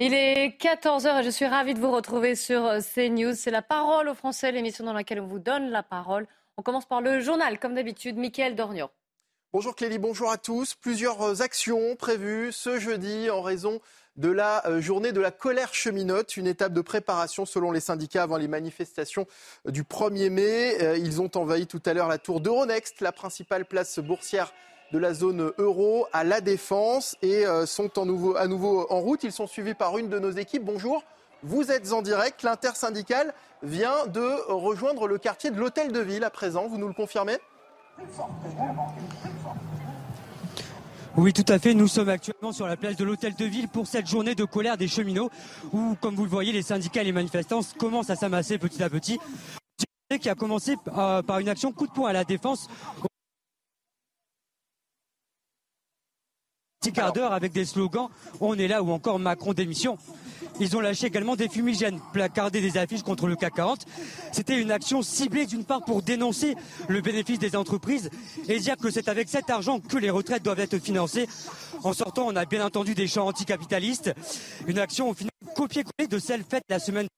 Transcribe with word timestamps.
Il 0.00 0.12
est 0.12 0.60
14h 0.60 1.20
et 1.20 1.22
je 1.22 1.30
suis 1.30 1.46
ravie 1.46 1.72
de 1.72 1.78
vous 1.78 1.92
retrouver 1.92 2.34
sur 2.34 2.68
CNews. 2.94 3.34
C'est 3.34 3.52
la 3.52 3.62
parole 3.62 4.08
aux 4.08 4.14
Français, 4.14 4.50
l'émission 4.50 4.84
dans 4.84 4.92
laquelle 4.92 5.20
on 5.20 5.28
vous 5.28 5.38
donne 5.38 5.70
la 5.70 5.84
parole. 5.84 6.26
On 6.56 6.62
commence 6.62 6.84
par 6.84 7.00
le 7.00 7.20
journal, 7.20 7.60
comme 7.60 7.76
d'habitude, 7.76 8.16
Mickaël 8.16 8.56
Dornian. 8.56 8.90
Bonjour 9.52 9.76
Clélie, 9.76 9.98
bonjour 9.98 10.32
à 10.32 10.36
tous. 10.36 10.74
Plusieurs 10.74 11.42
actions 11.42 11.94
prévues 11.94 12.50
ce 12.50 12.80
jeudi 12.80 13.30
en 13.30 13.40
raison 13.40 13.80
de 14.16 14.30
la 14.30 14.66
euh, 14.66 14.80
journée 14.80 15.12
de 15.12 15.20
la 15.20 15.30
colère 15.30 15.72
cheminote, 15.72 16.36
une 16.36 16.48
étape 16.48 16.72
de 16.72 16.80
préparation 16.80 17.46
selon 17.46 17.70
les 17.70 17.78
syndicats 17.78 18.24
avant 18.24 18.36
les 18.36 18.48
manifestations 18.48 19.28
du 19.64 19.84
1er 19.84 20.28
mai. 20.28 20.82
Euh, 20.82 20.98
ils 20.98 21.22
ont 21.22 21.30
envahi 21.36 21.68
tout 21.68 21.82
à 21.86 21.94
l'heure 21.94 22.08
la 22.08 22.18
tour 22.18 22.40
d'Euronext, 22.40 23.00
la 23.00 23.12
principale 23.12 23.64
place 23.64 24.00
boursière 24.00 24.52
de 24.92 24.98
la 24.98 25.14
zone 25.14 25.52
euro 25.58 26.06
à 26.12 26.24
la 26.24 26.40
Défense 26.40 27.16
et 27.22 27.46
euh, 27.46 27.66
sont 27.66 27.90
à 27.98 28.46
nouveau 28.46 28.86
en 28.90 29.00
route. 29.00 29.24
Ils 29.24 29.32
sont 29.32 29.46
suivis 29.46 29.74
par 29.74 29.98
une 29.98 30.08
de 30.08 30.18
nos 30.18 30.30
équipes. 30.30 30.64
Bonjour, 30.64 31.02
vous 31.42 31.70
êtes 31.70 31.92
en 31.92 32.02
direct. 32.02 32.42
L'intersyndicale 32.42 33.34
vient 33.62 34.06
de 34.06 34.52
rejoindre 34.52 35.08
le 35.08 35.18
quartier 35.18 35.50
de 35.50 35.58
l'Hôtel 35.58 35.92
de 35.92 36.00
Ville 36.00 36.24
à 36.24 36.30
présent. 36.30 36.66
Vous 36.68 36.78
nous 36.78 36.88
le 36.88 36.94
confirmez? 36.94 37.38
Oui, 41.16 41.32
tout 41.32 41.44
à 41.48 41.58
fait. 41.58 41.74
Nous 41.74 41.88
sommes 41.88 42.08
actuellement 42.08 42.52
sur 42.52 42.66
la 42.66 42.76
place 42.76 42.96
de 42.96 43.04
l'Hôtel 43.04 43.34
de 43.34 43.44
Ville 43.44 43.68
pour 43.68 43.86
cette 43.86 44.06
journée 44.06 44.34
de 44.34 44.44
colère 44.44 44.76
des 44.76 44.88
cheminots 44.88 45.30
où, 45.72 45.96
comme 46.00 46.16
vous 46.16 46.24
le 46.24 46.30
voyez, 46.30 46.52
les 46.52 46.62
syndicats 46.62 47.02
et 47.02 47.04
les 47.04 47.12
manifestants 47.12 47.60
commencent 47.78 48.10
à 48.10 48.16
s'amasser 48.16 48.58
petit 48.58 48.82
à 48.82 48.90
petit. 48.90 49.18
Qui 50.20 50.28
a 50.28 50.34
commencé 50.34 50.76
euh, 50.96 51.22
par 51.22 51.38
une 51.38 51.48
action 51.48 51.72
coup 51.72 51.86
de 51.86 51.92
poing 51.92 52.10
à 52.10 52.12
la 52.12 52.24
défense. 52.24 52.68
Petit 56.84 56.92
quart 56.92 57.14
d'heure 57.14 57.32
avec 57.32 57.52
des 57.52 57.64
slogans 57.64 58.10
On 58.42 58.58
est 58.58 58.68
là 58.68 58.82
ou 58.82 58.90
encore 58.90 59.18
Macron 59.18 59.54
démission. 59.54 59.96
Ils 60.60 60.76
ont 60.76 60.80
lâché 60.80 61.06
également 61.06 61.34
des 61.34 61.48
fumigènes, 61.48 61.98
placardé 62.12 62.60
des 62.60 62.76
affiches 62.76 63.02
contre 63.02 63.26
le 63.26 63.36
CAC 63.36 63.54
40. 63.54 63.86
C'était 64.32 64.60
une 64.60 64.70
action 64.70 65.00
ciblée 65.00 65.46
d'une 65.46 65.64
part 65.64 65.82
pour 65.82 66.02
dénoncer 66.02 66.56
le 66.88 67.00
bénéfice 67.00 67.38
des 67.38 67.56
entreprises 67.56 68.10
et 68.50 68.58
dire 68.58 68.76
que 68.76 68.90
c'est 68.90 69.08
avec 69.08 69.30
cet 69.30 69.48
argent 69.48 69.80
que 69.80 69.96
les 69.96 70.10
retraites 70.10 70.42
doivent 70.42 70.60
être 70.60 70.78
financées. 70.78 71.26
En 71.84 71.94
sortant, 71.94 72.26
on 72.26 72.36
a 72.36 72.44
bien 72.44 72.62
entendu 72.62 72.94
des 72.94 73.06
chants 73.06 73.28
anticapitalistes. 73.28 74.12
Une 74.66 74.78
action 74.78 75.08
au 75.08 75.14
final 75.14 75.32
copier-coller 75.56 76.06
de 76.06 76.18
celle 76.18 76.44
faite 76.44 76.64
la 76.68 76.80
semaine. 76.80 77.08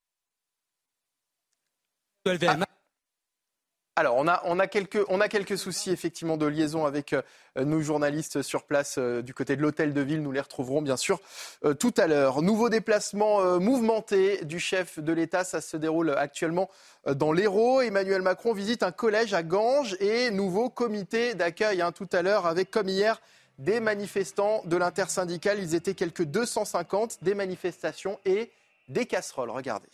Alors, 3.98 4.16
on 4.18 4.28
a, 4.28 4.42
on, 4.44 4.58
a 4.58 4.66
quelques, 4.66 5.02
on 5.08 5.22
a 5.22 5.28
quelques 5.28 5.56
soucis 5.56 5.90
effectivement 5.90 6.36
de 6.36 6.44
liaison 6.44 6.84
avec 6.84 7.14
euh, 7.14 7.22
nos 7.56 7.80
journalistes 7.80 8.42
sur 8.42 8.64
place 8.64 8.96
euh, 8.98 9.22
du 9.22 9.32
côté 9.32 9.56
de 9.56 9.62
l'hôtel 9.62 9.94
de 9.94 10.02
ville. 10.02 10.20
Nous 10.20 10.32
les 10.32 10.40
retrouverons 10.40 10.82
bien 10.82 10.98
sûr 10.98 11.18
euh, 11.64 11.72
tout 11.72 11.94
à 11.96 12.06
l'heure. 12.06 12.42
Nouveau 12.42 12.68
déplacement 12.68 13.58
mouvementé 13.58 14.44
du 14.44 14.60
chef 14.60 14.98
de 14.98 15.12
l'État. 15.14 15.44
Ça 15.44 15.62
se 15.62 15.78
déroule 15.78 16.10
actuellement 16.10 16.68
dans 17.06 17.32
l'Hérault. 17.32 17.80
Emmanuel 17.80 18.20
Macron 18.20 18.52
visite 18.52 18.82
un 18.82 18.92
collège 18.92 19.32
à 19.32 19.42
Ganges 19.42 19.96
et 19.98 20.30
nouveau 20.30 20.68
comité 20.68 21.34
d'accueil 21.34 21.80
hein, 21.80 21.90
tout 21.90 22.08
à 22.12 22.20
l'heure 22.20 22.44
avec, 22.44 22.70
comme 22.70 22.90
hier, 22.90 23.18
des 23.58 23.80
manifestants 23.80 24.60
de 24.66 24.76
l'intersyndicale. 24.76 25.58
Ils 25.58 25.74
étaient 25.74 25.94
quelques 25.94 26.24
250, 26.24 27.22
des 27.22 27.34
manifestations 27.34 28.20
et 28.26 28.50
des 28.88 29.06
casseroles. 29.06 29.50
Regardez 29.50 29.88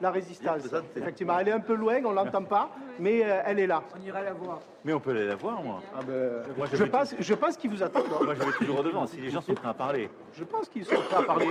la 0.00 0.10
résistance. 0.10 0.62
Effectivement, 0.96 1.38
elle 1.38 1.48
est 1.48 1.52
un 1.52 1.60
peu 1.60 1.74
loin, 1.74 2.00
on 2.04 2.12
l'entend 2.12 2.44
pas, 2.44 2.70
mais 2.98 3.22
euh, 3.24 3.42
elle 3.44 3.58
est 3.58 3.66
là. 3.66 3.82
On 3.96 4.06
irait 4.06 4.24
la 4.24 4.32
voir. 4.32 4.60
Mais 4.84 4.92
on 4.92 5.00
peut 5.00 5.10
aller 5.10 5.26
la 5.26 5.36
voir, 5.36 5.62
moi. 5.62 5.82
Ah 5.94 6.00
ben, 6.06 6.42
je, 6.72 6.84
pense, 6.84 7.14
je 7.18 7.34
pense 7.34 7.56
qu'ils 7.56 7.70
vous 7.70 7.82
attendent. 7.82 8.08
Moi, 8.08 8.34
je 8.34 8.42
vais 8.42 8.52
toujours 8.52 8.82
devant, 8.82 9.06
si 9.06 9.18
les 9.18 9.30
gens 9.30 9.42
sont 9.42 9.54
prêts 9.54 9.68
à 9.68 9.74
parler. 9.74 10.10
Je 10.32 10.44
pense 10.44 10.68
qu'ils 10.68 10.84
sont 10.84 11.00
prêts 11.08 11.18
à 11.18 11.22
parler. 11.22 11.48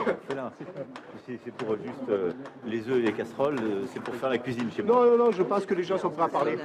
C'est 1.26 1.52
pour 1.54 1.76
juste 1.78 2.10
euh, 2.10 2.32
les 2.66 2.88
œufs 2.90 2.98
et 2.98 3.02
les 3.02 3.14
casseroles, 3.14 3.60
euh, 3.62 3.86
c'est 3.94 4.02
pour 4.02 4.16
faire 4.16 4.30
la 4.30 4.38
cuisine 4.40 4.72
chez 4.72 4.82
moi. 4.82 4.96
Non, 4.96 5.12
non, 5.12 5.26
non, 5.26 5.32
je 5.32 5.44
pense 5.44 5.66
que 5.66 5.74
les 5.74 5.84
gens 5.84 5.98
sont 5.98 6.10
prêts 6.10 6.24
à 6.24 6.30
parler. 6.30 6.58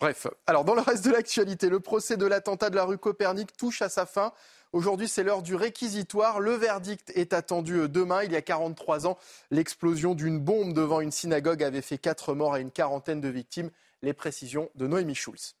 Bref, 0.00 0.26
alors 0.46 0.64
dans 0.64 0.74
le 0.74 0.80
reste 0.80 1.04
de 1.04 1.10
l'actualité, 1.10 1.68
le 1.68 1.80
procès 1.80 2.16
de 2.16 2.26
l'attentat 2.26 2.68
de 2.68 2.76
la 2.76 2.84
rue 2.84 2.98
Copernic 2.98 3.56
touche 3.56 3.80
à 3.80 3.88
sa 3.88 4.06
fin. 4.06 4.32
Aujourd'hui, 4.74 5.06
c'est 5.06 5.22
l'heure 5.22 5.42
du 5.42 5.54
réquisitoire. 5.54 6.40
Le 6.40 6.50
verdict 6.50 7.12
est 7.14 7.32
attendu 7.32 7.88
demain. 7.88 8.24
Il 8.24 8.32
y 8.32 8.36
a 8.36 8.42
43 8.42 9.06
ans, 9.06 9.16
l'explosion 9.52 10.16
d'une 10.16 10.40
bombe 10.40 10.72
devant 10.72 11.00
une 11.00 11.12
synagogue 11.12 11.62
avait 11.62 11.80
fait 11.80 11.96
quatre 11.96 12.34
morts 12.34 12.56
et 12.56 12.60
une 12.60 12.72
quarantaine 12.72 13.20
de 13.20 13.28
victimes. 13.28 13.70
Les 14.02 14.12
précisions 14.12 14.70
de 14.74 14.88
Noémie 14.88 15.14
Schulz. 15.14 15.54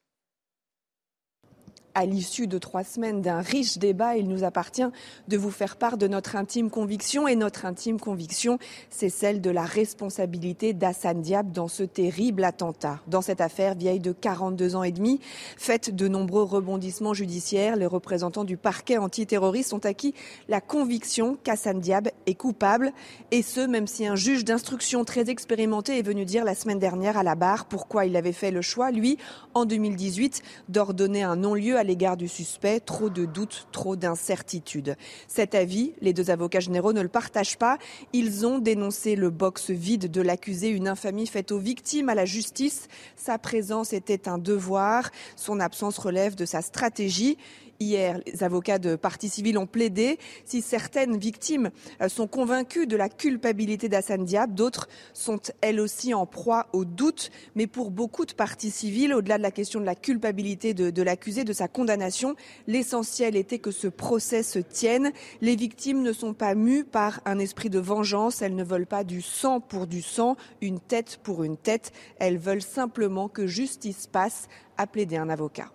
À 1.96 2.06
l'issue 2.06 2.48
de 2.48 2.58
trois 2.58 2.82
semaines 2.82 3.22
d'un 3.22 3.40
riche 3.40 3.78
débat, 3.78 4.16
il 4.16 4.26
nous 4.26 4.42
appartient 4.42 4.82
de 5.28 5.36
vous 5.36 5.52
faire 5.52 5.76
part 5.76 5.96
de 5.96 6.08
notre 6.08 6.34
intime 6.34 6.68
conviction. 6.68 7.28
Et 7.28 7.36
notre 7.36 7.66
intime 7.66 8.00
conviction, 8.00 8.58
c'est 8.90 9.10
celle 9.10 9.40
de 9.40 9.50
la 9.50 9.62
responsabilité 9.62 10.72
d'Assane 10.72 11.22
Diab 11.22 11.52
dans 11.52 11.68
ce 11.68 11.84
terrible 11.84 12.42
attentat. 12.42 12.98
Dans 13.06 13.22
cette 13.22 13.40
affaire 13.40 13.76
vieille 13.76 14.00
de 14.00 14.10
42 14.10 14.74
ans 14.74 14.82
et 14.82 14.90
demi, 14.90 15.20
faite 15.56 15.94
de 15.94 16.08
nombreux 16.08 16.42
rebondissements 16.42 17.14
judiciaires, 17.14 17.76
les 17.76 17.86
représentants 17.86 18.42
du 18.42 18.56
parquet 18.56 18.98
antiterroriste 18.98 19.72
ont 19.72 19.78
acquis 19.78 20.14
la 20.48 20.60
conviction 20.60 21.38
qu'Assane 21.44 21.78
Diab 21.78 22.08
est 22.26 22.34
coupable. 22.34 22.92
Et 23.30 23.42
ce, 23.42 23.60
même 23.60 23.86
si 23.86 24.04
un 24.04 24.16
juge 24.16 24.44
d'instruction 24.44 25.04
très 25.04 25.30
expérimenté 25.30 25.96
est 26.00 26.02
venu 26.02 26.24
dire 26.24 26.44
la 26.44 26.56
semaine 26.56 26.80
dernière 26.80 27.16
à 27.16 27.22
la 27.22 27.36
barre 27.36 27.66
pourquoi 27.66 28.04
il 28.04 28.16
avait 28.16 28.32
fait 28.32 28.50
le 28.50 28.62
choix, 28.62 28.90
lui, 28.90 29.16
en 29.54 29.64
2018, 29.64 30.42
d'ordonner 30.68 31.22
un 31.22 31.36
non-lieu 31.36 31.76
à 31.76 31.83
l'égard 31.84 32.16
du 32.16 32.28
suspect, 32.28 32.80
trop 32.80 33.10
de 33.10 33.24
doutes, 33.24 33.68
trop 33.70 33.96
d'incertitudes. 33.96 34.96
Cet 35.28 35.54
avis, 35.54 35.92
les 36.00 36.12
deux 36.12 36.30
avocats 36.30 36.60
généraux 36.60 36.92
ne 36.92 37.00
le 37.00 37.08
partagent 37.08 37.58
pas. 37.58 37.78
Ils 38.12 38.46
ont 38.46 38.58
dénoncé 38.58 39.14
le 39.14 39.30
box 39.30 39.70
vide 39.70 40.10
de 40.10 40.20
l'accusé, 40.20 40.68
une 40.68 40.88
infamie 40.88 41.26
faite 41.26 41.52
aux 41.52 41.58
victimes, 41.58 42.08
à 42.08 42.14
la 42.14 42.24
justice. 42.24 42.88
Sa 43.16 43.38
présence 43.38 43.92
était 43.92 44.28
un 44.28 44.38
devoir, 44.38 45.10
son 45.36 45.60
absence 45.60 45.98
relève 45.98 46.34
de 46.34 46.44
sa 46.44 46.62
stratégie. 46.62 47.38
Hier, 47.80 48.20
les 48.26 48.44
avocats 48.44 48.78
de 48.78 48.94
partie 48.94 49.28
civile 49.28 49.58
ont 49.58 49.66
plaidé. 49.66 50.18
Si 50.44 50.62
certaines 50.62 51.16
victimes 51.16 51.70
euh, 52.00 52.08
sont 52.08 52.28
convaincues 52.28 52.86
de 52.86 52.96
la 52.96 53.08
culpabilité 53.08 53.88
d'Assane 53.88 54.24
Diab, 54.24 54.54
d'autres 54.54 54.88
sont 55.12 55.40
elles 55.60 55.80
aussi 55.80 56.14
en 56.14 56.24
proie 56.24 56.68
au 56.72 56.84
doute. 56.84 57.30
Mais 57.56 57.66
pour 57.66 57.90
beaucoup 57.90 58.26
de 58.26 58.32
parties 58.32 58.70
civiles, 58.70 59.12
au-delà 59.12 59.38
de 59.38 59.42
la 59.42 59.50
question 59.50 59.80
de 59.80 59.84
la 59.84 59.96
culpabilité 59.96 60.72
de, 60.72 60.90
de 60.90 61.02
l'accusé, 61.02 61.42
de 61.42 61.52
sa 61.52 61.66
condamnation, 61.66 62.36
l'essentiel 62.68 63.34
était 63.34 63.58
que 63.58 63.72
ce 63.72 63.88
procès 63.88 64.44
se 64.44 64.60
tienne. 64.60 65.12
Les 65.40 65.56
victimes 65.56 66.02
ne 66.02 66.12
sont 66.12 66.32
pas 66.32 66.54
mues 66.54 66.84
par 66.84 67.20
un 67.24 67.38
esprit 67.38 67.70
de 67.70 67.80
vengeance. 67.80 68.40
Elles 68.40 68.54
ne 68.54 68.64
veulent 68.64 68.86
pas 68.86 69.02
du 69.02 69.20
sang 69.20 69.60
pour 69.60 69.88
du 69.88 70.00
sang, 70.00 70.36
une 70.60 70.78
tête 70.78 71.18
pour 71.22 71.42
une 71.42 71.56
tête. 71.56 71.92
Elles 72.18 72.38
veulent 72.38 72.62
simplement 72.62 73.28
que 73.28 73.46
justice 73.46 74.06
passe, 74.06 74.48
a 74.76 74.86
plaidé 74.86 75.16
un 75.16 75.28
avocat. 75.28 75.70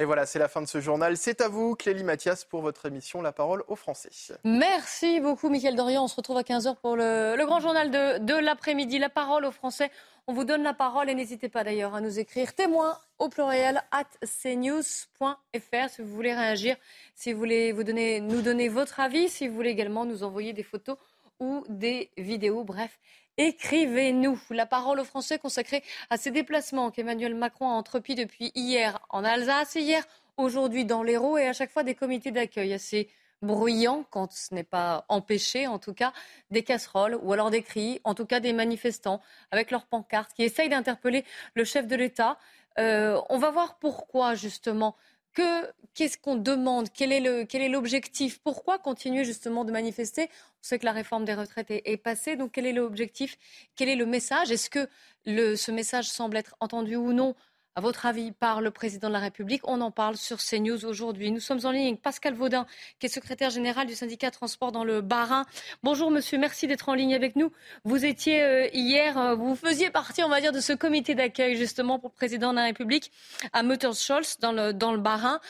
Et 0.00 0.06
voilà, 0.06 0.24
c'est 0.24 0.38
la 0.38 0.48
fin 0.48 0.62
de 0.62 0.66
ce 0.66 0.80
journal. 0.80 1.18
C'est 1.18 1.42
à 1.42 1.48
vous, 1.48 1.74
Clélie 1.74 2.04
Mathias, 2.04 2.46
pour 2.46 2.62
votre 2.62 2.86
émission 2.86 3.20
La 3.20 3.32
parole 3.32 3.62
aux 3.68 3.76
Français. 3.76 4.08
Merci 4.44 5.20
beaucoup, 5.20 5.50
Michael 5.50 5.76
Dorian. 5.76 6.04
On 6.04 6.08
se 6.08 6.16
retrouve 6.16 6.38
à 6.38 6.42
15h 6.42 6.76
pour 6.76 6.96
le, 6.96 7.36
grand 7.44 7.60
journal 7.60 7.90
de, 7.90 8.16
de 8.16 8.32
l'après-midi. 8.32 8.98
La 8.98 9.10
parole 9.10 9.44
aux 9.44 9.50
Français. 9.50 9.90
On 10.26 10.32
vous 10.32 10.44
donne 10.44 10.62
la 10.62 10.72
parole 10.72 11.10
et 11.10 11.14
n'hésitez 11.14 11.50
pas 11.50 11.64
d'ailleurs 11.64 11.94
à 11.94 12.00
nous 12.00 12.18
écrire 12.18 12.54
témoin 12.54 12.96
au 13.18 13.28
pluriel 13.28 13.82
at 13.90 14.06
cnews.fr 14.42 15.90
si 15.90 16.00
vous 16.00 16.14
voulez 16.14 16.32
réagir, 16.32 16.76
si 17.14 17.34
vous 17.34 17.38
voulez 17.38 17.72
vous 17.72 17.84
donner, 17.84 18.20
nous 18.20 18.40
donner 18.40 18.70
votre 18.70 19.00
avis, 19.00 19.28
si 19.28 19.48
vous 19.48 19.54
voulez 19.54 19.70
également 19.70 20.06
nous 20.06 20.22
envoyer 20.22 20.54
des 20.54 20.62
photos 20.62 20.96
ou 21.40 21.62
des 21.68 22.10
vidéos. 22.16 22.64
Bref, 22.64 22.98
Écrivez-nous. 23.42 24.38
La 24.50 24.66
parole 24.66 25.00
aux 25.00 25.04
Français 25.04 25.38
consacrée 25.38 25.82
à 26.10 26.18
ces 26.18 26.30
déplacements 26.30 26.90
qu'Emmanuel 26.90 27.34
Macron 27.34 27.70
a 27.70 27.72
entrepris 27.72 28.14
depuis 28.14 28.52
hier 28.54 29.00
en 29.08 29.24
Alsace 29.24 29.76
hier, 29.76 30.06
aujourd'hui 30.36 30.84
dans 30.84 31.02
l'Hérault 31.02 31.38
et 31.38 31.48
à 31.48 31.54
chaque 31.54 31.70
fois 31.70 31.82
des 31.82 31.94
comités 31.94 32.32
d'accueil 32.32 32.74
assez 32.74 33.08
bruyants 33.40 34.04
quand 34.10 34.30
ce 34.30 34.54
n'est 34.54 34.62
pas 34.62 35.06
empêché, 35.08 35.66
en 35.66 35.78
tout 35.78 35.94
cas 35.94 36.12
des 36.50 36.62
casseroles 36.62 37.18
ou 37.22 37.32
alors 37.32 37.48
des 37.48 37.62
cris, 37.62 38.02
en 38.04 38.14
tout 38.14 38.26
cas 38.26 38.40
des 38.40 38.52
manifestants 38.52 39.22
avec 39.52 39.70
leurs 39.70 39.86
pancartes 39.86 40.34
qui 40.34 40.42
essayent 40.42 40.68
d'interpeller 40.68 41.24
le 41.54 41.64
chef 41.64 41.86
de 41.86 41.96
l'État. 41.96 42.36
Euh, 42.78 43.18
on 43.30 43.38
va 43.38 43.50
voir 43.50 43.78
pourquoi 43.78 44.34
justement 44.34 44.96
qu'est-ce 45.34 46.18
qu'on 46.18 46.36
demande? 46.36 46.88
Quel 46.92 47.12
est 47.12 47.68
l'objectif? 47.68 48.40
Pourquoi 48.42 48.78
continuer 48.78 49.24
justement 49.24 49.64
de 49.64 49.72
manifester? 49.72 50.28
On 50.32 50.62
sait 50.62 50.78
que 50.78 50.84
la 50.84 50.92
réforme 50.92 51.24
des 51.24 51.34
retraites 51.34 51.70
est, 51.70 51.96
passée, 51.96 52.36
donc 52.36 52.52
quel 52.52 52.66
est 52.66 52.72
l'objectif? 52.72 53.36
Quel 53.76 53.88
est 53.88 53.96
le 53.96 54.06
message? 54.06 54.50
Est-ce 54.50 54.70
que 54.70 54.88
ce 55.26 55.70
message 55.70 56.08
semble 56.08 56.36
être 56.36 56.56
entendu 56.60 56.96
ou 56.96 57.12
non? 57.12 57.34
À 57.76 57.80
votre 57.80 58.06
avis, 58.06 58.32
par 58.32 58.60
le 58.60 58.70
président 58.70 59.08
de 59.08 59.12
la 59.12 59.20
République 59.20 59.62
On 59.68 59.80
en 59.80 59.90
parle 59.92 60.16
sur 60.16 60.38
CNews 60.38 60.84
aujourd'hui. 60.84 61.30
Nous 61.30 61.40
sommes 61.40 61.60
en 61.64 61.70
ligne 61.70 61.88
avec 61.88 62.02
Pascal 62.02 62.34
Vaudin, 62.34 62.66
qui 62.98 63.06
est 63.06 63.08
secrétaire 63.08 63.50
général 63.50 63.86
du 63.86 63.94
syndicat 63.94 64.32
Transport 64.32 64.72
dans 64.72 64.82
le 64.82 65.00
Bas-Rhin. 65.00 65.46
Bonjour 65.84 66.10
monsieur, 66.10 66.36
merci 66.36 66.66
d'être 66.66 66.88
en 66.88 66.94
ligne 66.94 67.14
avec 67.14 67.36
nous. 67.36 67.52
Vous 67.84 68.04
étiez 68.04 68.42
euh, 68.42 68.68
hier, 68.72 69.16
euh, 69.18 69.34
vous 69.36 69.54
faisiez 69.54 69.90
partie, 69.90 70.24
on 70.24 70.28
va 70.28 70.40
dire, 70.40 70.50
de 70.50 70.58
ce 70.60 70.72
comité 70.72 71.14
d'accueil 71.14 71.56
justement 71.56 72.00
pour 72.00 72.10
le 72.10 72.16
président 72.16 72.50
de 72.50 72.56
la 72.56 72.64
République 72.64 73.12
à 73.52 73.62
Mutterscholz 73.62 74.38
dans 74.40 74.52
le, 74.52 74.72
dans 74.72 74.98
Bas-Rhin. 74.98 75.40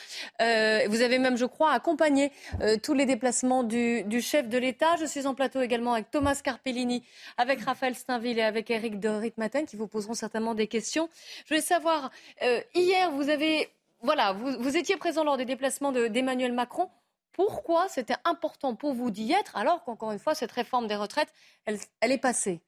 Euh, 0.41 0.85
vous 0.89 1.01
avez 1.01 1.17
même, 1.17 1.37
je 1.37 1.45
crois, 1.45 1.71
accompagné 1.71 2.31
tous 2.83 2.93
les 2.93 3.05
déplacements 3.05 3.63
du, 3.63 4.03
du 4.03 4.21
chef 4.21 4.47
de 4.47 4.57
l'État. 4.59 4.95
Je 4.99 5.05
suis 5.05 5.25
en 5.25 5.33
plateau 5.33 5.61
également 5.61 5.93
avec 5.93 6.11
Thomas 6.11 6.39
Carpellini, 6.43 7.03
avec 7.37 7.61
Raphaël 7.61 7.95
Steinville 7.95 8.37
et 8.37 8.43
avec 8.43 8.69
Eric 8.69 8.99
de 8.99 9.09
Ritmaten 9.09 9.65
qui 9.65 9.75
vous 9.75 9.87
poseront 9.87 10.13
certainement 10.13 10.53
des 10.53 10.67
questions. 10.67 11.09
Je 11.45 11.49
voulais 11.49 11.61
savoir 11.61 12.10
euh, 12.41 12.61
hier, 12.73 13.11
vous 13.11 13.29
avez, 13.29 13.69
voilà, 14.01 14.33
vous, 14.33 14.77
étiez 14.77 14.97
présent 14.97 15.23
lors 15.23 15.37
des 15.37 15.45
déplacements 15.45 15.91
d'Emmanuel 15.91 16.53
Macron. 16.53 16.89
Pourquoi 17.31 17.87
c'était 17.87 18.15
important 18.25 18.75
pour 18.75 18.93
vous 18.93 19.09
d'y 19.09 19.31
être 19.31 19.55
alors 19.55 19.83
qu'encore 19.83 20.11
une 20.11 20.19
fois, 20.19 20.35
cette 20.35 20.51
réforme 20.51 20.87
des 20.87 20.95
retraites, 20.95 21.33
elle, 21.65 22.11
est 22.11 22.17
passée? 22.17 22.61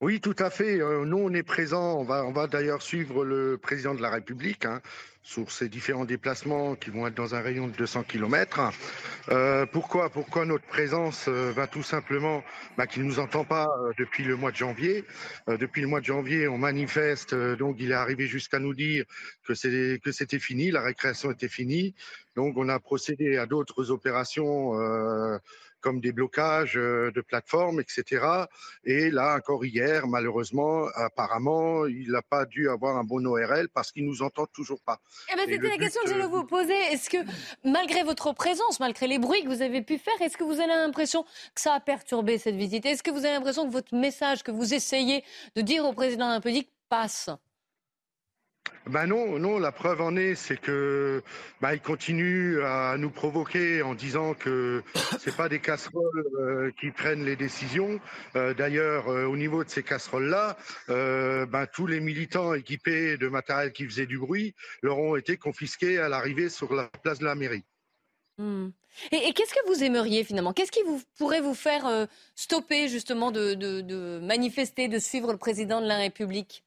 Oui, 0.00 0.20
tout 0.20 0.36
à 0.38 0.50
fait. 0.50 0.80
Euh, 0.80 1.04
nous, 1.04 1.18
on 1.18 1.32
est 1.34 1.42
présent. 1.42 1.98
On 1.98 2.04
va, 2.04 2.24
on 2.24 2.32
va 2.32 2.46
d'ailleurs 2.46 2.82
suivre 2.82 3.24
le 3.24 3.58
président 3.58 3.94
de 3.94 4.00
la 4.00 4.10
République. 4.10 4.64
Hein 4.64 4.80
sur 5.22 5.50
ces 5.50 5.68
différents 5.68 6.06
déplacements 6.06 6.74
qui 6.74 6.90
vont 6.90 7.06
être 7.06 7.14
dans 7.14 7.34
un 7.34 7.40
rayon 7.40 7.68
de 7.68 7.72
200 7.76 8.04
km. 8.04 8.72
Euh, 9.28 9.66
pourquoi 9.66 10.08
Pourquoi 10.08 10.46
notre 10.46 10.64
présence 10.64 11.26
euh, 11.28 11.52
va 11.52 11.66
tout 11.66 11.82
simplement 11.82 12.42
bah, 12.76 12.86
qu'il 12.86 13.02
ne 13.02 13.08
nous 13.08 13.18
entend 13.18 13.44
pas 13.44 13.66
euh, 13.66 13.92
depuis 13.98 14.24
le 14.24 14.36
mois 14.36 14.50
de 14.50 14.56
janvier. 14.56 15.04
Depuis 15.46 15.82
le 15.82 15.88
mois 15.88 16.00
de 16.00 16.06
janvier, 16.06 16.48
on 16.48 16.58
manifeste, 16.58 17.34
donc 17.34 17.76
il 17.78 17.90
est 17.90 17.94
arrivé 17.94 18.26
jusqu'à 18.26 18.58
nous 18.58 18.74
dire 18.74 19.04
que 19.44 19.54
c'était 19.54 20.38
fini, 20.38 20.70
la 20.70 20.80
récréation 20.80 21.30
était 21.30 21.48
finie. 21.48 21.94
Donc 22.36 22.56
on 22.56 22.68
a 22.68 22.78
procédé 22.78 23.36
à 23.36 23.46
d'autres 23.46 23.90
opérations 23.90 24.72
comme 25.80 26.00
des 26.00 26.12
blocages 26.12 26.76
euh, 26.76 27.10
de 27.12 27.20
plateformes, 27.20 27.80
etc. 27.80 28.24
Et 28.84 29.10
là, 29.10 29.36
encore 29.36 29.64
hier, 29.64 30.06
malheureusement, 30.06 30.86
apparemment, 30.94 31.86
il 31.86 32.10
n'a 32.10 32.22
pas 32.22 32.46
dû 32.46 32.68
avoir 32.68 32.96
un 32.96 33.04
bon 33.04 33.26
ORL 33.26 33.68
parce 33.68 33.92
qu'il 33.92 34.04
nous 34.06 34.22
entend 34.22 34.46
toujours 34.46 34.80
pas. 34.82 35.00
Eh 35.32 35.36
ben, 35.36 35.46
C'était 35.48 35.68
la 35.68 35.78
question 35.78 36.02
que 36.02 36.08
je 36.08 36.14
voulais 36.14 36.26
vous 36.26 36.44
poser. 36.44 36.76
Est-ce 36.92 37.10
que, 37.10 37.18
malgré 37.64 38.02
votre 38.02 38.32
présence, 38.32 38.80
malgré 38.80 39.06
les 39.06 39.18
bruits 39.18 39.42
que 39.42 39.48
vous 39.48 39.62
avez 39.62 39.82
pu 39.82 39.98
faire, 39.98 40.20
est-ce 40.20 40.36
que 40.36 40.44
vous 40.44 40.60
avez 40.60 40.68
l'impression 40.68 41.24
que 41.54 41.60
ça 41.60 41.74
a 41.74 41.80
perturbé 41.80 42.38
cette 42.38 42.56
visite? 42.56 42.86
Est-ce 42.86 43.02
que 43.02 43.10
vous 43.10 43.24
avez 43.24 43.34
l'impression 43.34 43.66
que 43.66 43.72
votre 43.72 43.94
message 43.94 44.42
que 44.42 44.50
vous 44.50 44.74
essayez 44.74 45.24
de 45.56 45.62
dire 45.62 45.84
au 45.84 45.92
président 45.92 46.26
de 46.26 46.30
la 46.30 46.36
République 46.36 46.70
passe? 46.88 47.30
Ben 48.90 49.06
non, 49.06 49.38
non, 49.38 49.58
la 49.58 49.72
preuve 49.72 50.00
en 50.00 50.16
est, 50.16 50.34
c'est 50.34 50.56
que 50.56 51.22
ben, 51.60 51.74
il 51.74 51.80
continue 51.80 52.62
à 52.62 52.96
nous 52.98 53.10
provoquer 53.10 53.82
en 53.82 53.94
disant 53.94 54.34
que 54.34 54.82
c'est 55.20 55.36
pas 55.36 55.48
des 55.48 55.60
casseroles 55.60 56.26
euh, 56.40 56.70
qui 56.80 56.90
prennent 56.90 57.24
les 57.24 57.36
décisions. 57.36 58.00
Euh, 58.36 58.52
d'ailleurs, 58.54 59.08
euh, 59.08 59.26
au 59.26 59.36
niveau 59.36 59.62
de 59.62 59.68
ces 59.68 59.82
casseroles-là, 59.82 60.56
ben, 60.88 61.66
tous 61.72 61.86
les 61.86 62.00
militants 62.00 62.54
équipés 62.54 63.16
de 63.16 63.28
matériel 63.28 63.72
qui 63.72 63.84
faisait 63.84 64.06
du 64.06 64.18
bruit 64.18 64.54
leur 64.82 64.98
ont 64.98 65.14
été 65.14 65.36
confisqués 65.36 65.98
à 65.98 66.08
l'arrivée 66.08 66.48
sur 66.48 66.74
la 66.74 66.88
place 67.02 67.20
de 67.20 67.26
la 67.26 67.34
mairie. 67.34 67.64
Hmm. 68.38 68.70
Et, 69.12 69.32
qu'est-ce 69.34 69.54
que 69.54 69.66
vous 69.68 69.84
aimeriez 69.84 70.24
finalement? 70.24 70.52
Qu'est-ce 70.52 70.72
qui 70.72 70.82
vous, 70.82 71.00
pourrait 71.16 71.42
vous 71.42 71.54
faire 71.54 72.08
stopper 72.34 72.88
justement 72.88 73.30
de 73.30 74.18
manifester, 74.20 74.88
de 74.88 74.98
suivre 74.98 75.30
le 75.30 75.38
président 75.38 75.80
de 75.80 75.86
la 75.86 75.98
République? 75.98 76.64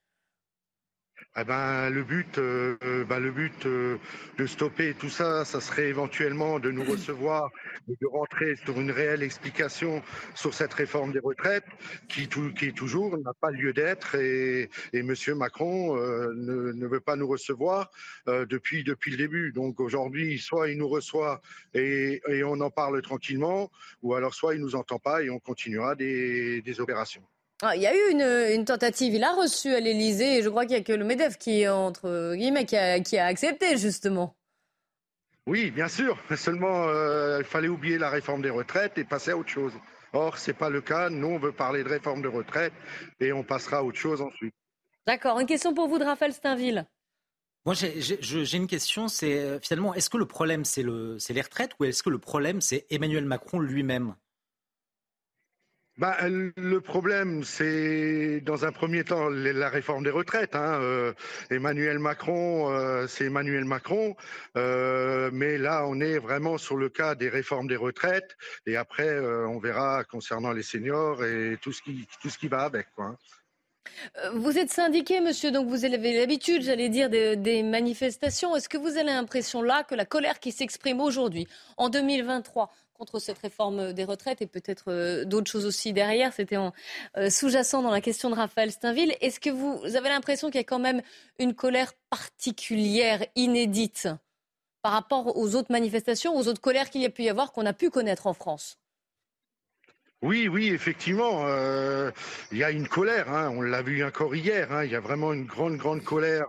Eh 1.36 1.44
ben, 1.46 1.90
le 1.90 2.04
but, 2.04 2.38
euh, 2.38 2.78
ben, 3.10 3.20
le 3.20 3.32
but 3.32 3.66
euh, 3.66 3.98
de 4.38 4.46
stopper 4.46 4.94
tout 4.94 5.10
ça, 5.10 5.46
ça 5.46 5.62
serait 5.62 5.88
éventuellement 5.88 6.60
de 6.60 6.70
nous 6.70 6.84
recevoir 6.84 7.50
et 7.90 7.96
de 8.00 8.06
rentrer 8.06 8.56
sur 8.58 8.80
une 8.80 8.92
réelle 8.92 9.24
explication 9.24 10.04
sur 10.36 10.54
cette 10.54 10.74
réforme 10.76 11.12
des 11.12 11.20
retraites 11.20 11.66
qui, 12.08 12.30
qui 12.30 12.74
toujours 12.74 13.18
n'a 13.18 13.34
pas 13.34 13.50
lieu 13.50 13.74
d'être 13.74 14.14
et, 14.14 14.70
et 14.94 15.02
Monsieur 15.02 15.34
Macron 15.34 15.98
euh, 15.98 16.32
ne, 16.36 16.72
ne, 16.72 16.88
veut 16.88 17.00
pas 17.00 17.16
nous 17.16 17.28
recevoir 17.28 17.90
depuis 18.28 18.84
depuis 18.84 19.10
le 19.10 19.18
début. 19.18 19.52
Donc 19.52 19.80
aujourd'hui, 19.80 20.38
soit 20.38 20.70
il 20.70 20.78
nous 20.78 20.88
reçoit 20.88 21.42
et, 21.74 22.22
et, 22.28 22.44
on 22.44 22.60
en 22.62 22.70
parle 22.70 23.02
tranquillement, 23.02 23.72
ou 24.04 24.14
alors 24.14 24.36
soit 24.36 24.54
il 24.54 24.62
nous 24.62 24.76
entend 24.76 25.00
pas 25.00 25.24
et 25.24 25.32
on 25.32 25.40
continuera 25.40 25.96
des, 25.96 26.62
des 26.62 26.80
opérations. 26.80 27.24
Ah, 27.66 27.78
il 27.78 27.82
y 27.82 27.88
a 27.88 27.96
eu 27.96 28.12
une, 28.12 28.66
tentative. 28.66 29.14
Il 29.14 29.24
a 29.24 29.34
reçu 29.34 29.74
à 29.74 29.80
l'Elysée 29.80 30.40
et 30.40 30.44
je 30.44 30.50
crois 30.50 30.66
qu'il 30.66 30.76
n'y 30.76 30.82
a 30.82 30.84
que 30.84 30.92
le 30.92 31.06
MEDEF 31.06 31.38
qui, 31.38 31.66
entre 31.70 32.36
guillemets, 32.36 32.66
qui 32.66 32.76
a, 32.76 33.26
accepté, 33.26 33.78
justement. 33.78 34.36
Oui, 35.48 35.72
bien 35.72 35.88
sûr. 35.88 36.18
Seulement, 36.36 36.90
euh, 36.90 37.40
il 37.40 37.46
fallait 37.46 37.70
oublier 37.70 37.98
la 37.98 38.10
réforme 38.10 38.42
des 38.42 38.50
retraites 38.50 38.98
et 38.98 39.06
passer 39.06 39.32
à 39.32 39.38
autre 39.38 39.50
chose. 39.50 39.72
Or, 40.12 40.38
ce 40.38 40.52
n'est 40.52 40.58
pas 40.58 40.70
le 40.70 40.82
cas. 40.82 41.10
Nous, 41.10 41.28
on 41.28 41.40
veut 41.40 41.54
parler 41.54 41.86
de 41.86 41.90
réforme 41.90 42.22
de 42.22 42.28
retraite 42.28 42.74
et 43.22 43.32
on 43.32 43.44
passera 43.44 43.78
à 43.78 43.84
autre 43.84 43.98
chose 43.98 44.22
ensuite. 44.22 44.54
D'accord. 45.08 45.40
Une 45.40 45.48
question 45.48 45.74
pour 45.74 45.88
vous 45.88 46.00
de 46.00 46.04
Raphaël 46.04 46.34
Steinville. 46.34 46.86
Moi, 47.66 47.76
j'ai 47.76 48.58
une 48.58 48.68
question. 48.68 49.08
C'est 49.08 49.40
euh, 49.40 49.60
finalement, 49.62 49.94
est-ce 49.94 50.10
que 50.10 50.18
le 50.18 50.26
problème, 50.26 50.66
c'est 50.66 50.84
le, 50.84 51.18
les 51.30 51.42
retraites 51.42 51.72
ou 51.80 51.86
est-ce 51.86 52.04
que 52.04 52.10
le 52.10 52.20
problème, 52.20 52.60
c'est 52.60 52.86
Emmanuel 52.90 53.24
Macron 53.24 53.60
lui-même? 53.60 54.16
Bah, 55.98 56.18
le 56.28 56.80
problème, 56.80 57.44
c'est 57.44 58.42
dans 58.42 58.66
un 58.66 58.72
premier 58.72 59.04
temps 59.04 59.30
la 59.30 59.70
réforme 59.70 60.04
des 60.04 60.10
retraites. 60.10 60.56
Hein. 60.56 60.80
Euh, 60.82 61.14
Emmanuel 61.52 62.00
Macron, 62.00 62.72
euh, 62.72 63.06
c'est 63.08 63.26
Emmanuel 63.26 63.66
Macron, 63.66 64.16
euh, 64.58 65.30
mais 65.32 65.60
là, 65.60 65.86
on 65.88 66.00
est 66.00 66.18
vraiment 66.18 66.58
sur 66.58 66.78
le 66.78 66.90
cas 66.90 67.14
des 67.14 67.30
réformes 67.30 67.68
des 67.68 67.76
retraites, 67.76 68.36
et 68.66 68.76
après, 68.76 69.20
on 69.20 69.60
verra 69.60 70.04
concernant 70.04 70.52
les 70.52 70.64
seniors 70.64 71.24
et 71.24 71.58
tout 71.62 71.72
ce 71.72 72.38
qui 72.40 72.48
va 72.48 72.64
avec. 72.64 72.88
Hein. 72.98 73.16
Vous 74.34 74.58
êtes 74.58 74.72
syndiqué, 74.72 75.22
monsieur, 75.22 75.52
donc 75.52 75.68
vous 75.68 75.86
avez 75.86 76.18
l'habitude, 76.18 76.64
j'allais 76.64 76.90
dire, 76.90 77.10
des, 77.10 77.36
des 77.36 77.62
manifestations. 77.62 78.56
Est-ce 78.56 78.70
que 78.70 78.78
vous 78.78 78.98
avez 78.98 79.04
l'impression 79.04 79.62
là 79.62 79.84
que 79.84 79.94
la 79.94 80.06
colère 80.06 80.40
qui 80.40 80.52
s'exprime 80.52 81.02
aujourd'hui, 81.02 81.48
en 81.78 81.90
2023, 81.90 82.72
contre 83.04 83.20
cette 83.20 83.40
réforme 83.40 83.92
des 83.92 84.06
retraites 84.06 84.42
et 84.42 84.48
peut-être 84.48 84.86
euh, 84.88 85.26
d'autres 85.26 85.52
choses 85.52 85.66
aussi 85.66 85.92
derrière. 85.92 86.32
C'était 86.32 86.56
euh, 86.56 87.30
sous-jacent 87.30 87.82
dans 87.82 87.92
la 87.92 88.00
question 88.00 88.30
de 88.30 88.36
Raphaël 88.36 88.72
Steinville. 88.72 89.14
Est-ce 89.20 89.42
que 89.42 89.50
vous 89.50 89.82
avez 89.98 90.08
l'impression 90.08 90.48
qu'il 90.48 90.62
y 90.62 90.64
a 90.64 90.64
quand 90.64 90.80
même 90.80 91.02
une 91.38 91.54
colère 91.54 91.92
particulière, 92.10 93.26
inédite, 93.36 94.08
par 94.82 94.94
rapport 94.94 95.36
aux 95.36 95.54
autres 95.56 95.70
manifestations, 95.70 96.34
aux 96.34 96.48
autres 96.48 96.62
colères 96.62 96.90
qu'il 96.90 97.02
y 97.02 97.06
a 97.06 97.10
pu 97.10 97.24
y 97.24 97.30
avoir, 97.30 97.52
qu'on 97.52 97.66
a 97.66 97.74
pu 97.74 97.90
connaître 97.90 98.26
en 98.26 98.34
France? 98.34 98.78
Oui, 100.22 100.48
oui, 100.48 100.70
effectivement, 100.70 101.46
euh, 101.46 102.10
il 102.54 102.58
y 102.58 102.64
a 102.64 102.72
une 102.72 102.88
colère. 102.88 103.30
Hein. 103.30 103.52
on 103.54 103.62
l'a 103.62 103.82
vu 103.82 104.02
encore 104.06 104.34
hier. 104.34 104.72
Hein. 104.72 104.86
il 104.86 104.92
y 104.92 104.96
a 104.96 105.02
vraiment 105.02 105.34
une 105.34 105.44
grande, 105.44 105.76
grande 105.76 106.06
colère 106.06 106.48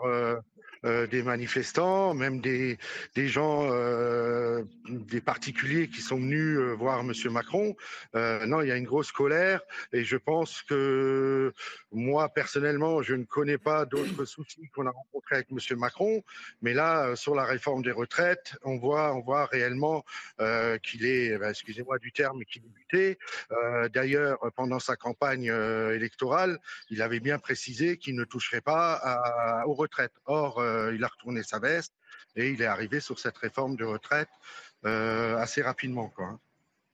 des 0.85 1.23
manifestants, 1.23 2.13
même 2.15 2.41
des, 2.41 2.79
gens, 3.17 3.69
euh, 3.71 4.65
des 4.89 5.21
particuliers 5.21 5.89
qui 5.89 6.03
sont 6.03 6.17
venus 6.17 6.59
euh, 6.59 6.75
voir 6.75 7.03
Monsieur 7.05 7.31
Macron. 7.31 7.75
non, 8.15 8.61
il 8.61 8.69
y 8.69 8.71
a 8.71 8.77
une 8.77 8.85
grosse 8.85 9.13
colère 9.13 9.61
et 9.93 10.05
je 10.05 10.17
pense 10.17 10.63
que 10.63 11.53
moi 11.93 12.29
personnellement, 12.29 13.03
je 13.03 13.15
ne 13.15 13.25
connais 13.25 13.59
pas 13.59 13.87
d'autres 13.87 14.25
soucis 14.25 14.69
qu'on 14.75 14.87
a 14.87 14.91
rencontrés 14.91 15.37
avec 15.37 15.51
Monsieur 15.51 15.77
Macron, 15.77 16.23
mais 16.61 16.75
là, 16.75 17.17
sur 17.17 17.35
la 17.35 17.45
réforme 17.45 17.83
des 17.83 17.91
retraites, 17.91 18.57
on 18.63 18.77
voit, 18.77 19.15
on 19.15 19.21
voit 19.21 19.47
réellement 19.47 20.05
qu'il 20.83 21.07
est, 21.07 21.39
ben, 21.39 21.51
excusez-moi 21.51 21.99
du 21.99 22.13
terme, 22.13 22.45
qu'il 22.45 22.63
est 22.63 22.69
buté. 22.69 23.19
D'ailleurs, 23.93 24.39
pendant 24.55 24.79
sa 24.79 24.97
campagne 24.97 25.47
électorale, 25.93 26.59
il 26.91 27.01
avait 27.03 27.21
bien 27.21 27.39
précisé 27.39 27.97
qu'il 27.97 28.17
ne 28.17 28.25
toucherait 28.25 28.61
pas 28.61 29.63
aux 29.67 29.75
retraites. 29.75 30.13
Or, 30.27 30.61
euh, 30.74 30.74
il 30.95 31.03
a 31.05 31.09
retourné 31.09 31.43
sa 31.43 31.59
veste 31.59 31.93
et 32.37 32.51
il 32.51 32.63
est 32.63 32.67
arrivé 32.67 33.01
sur 33.01 33.19
cette 33.19 33.37
réforme 33.39 33.77
de 33.77 33.85
retraite 33.85 34.29
euh, 34.85 35.37
assez 35.37 35.63
rapidement. 35.63 36.09
Quoi. 36.09 36.27
Hein. 36.27 36.41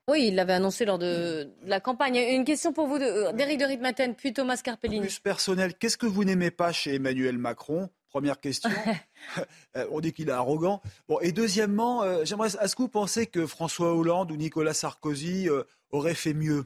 Oui, 0.08 0.28
il 0.28 0.34
l'avait 0.34 0.54
annoncé 0.54 0.84
lors 0.84 0.98
de 0.98 1.48
la 1.64 1.80
campagne. 1.80 2.16
Une 2.16 2.44
question 2.44 2.72
pour 2.72 2.86
vous, 2.86 2.96
euh, 2.96 3.32
d'Éric 3.32 3.58
de 3.58 3.64
Ritmaten, 3.64 4.14
puis 4.14 4.32
Thomas 4.32 4.60
Carpellini. 4.62 5.00
Plus 5.00 5.20
personnel, 5.20 5.74
qu'est-ce 5.74 5.96
que 5.96 6.06
vous 6.06 6.24
n'aimez 6.24 6.50
pas 6.50 6.72
chez 6.72 6.94
Emmanuel 6.96 7.38
Macron? 7.38 7.90
Première 8.08 8.40
question. 8.40 8.70
On 9.90 10.00
dit 10.00 10.12
qu'il 10.12 10.28
est 10.28 10.32
arrogant. 10.32 10.82
Bon, 11.08 11.20
et 11.20 11.32
deuxièmement, 11.32 12.24
j'aimerais, 12.24 12.48
est-ce 12.60 12.74
que 12.74 12.82
vous 12.82 12.88
pensez 12.88 13.26
que 13.26 13.46
François 13.46 13.94
Hollande 13.94 14.32
ou 14.32 14.36
Nicolas 14.36 14.74
Sarkozy 14.74 15.48
auraient 15.90 16.14
fait 16.14 16.34
mieux? 16.34 16.64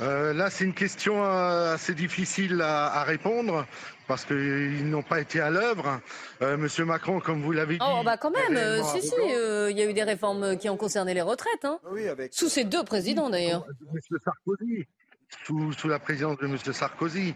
Euh, 0.00 0.32
là, 0.32 0.50
c'est 0.50 0.64
une 0.64 0.74
question 0.74 1.24
euh, 1.24 1.74
assez 1.74 1.94
difficile 1.94 2.60
à, 2.62 3.04
répondre 3.04 3.66
parce 4.08 4.24
qu'ils 4.24 4.88
n'ont 4.88 5.02
pas 5.02 5.20
été 5.20 5.40
à 5.40 5.50
l'œuvre. 5.50 6.00
Euh, 6.40 6.56
Monsieur 6.56 6.84
Macron, 6.84 7.20
comme 7.20 7.42
vous 7.42 7.52
l'avez 7.52 7.74
dit. 7.74 7.84
Oh, 7.84 8.02
bah 8.04 8.16
quand 8.16 8.30
même, 8.30 8.82
si, 8.84 9.02
si, 9.02 9.14
il 9.16 9.78
y 9.78 9.82
a 9.82 9.88
eu 9.88 9.92
des 9.92 10.02
réformes 10.02 10.56
qui 10.56 10.68
ont 10.68 10.76
concerné 10.76 11.14
les 11.14 11.22
retraites. 11.22 11.64
Hein. 11.64 11.78
Oui, 11.90 12.08
avec... 12.08 12.34
Sous 12.34 12.48
ces 12.48 12.64
deux 12.64 12.84
présidents 12.84 13.30
d'ailleurs. 13.30 13.66
Monsieur 13.92 14.16
Sarkozy, 14.24 14.86
sous, 15.44 15.72
sous, 15.72 15.88
la 15.88 15.98
présidence 15.98 16.38
de 16.38 16.46
Monsieur 16.46 16.72
Sarkozy. 16.72 17.34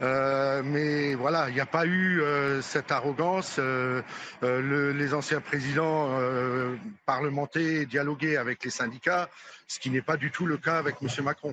Euh, 0.00 0.62
mais 0.64 1.14
voilà, 1.14 1.48
il 1.48 1.54
n'y 1.54 1.60
a 1.60 1.66
pas 1.66 1.84
eu 1.86 2.20
euh, 2.20 2.62
cette 2.62 2.92
arrogance. 2.92 3.56
Euh, 3.58 4.02
les 4.42 5.14
anciens 5.14 5.40
présidents 5.40 6.18
parlementaires 7.06 7.86
dialoguaient 7.86 8.36
avec 8.36 8.64
les 8.64 8.70
syndicats, 8.70 9.28
ce 9.66 9.78
qui 9.78 9.90
n'est 9.90 10.02
pas 10.02 10.16
du 10.16 10.30
tout 10.30 10.46
le 10.46 10.56
cas 10.56 10.78
avec 10.78 10.96
M. 11.02 11.08
Macron. 11.24 11.52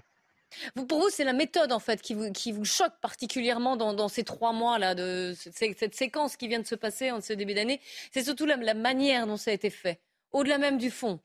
Pour 0.88 1.00
vous, 1.00 1.10
c'est 1.10 1.24
la 1.24 1.34
méthode 1.34 1.72
en 1.72 1.80
fait 1.80 2.02
qui 2.02 2.14
vous, 2.14 2.66
choque 2.66 2.94
particulièrement 3.02 3.76
dans, 3.76 4.08
ces 4.08 4.24
trois 4.24 4.54
mois 4.54 4.80
là, 4.80 4.96
de 4.96 5.34
cette, 5.36 5.96
séquence 5.96 6.38
qui 6.38 6.48
vient 6.48 6.60
de 6.60 6.68
se 6.68 6.76
passer 6.76 7.12
en 7.12 7.22
ce 7.22 7.34
début 7.34 7.54
d'année. 7.54 7.82
C'est 8.12 8.24
surtout 8.24 8.46
la 8.46 8.74
manière 8.74 9.28
dont 9.28 9.38
ça 9.38 9.52
a 9.52 9.54
été 9.54 9.70
fait, 9.70 10.00
au-delà 10.32 10.58
même 10.58 10.78
du 10.78 10.92
fond. 10.92 11.20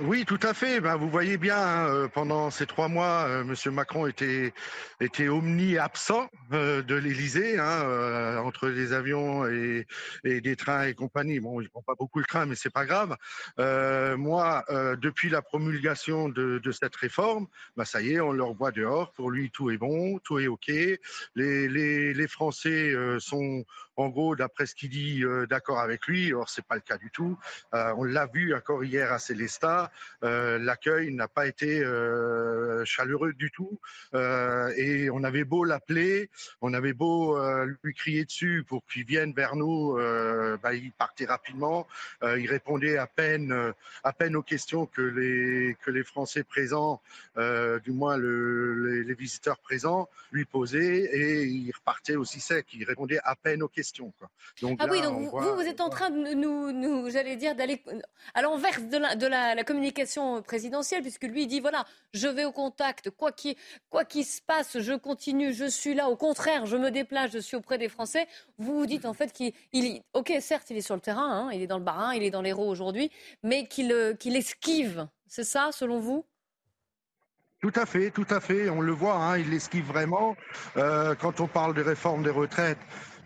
Oui, 0.00 0.24
tout 0.24 0.40
à 0.42 0.54
fait. 0.54 0.80
Ben, 0.80 0.96
vous 0.96 1.08
voyez 1.08 1.36
bien, 1.36 1.56
hein, 1.56 1.88
euh, 1.88 2.08
pendant 2.08 2.50
ces 2.50 2.66
trois 2.66 2.88
mois, 2.88 3.26
euh, 3.28 3.42
M. 3.42 3.72
Macron 3.72 4.06
était, 4.06 4.52
était 5.00 5.28
omni-absent 5.28 6.28
euh, 6.52 6.82
de 6.82 6.96
l'Élysée, 6.96 7.58
hein, 7.58 8.38
entre 8.44 8.68
les 8.68 8.92
avions 8.92 9.46
et, 9.46 9.86
et, 10.24 10.40
des 10.40 10.56
trains 10.56 10.84
et 10.86 10.94
compagnie. 10.94 11.38
Bon, 11.38 11.60
je 11.60 11.68
prends 11.68 11.82
pas 11.82 11.94
beaucoup 11.94 12.18
le 12.18 12.24
train, 12.24 12.44
mais 12.44 12.56
c'est 12.56 12.72
pas 12.72 12.86
grave. 12.86 13.16
moi, 14.18 14.64
depuis 15.00 15.30
la 15.30 15.42
promulgation 15.42 16.28
de, 16.28 16.58
de 16.58 16.72
cette 16.72 16.96
réforme, 16.96 17.46
ben, 17.76 17.84
ça 17.84 18.02
y 18.02 18.14
est, 18.14 18.20
on 18.20 18.32
le 18.32 18.42
revoit 18.42 18.72
dehors. 18.72 19.12
Pour 19.12 19.30
lui, 19.30 19.50
tout 19.50 19.70
est 19.70 19.78
bon, 19.78 20.18
tout 20.18 20.38
est 20.38 20.48
OK. 20.48 20.68
Les, 20.68 20.98
les, 21.36 22.14
les 22.14 22.28
Français 22.28 22.94
sont 23.18 23.64
en 23.96 24.08
gros, 24.08 24.34
d'après 24.34 24.66
ce 24.66 24.74
qu'il 24.74 24.90
dit, 24.90 25.22
euh, 25.22 25.46
d'accord 25.46 25.78
avec 25.78 26.06
lui. 26.06 26.32
Or, 26.32 26.48
c'est 26.48 26.64
pas 26.64 26.74
le 26.74 26.80
cas 26.80 26.98
du 26.98 27.10
tout. 27.10 27.38
Euh, 27.74 27.92
on 27.96 28.04
l'a 28.04 28.26
vu 28.26 28.54
encore 28.54 28.82
hier 28.82 29.12
à 29.12 29.18
Célestat. 29.18 29.90
Euh, 30.24 30.58
l'accueil 30.58 31.12
n'a 31.12 31.28
pas 31.28 31.46
été 31.46 31.82
chaleureux 32.84 33.32
du 33.32 33.50
tout. 33.50 33.78
et 34.14 35.10
on 35.10 35.22
avait 35.24 35.44
beau 35.44 35.64
l'appeler, 35.64 36.30
on 36.60 36.72
avait 36.74 36.92
beau 36.92 37.38
lui 37.82 37.94
crier 37.94 38.24
dessus 38.24 38.64
pour 38.66 38.84
qu'il 38.86 39.04
vienne 39.04 39.32
vers 39.32 39.56
nous, 39.56 39.96
bah, 40.62 40.74
il 40.74 40.92
partait 40.92 41.26
rapidement. 41.26 41.86
il 42.22 42.48
répondait 42.48 42.96
à 42.98 43.06
peine, 43.06 43.72
à 44.02 44.12
peine 44.12 44.36
aux 44.36 44.42
questions 44.42 44.86
que 44.86 45.02
les 45.02 45.76
que 45.84 45.90
les 45.90 46.04
Français 46.04 46.44
présents, 46.44 47.00
du 47.36 47.92
moins 47.92 48.16
le, 48.16 48.88
les, 48.88 49.04
les 49.04 49.14
visiteurs 49.14 49.58
présents, 49.58 50.08
lui 50.32 50.44
posaient, 50.44 51.08
et 51.12 51.44
il 51.44 51.72
repartait 51.72 52.16
aussi 52.16 52.40
sec. 52.40 52.66
Il 52.74 52.84
répondait 52.84 53.20
à 53.24 53.34
peine 53.34 53.62
aux 53.62 53.68
questions 53.68 53.83
ah 54.78 54.86
oui, 54.90 55.00
donc 55.02 55.18
vous, 55.18 55.54
vous 55.54 55.62
êtes 55.62 55.80
en 55.80 55.88
train 55.88 56.10
de 56.10 56.34
nous, 56.34 56.72
nous 56.72 57.10
j'allais 57.10 57.36
dire, 57.36 57.54
d'aller 57.54 57.82
à 58.34 58.42
l'envers 58.42 58.80
de, 58.80 58.96
la, 58.96 59.16
de 59.16 59.26
la, 59.26 59.64
communication 59.64 60.42
présidentielle, 60.42 61.02
puisque 61.02 61.24
lui 61.24 61.46
dit 61.46 61.60
voilà, 61.60 61.84
je 62.12 62.28
vais 62.28 62.44
au 62.44 62.52
contact, 62.52 63.10
quoi 63.10 63.32
qu'il 63.32 63.56
quoi 63.90 64.04
se 64.04 64.40
passe, 64.42 64.78
je 64.78 64.92
continue, 64.94 65.52
je 65.52 65.66
suis 65.66 65.94
là. 65.94 66.08
Au 66.08 66.16
contraire, 66.16 66.66
je 66.66 66.76
me 66.76 66.90
déplace, 66.90 67.32
je 67.32 67.38
suis 67.38 67.56
auprès 67.56 67.78
des 67.78 67.88
Français. 67.88 68.26
Vous 68.58 68.74
vous 68.78 68.86
dites 68.86 69.04
en 69.04 69.14
fait 69.14 69.32
qu'il, 69.32 69.52
il, 69.72 70.02
ok, 70.12 70.32
certes, 70.40 70.70
il 70.70 70.76
est 70.76 70.82
sur 70.82 70.94
le 70.94 71.00
terrain, 71.00 71.30
hein, 71.30 71.50
il 71.52 71.62
est 71.62 71.66
dans 71.66 71.78
le 71.78 71.84
Barin, 71.84 72.14
il 72.14 72.22
est 72.22 72.30
dans 72.30 72.42
l'Hérault 72.42 72.68
aujourd'hui, 72.68 73.10
mais 73.42 73.66
qu'il, 73.66 73.92
euh, 73.92 74.14
qu'il 74.14 74.36
esquive. 74.36 75.06
C'est 75.26 75.44
ça, 75.44 75.70
selon 75.72 75.98
vous? 75.98 76.24
Tout 77.64 77.72
à 77.76 77.86
fait, 77.86 78.10
tout 78.10 78.26
à 78.28 78.40
fait. 78.40 78.68
On 78.68 78.82
le 78.82 78.92
voit, 78.92 79.16
hein, 79.16 79.38
il 79.38 79.52
esquive 79.54 79.86
vraiment. 79.86 80.36
Euh, 80.76 81.14
quand 81.14 81.40
on 81.40 81.46
parle 81.46 81.72
de 81.72 81.80
réforme 81.80 82.22
des 82.22 82.28
retraites, 82.28 82.76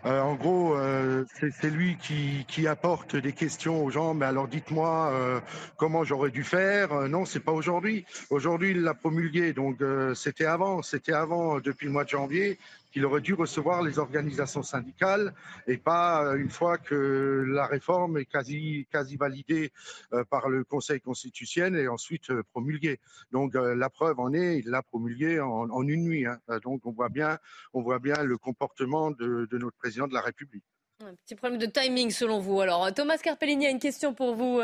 euh, 0.05 0.21
en 0.21 0.35
gros, 0.35 0.75
euh, 0.75 1.25
c'est 1.59 1.69
lui 1.69 1.97
qui, 1.97 2.67
apporte 2.67 3.15
des 3.15 3.33
questions 3.33 3.83
aux 3.83 3.89
gens. 3.89 4.13
Mais 4.13 4.25
alors, 4.25 4.47
dites-moi 4.47 5.11
euh, 5.13 5.39
comment 5.77 6.03
j'aurais 6.03 6.31
dû 6.31 6.43
faire? 6.43 7.07
non, 7.09 7.25
c'est 7.25 7.39
pas 7.39 7.51
aujourd'hui. 7.51 8.05
Aujourd'hui, 8.29 8.71
il 8.71 8.81
l'a 8.81 8.93
promulgué, 8.93 9.53
donc 9.53 9.77
c'était 10.15 10.45
avant. 10.45 10.81
C'était 10.81 11.13
avant, 11.13 11.59
depuis 11.59 11.87
le 11.87 11.91
mois 11.91 12.03
de 12.03 12.09
janvier 12.09 12.59
qu'il 12.91 13.05
aurait 13.05 13.21
dû 13.21 13.33
recevoir 13.33 13.83
les 13.83 13.99
organisations 13.99 14.63
syndicales 14.63 15.33
et 15.67 15.77
pas 15.77 16.25
euh, 16.25 16.37
une 16.37 16.49
fois 16.49 16.77
que 16.77 17.45
la 17.47 17.67
réforme 17.67 18.17
est 18.17 18.25
quasi, 18.25 18.87
quasi 18.91 19.15
validée 19.15 19.71
euh, 20.13 20.23
par 20.23 20.49
le 20.49 20.63
Conseil 20.63 20.99
constitutionnel 21.01 21.81
et 21.81 21.87
ensuite 21.87 22.31
euh, 22.31 22.43
promulguée. 22.51 22.99
Donc 23.31 23.53
la 23.53 23.89
preuve 23.89 24.19
en 24.19 24.33
est, 24.33 24.59
il 24.59 24.69
l'a 24.69 24.81
promulguée 24.81 25.39
en, 25.39 25.83
une 25.83 26.03
nuit. 26.03 26.25
Hein. 26.25 26.39
Donc 26.63 26.85
on 26.85 26.91
voit 26.91 27.09
bien, 27.09 27.37
on 27.73 27.81
voit 27.81 27.99
bien 27.99 28.23
le 28.23 28.37
comportement 28.37 29.11
de, 29.11 29.47
notre 29.51 29.77
président 29.77 30.07
de 30.07 30.13
la 30.13 30.21
République. 30.21 30.63
Un 31.01 31.15
petit 31.25 31.35
problème 31.35 31.57
de 31.57 31.65
timing 31.65 32.11
selon 32.11 32.39
vous. 32.39 32.59
Alors, 32.59 32.93
Thomas 32.93 33.17
Carpellini 33.17 33.65
a 33.65 33.69
une 33.69 33.79
question 33.79 34.13
pour 34.13 34.35
vous, 34.35 34.59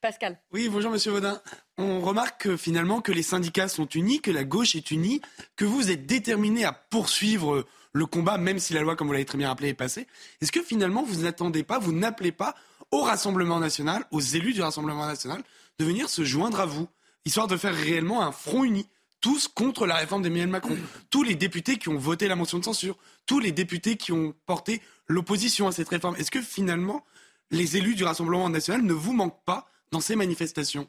Pascal. 0.00 0.38
Oui, 0.52 0.68
bonjour 0.68 0.92
Monsieur 0.92 1.10
Vaudin. 1.10 1.42
On 1.78 2.00
remarque 2.00 2.54
finalement 2.54 3.00
que 3.00 3.10
les 3.10 3.24
syndicats 3.24 3.66
sont 3.66 3.86
unis, 3.86 4.20
que 4.20 4.30
la 4.30 4.44
gauche 4.44 4.76
est 4.76 4.92
unie, 4.92 5.20
que 5.56 5.64
vous 5.64 5.90
êtes 5.90 6.06
déterminé 6.06 6.64
à 6.64 6.72
poursuivre 6.72 7.66
le 7.92 8.06
combat, 8.06 8.38
même 8.38 8.60
si 8.60 8.72
la 8.72 8.82
loi, 8.82 8.94
comme 8.94 9.08
vous 9.08 9.14
l'avez 9.14 9.24
très 9.24 9.36
bien 9.36 9.48
rappelé, 9.48 9.70
est 9.70 9.74
passée. 9.74 10.06
Est-ce 10.40 10.52
que 10.52 10.62
finalement, 10.62 11.02
vous 11.02 11.22
n'attendez 11.22 11.64
pas, 11.64 11.80
vous 11.80 11.92
n'appelez 11.92 12.30
pas 12.30 12.54
au 12.92 13.00
Rassemblement 13.02 13.58
national, 13.58 14.04
aux 14.12 14.20
élus 14.20 14.52
du 14.52 14.62
Rassemblement 14.62 15.06
national, 15.06 15.42
de 15.80 15.84
venir 15.84 16.08
se 16.08 16.22
joindre 16.22 16.60
à 16.60 16.66
vous, 16.66 16.86
histoire 17.24 17.48
de 17.48 17.56
faire 17.56 17.74
réellement 17.74 18.22
un 18.22 18.30
front 18.30 18.62
uni? 18.62 18.86
Tous 19.20 19.48
contre 19.48 19.86
la 19.86 19.96
réforme 19.96 20.22
d'Emmanuel 20.22 20.48
Macron. 20.48 20.76
Tous 21.10 21.22
les 21.22 21.34
députés 21.34 21.76
qui 21.76 21.88
ont 21.88 21.98
voté 21.98 22.28
la 22.28 22.36
motion 22.36 22.58
de 22.58 22.64
censure, 22.64 22.96
tous 23.26 23.40
les 23.40 23.52
députés 23.52 23.96
qui 23.96 24.12
ont 24.12 24.34
porté 24.46 24.80
l'opposition 25.06 25.68
à 25.68 25.72
cette 25.72 25.88
réforme. 25.88 26.16
Est-ce 26.16 26.30
que 26.30 26.42
finalement, 26.42 27.04
les 27.50 27.76
élus 27.76 27.94
du 27.94 28.04
Rassemblement 28.04 28.48
national 28.48 28.82
ne 28.82 28.92
vous 28.92 29.12
manquent 29.12 29.44
pas 29.44 29.66
dans 29.90 30.00
ces 30.00 30.16
manifestations? 30.16 30.88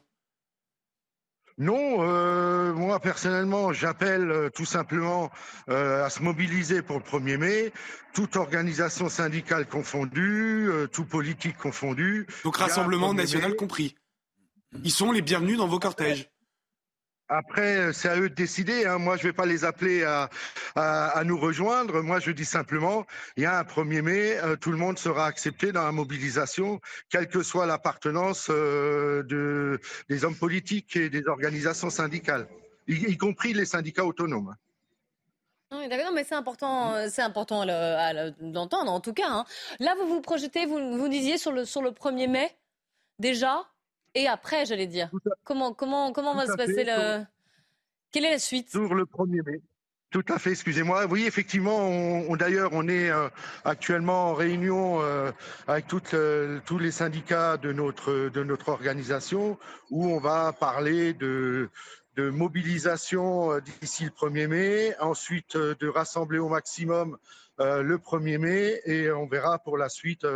Non, 1.58 1.98
euh, 2.00 2.72
moi 2.72 2.98
personnellement, 2.98 3.72
j'appelle 3.72 4.30
euh, 4.30 4.48
tout 4.48 4.64
simplement 4.64 5.30
euh, 5.68 6.04
à 6.04 6.08
se 6.08 6.22
mobiliser 6.22 6.80
pour 6.80 6.96
le 6.96 7.04
1er 7.04 7.36
mai, 7.36 7.72
toute 8.14 8.36
organisation 8.36 9.10
syndicale 9.10 9.66
confondue, 9.66 10.70
tout 10.92 11.04
politique 11.04 11.58
confondu. 11.58 12.26
Donc 12.44 12.56
Rassemblement 12.56 13.12
national 13.12 13.54
compris. 13.54 13.94
Ils 14.82 14.90
sont 14.90 15.12
les 15.12 15.20
bienvenus 15.20 15.58
dans 15.58 15.68
vos 15.68 15.78
cortèges. 15.78 16.30
Après, 17.34 17.76
euh, 17.78 17.92
c'est 17.94 18.10
à 18.10 18.18
eux 18.18 18.28
de 18.28 18.34
décider. 18.34 18.84
Hein. 18.84 18.98
Moi, 18.98 19.16
je 19.16 19.22
ne 19.22 19.28
vais 19.28 19.32
pas 19.32 19.46
les 19.46 19.64
appeler 19.64 20.04
à, 20.04 20.28
nous 21.24 21.38
rejoindre. 21.38 22.02
Moi, 22.02 22.20
je 22.20 22.30
dis 22.30 22.44
simplement, 22.44 23.06
il 23.38 23.44
y 23.44 23.46
a 23.46 23.58
un 23.58 23.62
1er 23.62 24.02
mai, 24.02 24.36
euh, 24.36 24.56
tout 24.56 24.70
le 24.70 24.76
monde 24.76 24.98
sera 24.98 25.26
accepté 25.26 25.72
dans 25.72 25.84
la 25.84 25.92
mobilisation, 25.92 26.80
quelle 27.08 27.28
que 27.28 27.42
soit 27.42 27.64
l'appartenance 27.64 28.48
euh, 28.50 29.22
de, 29.22 29.80
des 30.10 30.24
hommes 30.24 30.36
politiques 30.36 30.96
et 30.96 31.08
des 31.08 31.26
organisations 31.26 31.88
syndicales, 31.88 32.46
y, 32.86 33.16
compris 33.16 33.54
les 33.54 33.64
syndicats 33.64 34.04
autonomes. 34.04 34.54
Oui, 35.70 35.88
d'accord, 35.88 36.12
mais 36.12 36.24
c'est 36.24 36.34
important, 36.34 37.08
c'est 37.08 37.22
important 37.22 37.64
d'entendre 38.40 38.92
en 38.92 39.00
tout 39.00 39.14
cas. 39.14 39.28
Hein. 39.30 39.44
Là, 39.80 39.94
vous 39.98 40.06
vous 40.06 40.20
projetez, 40.20 40.66
vous, 40.66 41.08
disiez 41.08 41.38
sur 41.38 41.52
le 41.52 41.62
1er 41.64 42.28
mai 42.28 42.50
déjà 43.18 43.64
et 44.14 44.28
après, 44.28 44.66
j'allais 44.66 44.86
dire. 44.86 45.10
Comment, 45.44 45.72
comment, 45.72 46.12
comment 46.12 46.34
va 46.34 46.46
se 46.46 46.56
passer 46.56 46.84
le. 46.84 47.24
Quelle 48.10 48.26
est 48.26 48.30
la 48.32 48.38
suite? 48.38 48.70
Sur 48.70 48.94
le 48.94 49.04
1er 49.04 49.42
mai. 49.44 49.62
Tout 50.12 50.24
à 50.28 50.38
fait, 50.38 50.50
excusez-moi. 50.50 51.06
Oui, 51.06 51.24
effectivement, 51.26 51.88
on, 51.88 52.36
d'ailleurs, 52.36 52.72
on 52.74 52.86
est 52.86 53.10
euh, 53.10 53.30
actuellement 53.64 54.26
en 54.28 54.34
réunion 54.34 55.00
euh, 55.00 55.32
avec 55.66 55.86
toutes, 55.86 56.12
euh, 56.12 56.60
tous 56.66 56.78
les 56.78 56.90
syndicats 56.90 57.56
de 57.56 57.72
notre, 57.72 58.28
de 58.28 58.44
notre 58.44 58.68
organisation 58.68 59.58
où 59.90 60.06
on 60.08 60.20
va 60.20 60.52
parler 60.52 61.14
de, 61.14 61.70
de 62.16 62.28
mobilisation 62.28 63.58
d'ici 63.80 64.04
le 64.04 64.10
1er 64.10 64.46
mai, 64.48 64.94
ensuite 65.00 65.56
de 65.56 65.88
rassembler 65.88 66.38
au 66.38 66.50
maximum 66.50 67.16
le 67.58 67.96
1er 67.96 68.38
mai 68.38 68.82
et 68.84 69.10
on 69.12 69.26
verra 69.26 69.58
pour 69.60 69.78
la 69.78 69.88
suite 69.88 70.26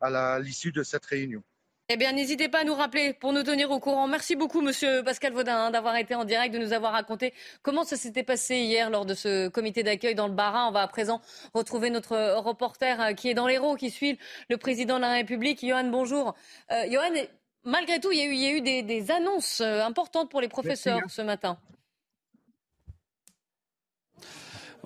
à 0.00 0.38
l'issue 0.40 0.72
de 0.72 0.82
cette 0.82 1.06
réunion. 1.06 1.42
Eh 1.90 1.96
bien, 1.96 2.12
n'hésitez 2.12 2.50
pas 2.50 2.60
à 2.60 2.64
nous 2.64 2.74
rappeler 2.74 3.14
pour 3.14 3.32
nous 3.32 3.42
tenir 3.42 3.70
au 3.70 3.80
courant. 3.80 4.06
Merci 4.08 4.36
beaucoup, 4.36 4.60
Monsieur 4.60 5.02
Pascal 5.02 5.32
Vaudin, 5.32 5.56
hein, 5.56 5.70
d'avoir 5.70 5.96
été 5.96 6.14
en 6.14 6.24
direct, 6.24 6.52
de 6.52 6.58
nous 6.58 6.74
avoir 6.74 6.92
raconté 6.92 7.32
comment 7.62 7.82
ça 7.82 7.96
s'était 7.96 8.22
passé 8.22 8.56
hier 8.56 8.90
lors 8.90 9.06
de 9.06 9.14
ce 9.14 9.48
comité 9.48 9.82
d'accueil 9.82 10.14
dans 10.14 10.26
le 10.26 10.34
Barin. 10.34 10.68
On 10.68 10.70
va 10.70 10.82
à 10.82 10.88
présent 10.88 11.22
retrouver 11.54 11.88
notre 11.88 12.34
reporter 12.40 13.00
euh, 13.00 13.12
qui 13.14 13.30
est 13.30 13.34
dans 13.34 13.46
l'Hérault, 13.46 13.76
qui 13.76 13.90
suit 13.90 14.18
le 14.50 14.58
président 14.58 14.96
de 14.96 15.00
la 15.00 15.12
République. 15.12 15.66
Johan, 15.66 15.84
bonjour. 15.84 16.34
Euh, 16.72 16.84
Johan, 16.90 17.24
malgré 17.64 18.00
tout, 18.00 18.12
il 18.12 18.18
y 18.18 18.46
a 18.46 18.50
eu, 18.50 18.60
des, 18.60 19.10
annonces 19.10 19.62
euh, 19.62 19.80
importantes 19.80 20.30
pour 20.30 20.42
les 20.42 20.48
professeurs 20.48 21.00
ce 21.08 21.22
matin. 21.22 21.56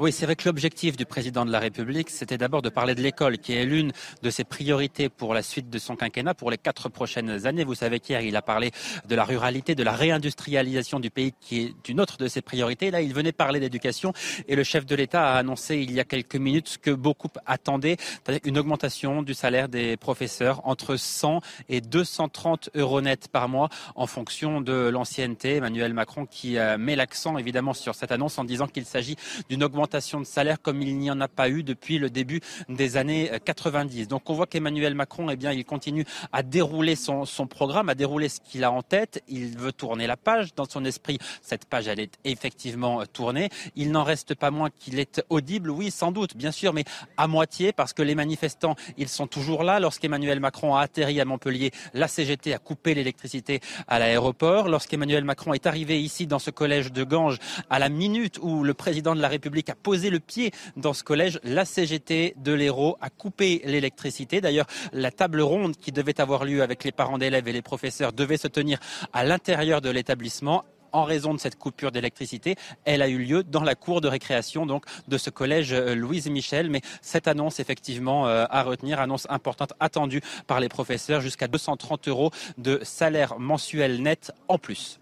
Oui, 0.02 0.10
c'est 0.10 0.26
vrai 0.26 0.34
que 0.34 0.48
l'objectif 0.48 0.96
du 0.96 1.06
président 1.06 1.46
de 1.46 1.52
la 1.52 1.60
République, 1.60 2.10
c'était 2.10 2.36
d'abord 2.36 2.60
de 2.60 2.70
parler 2.70 2.96
de 2.96 3.00
l'école, 3.00 3.38
qui 3.38 3.52
est 3.52 3.64
l'une 3.64 3.92
de 4.20 4.30
ses 4.30 4.42
priorités 4.42 5.08
pour 5.08 5.32
la 5.32 5.42
suite 5.42 5.70
de 5.70 5.78
son 5.78 5.94
quinquennat, 5.94 6.34
pour 6.34 6.50
les 6.50 6.58
quatre 6.58 6.88
prochaines 6.88 7.46
années. 7.46 7.62
Vous 7.62 7.76
savez 7.76 8.00
qu'hier, 8.00 8.20
il 8.22 8.34
a 8.34 8.42
parlé 8.42 8.72
de 9.08 9.14
la 9.14 9.22
ruralité, 9.22 9.76
de 9.76 9.84
la 9.84 9.92
réindustrialisation 9.92 10.98
du 10.98 11.10
pays, 11.10 11.32
qui 11.40 11.60
est 11.60 11.88
une 11.88 12.00
autre 12.00 12.16
de 12.16 12.26
ses 12.26 12.42
priorités. 12.42 12.90
Là, 12.90 13.00
il 13.00 13.14
venait 13.14 13.30
parler 13.30 13.60
d'éducation 13.60 14.12
et 14.48 14.56
le 14.56 14.64
chef 14.64 14.86
de 14.86 14.96
l'État 14.96 15.34
a 15.34 15.38
annoncé 15.38 15.76
il 15.76 15.92
y 15.92 16.00
a 16.00 16.04
quelques 16.04 16.34
minutes 16.34 16.66
ce 16.66 16.78
que 16.78 16.90
beaucoup 16.90 17.30
attendaient, 17.46 17.96
c'est-à-dire 18.00 18.40
une 18.44 18.58
augmentation 18.58 19.22
du 19.22 19.34
salaire 19.34 19.68
des 19.68 19.96
professeurs 19.96 20.66
entre 20.66 20.96
100 20.96 21.42
et 21.68 21.80
230 21.80 22.70
euros 22.74 23.02
net 23.02 23.28
par 23.28 23.48
mois 23.48 23.68
en 23.94 24.08
fonction 24.08 24.60
de 24.60 24.88
l'ancienneté. 24.88 25.58
Emmanuel 25.58 25.94
Macron 25.94 26.26
qui 26.26 26.58
euh, 26.58 26.76
met 26.76 26.96
l'accent 26.96 27.38
évidemment 27.38 27.72
sur 27.72 27.94
cette 27.94 28.10
annonce 28.10 28.36
en 28.40 28.42
disant 28.42 28.66
qu'il 28.66 28.84
s'agit 28.84 29.14
d'une 29.48 29.62
augmentation 29.62 29.91
de 29.92 30.24
salaire 30.24 30.60
comme 30.62 30.80
il 30.80 30.96
n'y 30.96 31.10
en 31.10 31.20
a 31.20 31.28
pas 31.28 31.48
eu 31.48 31.62
depuis 31.62 31.98
le 31.98 32.08
début 32.08 32.40
des 32.68 32.96
années 32.96 33.30
90. 33.44 34.02
Euh, 34.02 34.06
Donc 34.06 34.30
on 34.30 34.34
voit 34.34 34.46
qu'Emmanuel 34.46 34.94
Macron, 34.94 35.28
eh 35.30 35.36
bien, 35.36 35.52
il 35.52 35.64
continue 35.64 36.04
à 36.32 36.42
dérouler 36.42 36.96
son, 36.96 37.24
son 37.24 37.46
programme, 37.46 37.88
à 37.88 37.94
dérouler 37.94 38.28
ce 38.28 38.40
qu'il 38.40 38.64
a 38.64 38.72
en 38.72 38.82
tête. 38.82 39.22
Il 39.28 39.58
veut 39.58 39.72
tourner 39.72 40.06
la 40.06 40.16
page. 40.16 40.54
Dans 40.54 40.64
son 40.64 40.84
esprit, 40.84 41.18
cette 41.42 41.66
page, 41.66 41.88
elle 41.88 42.00
est 42.00 42.18
effectivement 42.24 43.02
euh, 43.02 43.04
tournée. 43.04 43.50
Il 43.76 43.90
n'en 43.90 44.02
reste 44.02 44.34
pas 44.34 44.50
moins 44.50 44.70
qu'il 44.70 44.98
est 44.98 45.22
audible, 45.28 45.70
oui, 45.70 45.90
sans 45.90 46.10
doute, 46.10 46.36
bien 46.36 46.52
sûr, 46.52 46.72
mais 46.72 46.84
à 47.16 47.26
moitié, 47.26 47.72
parce 47.72 47.92
que 47.92 48.02
les 48.02 48.14
manifestants, 48.14 48.76
ils 48.96 49.08
sont 49.08 49.26
toujours 49.26 49.62
là. 49.62 49.78
Lorsqu'Emmanuel 49.78 50.40
Macron 50.40 50.74
a 50.74 50.80
atterri 50.80 51.20
à 51.20 51.24
Montpellier, 51.24 51.70
la 51.92 52.08
CGT 52.08 52.54
a 52.54 52.58
coupé 52.58 52.94
l'électricité 52.94 53.60
à 53.88 53.98
l'aéroport. 53.98 54.68
Lorsqu'Emmanuel 54.68 55.24
Macron 55.24 55.52
est 55.52 55.66
arrivé 55.66 56.00
ici 56.00 56.26
dans 56.26 56.38
ce 56.38 56.50
collège 56.50 56.92
de 56.92 57.04
Ganges, 57.04 57.38
à 57.68 57.78
la 57.78 57.88
minute 57.88 58.38
où 58.40 58.64
le 58.64 58.74
président 58.74 59.14
de 59.14 59.20
la 59.20 59.28
République 59.28 59.70
a 59.72 59.74
posé 59.74 60.10
le 60.10 60.20
pied 60.20 60.52
dans 60.76 60.92
ce 60.92 61.02
collège, 61.02 61.40
la 61.44 61.64
CGT 61.64 62.34
de 62.36 62.52
l'Hérault 62.52 62.98
a 63.00 63.08
coupé 63.08 63.62
l'électricité. 63.64 64.42
D'ailleurs, 64.42 64.66
la 64.92 65.10
table 65.10 65.40
ronde 65.40 65.76
qui 65.76 65.92
devait 65.92 66.20
avoir 66.20 66.44
lieu 66.44 66.62
avec 66.62 66.84
les 66.84 66.92
parents 66.92 67.16
d'élèves 67.16 67.48
et 67.48 67.52
les 67.52 67.62
professeurs 67.62 68.12
devait 68.12 68.36
se 68.36 68.48
tenir 68.48 68.78
à 69.14 69.24
l'intérieur 69.24 69.80
de 69.80 69.88
l'établissement 69.88 70.64
en 70.92 71.04
raison 71.04 71.32
de 71.32 71.40
cette 71.40 71.56
coupure 71.56 71.90
d'électricité. 71.90 72.54
Elle 72.84 73.00
a 73.00 73.08
eu 73.08 73.16
lieu 73.16 73.42
dans 73.44 73.62
la 73.62 73.74
cour 73.74 74.02
de 74.02 74.08
récréation 74.08 74.66
donc 74.66 74.84
de 75.08 75.16
ce 75.16 75.30
collège 75.30 75.72
euh, 75.72 75.94
Louise 75.94 76.28
Michel. 76.28 76.68
Mais 76.68 76.82
cette 77.00 77.28
annonce 77.28 77.60
effectivement 77.60 78.28
euh, 78.28 78.44
à 78.50 78.62
retenir, 78.62 79.00
annonce 79.00 79.26
importante 79.30 79.72
attendue 79.80 80.20
par 80.46 80.60
les 80.60 80.68
professeurs, 80.68 81.22
jusqu'à 81.22 81.48
230 81.48 82.08
euros 82.08 82.30
de 82.58 82.78
salaire 82.82 83.38
mensuel 83.38 84.02
net 84.02 84.32
en 84.48 84.58
plus. 84.58 85.00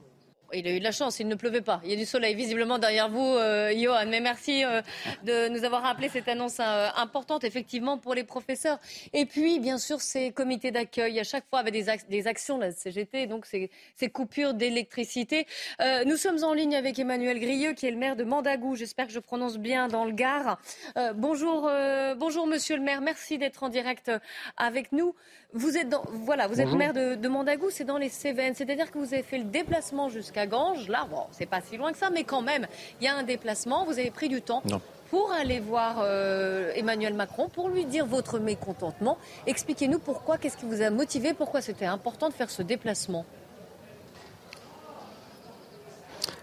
Il 0.52 0.66
a 0.66 0.72
eu 0.72 0.78
de 0.78 0.84
la 0.84 0.92
chance, 0.92 1.20
il 1.20 1.28
ne 1.28 1.34
pleuvait 1.34 1.60
pas. 1.60 1.80
Il 1.84 1.90
y 1.90 1.92
a 1.92 1.96
du 1.96 2.06
soleil 2.06 2.34
visiblement 2.34 2.78
derrière 2.78 3.08
vous, 3.08 3.20
euh, 3.20 3.72
Johan. 3.76 4.06
Mais 4.08 4.20
merci 4.20 4.64
euh, 4.64 4.82
de 5.24 5.48
nous 5.48 5.64
avoir 5.64 5.82
rappelé 5.82 6.08
cette 6.08 6.28
annonce 6.28 6.58
euh, 6.60 6.88
importante, 6.96 7.44
effectivement, 7.44 7.98
pour 7.98 8.14
les 8.14 8.24
professeurs. 8.24 8.78
Et 9.12 9.26
puis, 9.26 9.60
bien 9.60 9.78
sûr, 9.78 10.00
ces 10.00 10.32
comités 10.32 10.70
d'accueil, 10.70 11.18
à 11.20 11.24
chaque 11.24 11.44
fois, 11.48 11.60
avec 11.60 11.74
des, 12.08 12.26
actions 12.26 12.58
de 12.58 12.64
la 12.64 12.72
CGT, 12.72 13.26
donc 13.26 13.46
ces, 13.46 13.70
coupures 14.10 14.54
d'électricité. 14.54 15.46
Euh, 15.80 16.04
nous 16.04 16.16
sommes 16.16 16.42
en 16.42 16.52
ligne 16.52 16.74
avec 16.74 16.98
Emmanuel 16.98 17.38
Grieux, 17.38 17.72
qui 17.72 17.86
est 17.86 17.90
le 17.90 17.96
maire 17.96 18.16
de 18.16 18.24
Mandagou. 18.24 18.76
J'espère 18.76 19.06
que 19.06 19.12
je 19.12 19.20
prononce 19.20 19.58
bien 19.58 19.88
dans 19.88 20.04
le 20.04 20.12
Gard. 20.12 20.58
Euh, 20.96 21.12
bonjour, 21.14 21.70
bonjour, 22.16 22.46
monsieur 22.46 22.76
le 22.76 22.82
maire. 22.82 23.00
Merci 23.00 23.38
d'être 23.38 23.62
en 23.62 23.68
direct 23.68 24.10
avec 24.56 24.92
nous. 24.92 25.14
Vous 25.52 25.76
êtes, 25.76 25.88
dans, 25.88 26.04
voilà, 26.24 26.46
vous 26.46 26.60
êtes 26.60 26.72
maire 26.72 26.92
de, 26.92 27.16
de 27.16 27.28
Mandagou, 27.28 27.70
c'est 27.70 27.84
dans 27.84 27.98
les 27.98 28.08
Cévennes. 28.08 28.54
C'est-à-dire 28.54 28.90
que 28.92 28.98
vous 28.98 29.12
avez 29.14 29.24
fait 29.24 29.38
le 29.38 29.44
déplacement 29.44 30.08
jusqu'à 30.08 30.46
Ganges. 30.46 30.88
Là, 30.88 31.06
bon, 31.10 31.24
c'est 31.32 31.46
pas 31.46 31.60
si 31.60 31.76
loin 31.76 31.90
que 31.90 31.98
ça, 31.98 32.10
mais 32.10 32.22
quand 32.22 32.42
même, 32.42 32.66
il 33.00 33.04
y 33.04 33.08
a 33.08 33.16
un 33.16 33.24
déplacement. 33.24 33.84
Vous 33.84 33.98
avez 33.98 34.10
pris 34.12 34.28
du 34.28 34.42
temps. 34.42 34.62
Non. 34.64 34.80
Pour 35.10 35.32
aller 35.32 35.58
voir 35.58 35.96
euh, 36.02 36.70
Emmanuel 36.76 37.14
Macron, 37.14 37.48
pour 37.48 37.68
lui 37.68 37.84
dire 37.84 38.06
votre 38.06 38.38
mécontentement. 38.38 39.18
Expliquez-nous 39.48 39.98
pourquoi, 39.98 40.38
qu'est-ce 40.38 40.56
qui 40.56 40.66
vous 40.66 40.82
a 40.82 40.90
motivé, 40.90 41.34
pourquoi 41.34 41.60
c'était 41.62 41.84
important 41.84 42.28
de 42.28 42.34
faire 42.34 42.48
ce 42.48 42.62
déplacement? 42.62 43.24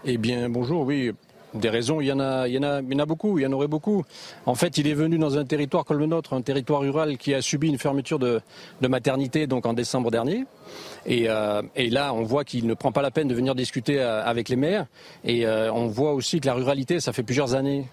Eh 0.04 0.18
bien, 0.18 0.50
bonjour, 0.50 0.84
oui. 0.84 1.12
Des 1.54 1.70
raisons, 1.70 2.00
il 2.00 2.06
y, 2.06 2.12
en 2.12 2.20
a, 2.20 2.46
il, 2.46 2.54
y 2.54 2.58
en 2.58 2.62
a, 2.62 2.80
il 2.82 3.00
y 3.00 3.06
beaucoup, 3.06 3.38
il 3.38 3.42
y 3.42 3.46
en 3.46 3.52
aurait 3.52 3.68
beaucoup. 3.68 4.04
En 4.44 4.54
fait, 4.54 4.76
il 4.76 4.86
est 4.86 4.94
venu 4.94 5.18
dans 5.18 5.38
un 5.38 5.44
territoire 5.44 5.86
comme 5.86 5.98
le 5.98 6.06
nôtre, 6.06 6.34
un 6.34 6.42
territoire 6.42 6.82
rural 6.82 7.16
qui 7.16 7.32
a 7.32 7.40
subi 7.40 7.68
une 7.68 7.78
fermeture 7.78 8.18
de, 8.18 8.40
maternité 8.82 9.46
donc 9.46 9.64
en 9.64 9.72
décembre 9.72 10.10
dernier. 10.10 10.44
Et, 11.06 11.24
euh, 11.28 11.62
et 11.74 11.88
là, 11.88 12.12
on 12.12 12.22
voit 12.22 12.44
qu'il 12.44 12.66
ne 12.66 12.74
prend 12.74 12.92
pas 12.92 13.00
la 13.00 13.10
peine 13.10 13.28
de 13.28 13.34
venir 13.34 13.54
discuter 13.54 13.98
euh, 13.98 14.22
avec 14.22 14.50
les 14.50 14.56
maires. 14.56 14.86
Et 15.24 15.46
euh, 15.46 15.72
on 15.72 15.86
voit 15.86 16.12
aussi 16.12 16.40
que 16.40 16.46
la 16.46 16.54
ruralité, 16.54 17.00
ça 17.00 17.14
fait 17.14 17.22
plusieurs 17.22 17.54
années 17.54 17.86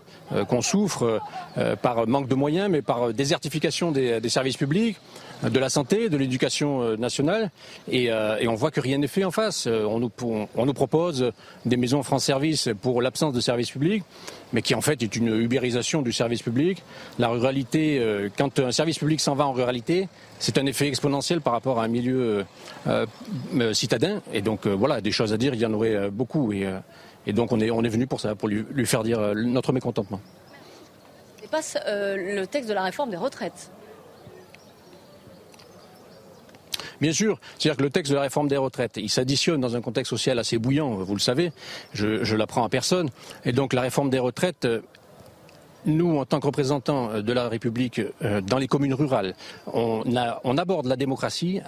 qu'on 0.50 0.64
souffre 0.64 1.20
par 1.84 2.08
manque 2.08 2.28
de 2.28 2.34
moyens, 2.34 2.68
mais 2.68 2.82
par 2.82 3.14
désertification 3.14 3.92
des 3.92 4.30
services 4.30 4.58
publics, 4.58 4.98
de 5.44 5.60
la 5.60 5.70
santé, 5.70 6.10
de 6.10 6.18
l'éducation 6.18 6.98
nationale. 6.98 7.52
Et, 7.90 8.12
euh, 8.12 8.38
et, 8.40 8.48
on 8.48 8.56
voit 8.56 8.72
que 8.72 8.82
rien 8.82 8.98
n'est 8.98 9.08
fait 9.08 9.24
en 9.24 9.32
face. 9.32 9.68
On 9.68 10.00
nous, 10.00 10.12
on 10.56 10.66
nous 10.66 10.74
propose 10.74 11.32
des 11.66 11.78
maisons 11.78 12.04
France 12.04 12.24
Service 12.24 12.70
pour 12.82 13.02
l'absence 13.02 13.34
de 13.34 13.42
services 13.42 13.72
publics, 13.72 14.04
mais 14.54 14.62
qui 14.62 14.76
en 14.76 14.82
fait 14.82 15.02
est 15.04 15.16
une 15.16 15.28
ubérisation 15.28 16.02
du 16.02 16.12
service 16.12 16.42
public. 16.42 16.84
La 17.20 17.28
ruralité, 17.28 18.00
euh, 18.00 18.30
quand 18.38 18.60
un 18.60 18.72
service 18.72 19.00
public 19.00 19.20
s'en 19.20 19.36
va 19.36 19.46
en 19.46 19.54
ruralité, 19.54 20.08
c'est 20.40 20.58
un 20.58 20.66
effet 20.66 20.88
exponentiel 20.88 21.42
par 21.42 21.54
rapport 21.54 21.80
à 21.80 21.84
un 21.84 21.88
milieu 21.88 22.46
euh, 22.88 23.06
euh, 23.56 23.74
citadin. 23.74 24.22
Et 24.34 24.42
donc 24.42 24.68
voilà, 24.68 25.02
des 25.02 25.12
choses 25.12 25.34
à 25.34 25.38
dire, 25.38 25.54
il 25.54 25.60
y 25.60 25.66
en 25.66 25.74
aurait 25.74 26.10
beaucoup. 26.10 26.52
Et, 26.52 26.68
donc 27.34 27.52
on 27.52 27.60
est, 27.60 27.72
on 27.72 27.82
venu 27.82 28.08
pour 28.08 28.22
ça, 28.22 28.36
pour 28.36 28.48
lui, 28.48 28.86
faire 28.86 29.04
dire 29.04 29.20
notre 29.36 29.74
mécontentement. 29.74 30.22
Et 31.44 31.48
passe 31.48 31.78
le 31.86 32.46
texte 32.46 32.70
de 32.70 32.74
la 32.74 32.84
réforme 32.84 33.10
des 33.10 33.18
retraites. 33.18 33.72
Bien 37.02 37.14
sûr, 37.14 37.40
c'est-à-dire 37.58 37.78
que 37.78 37.84
le 37.84 37.90
texte 37.90 38.12
de 38.12 38.16
la 38.16 38.24
réforme 38.24 38.48
des 38.48 38.58
retraites, 38.58 38.94
il 38.98 39.10
s'additionne 39.10 39.62
dans 39.62 39.76
un 39.76 39.82
contexte 39.82 40.10
social 40.10 40.40
assez 40.40 40.58
bouillant, 40.58 40.90
vous 40.90 41.14
le 41.14 41.20
savez, 41.20 41.52
je, 41.94 42.24
je 42.24 42.36
l'apprends 42.36 42.64
à 42.64 42.70
personne. 42.70 43.10
Et 43.44 43.52
donc 43.52 43.74
la 43.74 43.82
réforme 43.82 44.10
des 44.10 44.20
retraites, 44.20 44.68
nous, 45.86 46.18
en 46.18 46.26
tant 46.26 46.40
que 46.40 46.48
représentants 46.48 47.22
de 47.22 47.34
la 47.34 47.48
République 47.48 48.02
dans 48.48 48.58
les 48.58 48.68
communes 48.68 48.94
rurales, 48.94 49.36
on 49.74 50.58
aborde 50.58 50.88
la 50.88 50.96
démocratie 50.96 51.62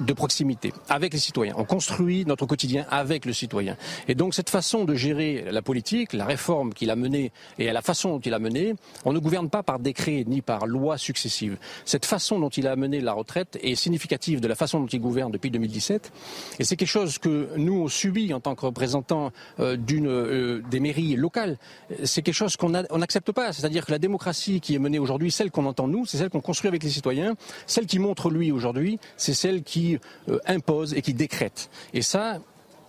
de 0.00 0.12
proximité 0.12 0.72
avec 0.88 1.12
les 1.12 1.18
citoyens. 1.18 1.54
On 1.56 1.64
construit 1.64 2.24
notre 2.24 2.46
quotidien 2.46 2.86
avec 2.90 3.24
le 3.24 3.32
citoyen. 3.32 3.76
Et 4.08 4.14
donc 4.14 4.34
cette 4.34 4.50
façon 4.50 4.84
de 4.84 4.94
gérer 4.94 5.46
la 5.50 5.62
politique, 5.62 6.12
la 6.12 6.24
réforme 6.24 6.72
qu'il 6.74 6.90
a 6.90 6.96
menée 6.96 7.32
et 7.58 7.70
la 7.72 7.82
façon 7.82 8.10
dont 8.10 8.20
il 8.20 8.34
a 8.34 8.38
mené, 8.38 8.74
on 9.04 9.12
ne 9.12 9.18
gouverne 9.18 9.50
pas 9.50 9.62
par 9.62 9.78
décret 9.78 10.24
ni 10.26 10.42
par 10.42 10.66
loi 10.66 10.98
successive. 10.98 11.56
Cette 11.84 12.06
façon 12.06 12.38
dont 12.38 12.48
il 12.48 12.66
a 12.66 12.76
mené 12.76 13.00
la 13.00 13.12
retraite 13.12 13.58
est 13.62 13.74
significative 13.74 14.40
de 14.40 14.48
la 14.48 14.54
façon 14.54 14.80
dont 14.80 14.86
il 14.86 15.00
gouverne 15.00 15.30
depuis 15.30 15.50
2017. 15.50 16.12
Et 16.58 16.64
c'est 16.64 16.76
quelque 16.76 16.88
chose 16.88 17.18
que 17.18 17.50
nous 17.56 17.74
on 17.74 17.88
subit 17.88 18.32
en 18.34 18.40
tant 18.40 18.54
que 18.54 18.66
représentants 18.66 19.30
euh, 19.60 19.76
euh, 19.90 20.62
des 20.70 20.80
mairies 20.80 21.16
locales. 21.16 21.58
C'est 22.04 22.22
quelque 22.22 22.34
chose 22.34 22.56
qu'on 22.56 22.70
n'accepte 22.70 23.32
pas. 23.32 23.52
C'est-à-dire 23.52 23.86
que 23.86 23.92
la 23.92 23.98
démocratie 23.98 24.60
qui 24.60 24.74
est 24.74 24.78
menée 24.78 24.98
aujourd'hui, 24.98 25.30
celle 25.30 25.50
qu'on 25.50 25.66
entend 25.66 25.88
nous, 25.88 26.06
c'est 26.06 26.18
celle 26.18 26.30
qu'on 26.30 26.40
construit 26.40 26.68
avec 26.68 26.82
les 26.82 26.90
citoyens. 26.90 27.34
Celle 27.66 27.86
qui 27.86 27.98
montre 27.98 28.30
lui 28.30 28.52
aujourd'hui, 28.52 28.98
c'est 29.16 29.34
celle 29.34 29.62
qui 29.62 29.83
euh, 30.28 30.38
impose 30.46 30.94
et 30.94 31.02
qui 31.02 31.14
décrète. 31.14 31.70
Et 31.92 32.02
ça, 32.02 32.38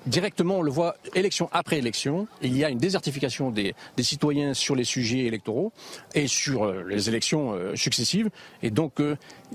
directement, 0.05 0.59
on 0.59 0.61
le 0.61 0.71
voit 0.71 0.95
élection 1.13 1.49
après 1.51 1.77
élection. 1.77 2.27
Il 2.41 2.55
y 2.55 2.63
a 2.63 2.69
une 2.69 2.77
désertification 2.77 3.51
des, 3.51 3.75
citoyens 3.99 4.53
sur 4.53 4.75
les 4.75 4.83
sujets 4.83 5.25
électoraux 5.25 5.71
et 6.13 6.27
sur 6.27 6.63
euh, 6.63 6.83
les 6.87 7.09
élections 7.09 7.53
euh, 7.53 7.75
successives. 7.75 8.29
Et 8.63 8.71
donc, 8.71 8.99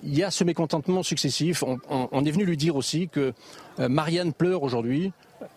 il 0.03 0.17
y 0.17 0.23
a 0.23 0.31
ce 0.31 0.45
mécontentement 0.45 1.03
successif. 1.03 1.63
On, 1.89 2.25
est 2.25 2.31
venu 2.31 2.45
lui 2.45 2.57
dire 2.57 2.77
aussi 2.77 3.09
que 3.09 3.33
Marianne 3.79 4.33
pleure 4.33 4.63
aujourd'hui. 4.63 5.13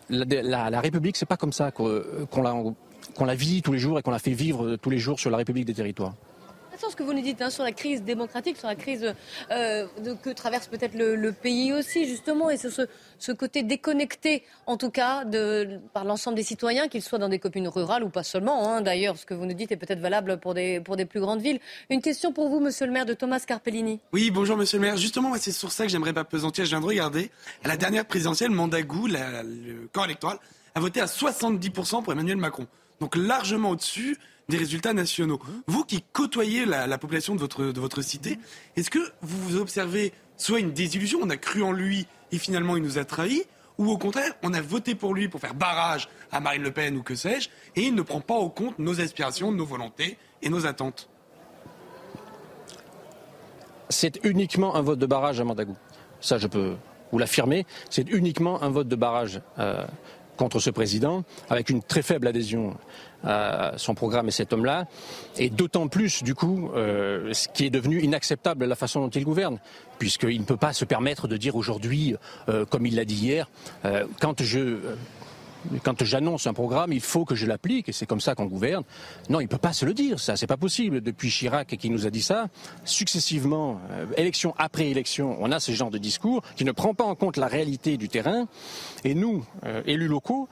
La, 0.08 0.80
République, 0.80 1.16
c'est 1.16 1.26
pas 1.26 1.36
comme 1.36 1.52
ça 1.52 1.70
qu'on 1.70 2.02
qu 2.32 2.42
la, 2.42 2.54
qu'on 3.14 3.24
la 3.24 3.34
vit 3.34 3.62
tous 3.62 3.72
les 3.72 3.78
jours 3.78 3.98
et 3.98 4.02
qu'on 4.02 4.10
la 4.10 4.18
fait 4.18 4.32
vivre 4.32 4.76
tous 4.76 4.90
les 4.90 4.98
jours 4.98 5.20
sur 5.20 5.30
la 5.30 5.36
République 5.36 5.66
des 5.66 5.74
territoires 5.74 6.14
ce 6.90 6.96
que 6.96 7.02
vous 7.02 7.12
nous 7.12 7.22
dites 7.22 7.40
hein, 7.42 7.50
sur 7.50 7.64
la 7.64 7.72
crise 7.72 8.02
démocratique, 8.02 8.56
sur 8.56 8.68
la 8.68 8.74
crise 8.74 9.14
euh, 9.50 9.86
que 10.22 10.30
traverse 10.30 10.66
peut-être 10.66 10.94
le, 10.94 11.32
pays 11.32 11.72
aussi, 11.72 12.06
justement, 12.06 12.50
et 12.50 12.56
ce, 12.56 12.68
ce, 13.18 13.32
côté 13.32 13.62
déconnecté, 13.62 14.44
en 14.66 14.76
tout 14.76 14.90
cas, 14.90 15.24
par 15.92 16.04
l'ensemble 16.04 16.36
des 16.36 16.42
citoyens, 16.42 16.88
qu'ils 16.88 17.02
soient 17.02 17.18
dans 17.18 17.28
des 17.28 17.38
communes 17.38 17.68
rurales 17.68 18.04
ou 18.04 18.08
pas 18.08 18.22
seulement, 18.22 18.68
hein, 18.68 18.80
d'ailleurs, 18.80 19.16
ce 19.16 19.26
que 19.26 19.34
vous 19.34 19.46
nous 19.46 19.54
dites 19.54 19.72
est 19.72 19.76
peut-être 19.76 20.00
valable 20.00 20.38
pour 20.38 20.54
des, 20.54 20.80
plus 20.80 21.20
grandes 21.20 21.40
villes. 21.40 21.60
Une 21.90 22.00
question 22.00 22.32
pour 22.32 22.48
vous, 22.48 22.60
monsieur 22.60 22.86
le 22.86 22.92
maire, 22.92 23.06
de 23.06 23.14
Thomas 23.14 23.40
Carpellini. 23.40 24.00
Oui, 24.12 24.30
bonjour, 24.30 24.56
monsieur 24.56 24.78
le 24.78 24.82
maire. 24.82 24.96
Justement, 24.96 25.34
c'est 25.38 25.52
sur 25.52 25.72
ça 25.72 25.84
que 25.84 25.90
j'aimerais 25.90 26.12
pas 26.12 26.24
pesantir. 26.24 26.64
Je 26.64 26.70
viens 26.70 26.80
de 26.80 26.86
regarder. 26.86 27.30
À 27.64 27.68
la 27.68 27.76
dernière 27.76 28.04
présidentielle, 28.04 28.50
Mandagou, 28.50 29.06
le 29.06 29.86
corps 29.92 30.04
électoral, 30.06 30.38
a 30.74 30.80
voté 30.80 31.00
à 31.00 31.06
70% 31.06 32.02
pour 32.02 32.12
Emmanuel 32.12 32.36
Macron. 32.36 32.66
Donc 33.00 33.16
largement 33.16 33.70
au-dessus 33.70 34.18
des 34.48 34.56
résultats 34.56 34.92
nationaux. 34.92 35.40
Vous 35.66 35.84
qui 35.84 36.04
côtoyez 36.12 36.64
la, 36.64 36.86
la 36.86 36.98
population 36.98 37.34
de 37.34 37.40
votre, 37.40 37.64
de 37.64 37.80
votre 37.80 38.02
cité, 38.02 38.38
est-ce 38.76 38.90
que 38.90 39.12
vous 39.22 39.56
observez 39.56 40.12
soit 40.36 40.60
une 40.60 40.72
désillusion, 40.72 41.20
on 41.22 41.30
a 41.30 41.36
cru 41.36 41.62
en 41.62 41.72
lui 41.72 42.06
et 42.32 42.38
finalement 42.38 42.76
il 42.76 42.82
nous 42.82 42.98
a 42.98 43.04
trahis, 43.04 43.44
ou 43.78 43.90
au 43.90 43.98
contraire, 43.98 44.32
on 44.42 44.52
a 44.54 44.60
voté 44.60 44.94
pour 44.94 45.14
lui 45.14 45.28
pour 45.28 45.40
faire 45.40 45.54
barrage 45.54 46.08
à 46.30 46.40
Marine 46.40 46.62
Le 46.62 46.70
Pen 46.70 46.96
ou 46.96 47.02
que 47.02 47.14
sais-je, 47.14 47.48
et 47.76 47.82
il 47.82 47.94
ne 47.94 48.02
prend 48.02 48.20
pas 48.20 48.34
en 48.34 48.48
compte 48.48 48.78
nos 48.78 49.00
aspirations, 49.00 49.50
nos 49.52 49.66
volontés 49.66 50.16
et 50.42 50.48
nos 50.48 50.66
attentes? 50.66 51.08
C'est 53.88 54.24
uniquement 54.24 54.76
un 54.76 54.82
vote 54.82 54.98
de 54.98 55.06
barrage 55.06 55.40
à 55.40 55.44
Mandagou. 55.44 55.76
Ça, 56.20 56.38
je 56.38 56.46
peux 56.46 56.76
vous 57.12 57.18
l'affirmer. 57.18 57.66
C'est 57.90 58.08
uniquement 58.10 58.62
un 58.62 58.70
vote 58.70 58.88
de 58.88 58.96
barrage 58.96 59.40
euh, 59.58 59.86
contre 60.36 60.60
ce 60.60 60.70
président, 60.70 61.24
avec 61.48 61.70
une 61.70 61.82
très 61.82 62.02
faible 62.02 62.26
adhésion 62.26 62.76
à 63.24 63.72
son 63.76 63.94
programme 63.94 64.28
et 64.28 64.30
cet 64.30 64.52
homme-là, 64.52 64.86
et 65.38 65.48
d'autant 65.50 65.88
plus, 65.88 66.22
du 66.22 66.34
coup, 66.34 66.70
euh, 66.74 67.32
ce 67.32 67.48
qui 67.48 67.64
est 67.64 67.70
devenu 67.70 68.02
inacceptable 68.02 68.66
la 68.66 68.74
façon 68.74 69.00
dont 69.00 69.08
il 69.08 69.24
gouverne, 69.24 69.58
puisqu'il 69.98 70.40
ne 70.40 70.44
peut 70.44 70.56
pas 70.56 70.72
se 70.72 70.84
permettre 70.84 71.28
de 71.28 71.36
dire 71.36 71.56
aujourd'hui, 71.56 72.16
euh, 72.48 72.66
comme 72.66 72.86
il 72.86 72.96
l'a 72.96 73.04
dit 73.04 73.14
hier, 73.14 73.48
euh, 73.84 74.04
quand 74.20 74.42
je 74.42 74.78
quand 75.82 76.04
j'annonce 76.04 76.46
un 76.46 76.52
programme, 76.52 76.92
il 76.92 77.00
faut 77.00 77.24
que 77.24 77.34
je 77.34 77.46
l'applique, 77.46 77.88
et 77.88 77.92
c'est 77.92 78.06
comme 78.06 78.20
ça 78.20 78.34
qu'on 78.34 78.46
gouverne. 78.46 78.84
Non, 79.28 79.40
il 79.40 79.44
ne 79.44 79.48
peut 79.48 79.58
pas 79.58 79.72
se 79.72 79.84
le 79.84 79.94
dire, 79.94 80.20
ça, 80.20 80.36
c'est 80.36 80.46
pas 80.46 80.56
possible. 80.56 81.00
Depuis 81.00 81.30
Chirac 81.30 81.76
qui 81.76 81.90
nous 81.90 82.06
a 82.06 82.10
dit 82.10 82.22
ça, 82.22 82.48
successivement, 82.84 83.80
élection 84.16 84.54
après 84.58 84.88
élection, 84.88 85.36
on 85.40 85.50
a 85.52 85.60
ce 85.60 85.72
genre 85.72 85.90
de 85.90 85.98
discours 85.98 86.42
qui 86.56 86.64
ne 86.64 86.72
prend 86.72 86.94
pas 86.94 87.04
en 87.04 87.14
compte 87.14 87.36
la 87.36 87.46
réalité 87.46 87.96
du 87.96 88.08
terrain. 88.08 88.46
Et 89.04 89.14
nous, 89.14 89.44
élus 89.86 90.08
locaux, 90.08 90.48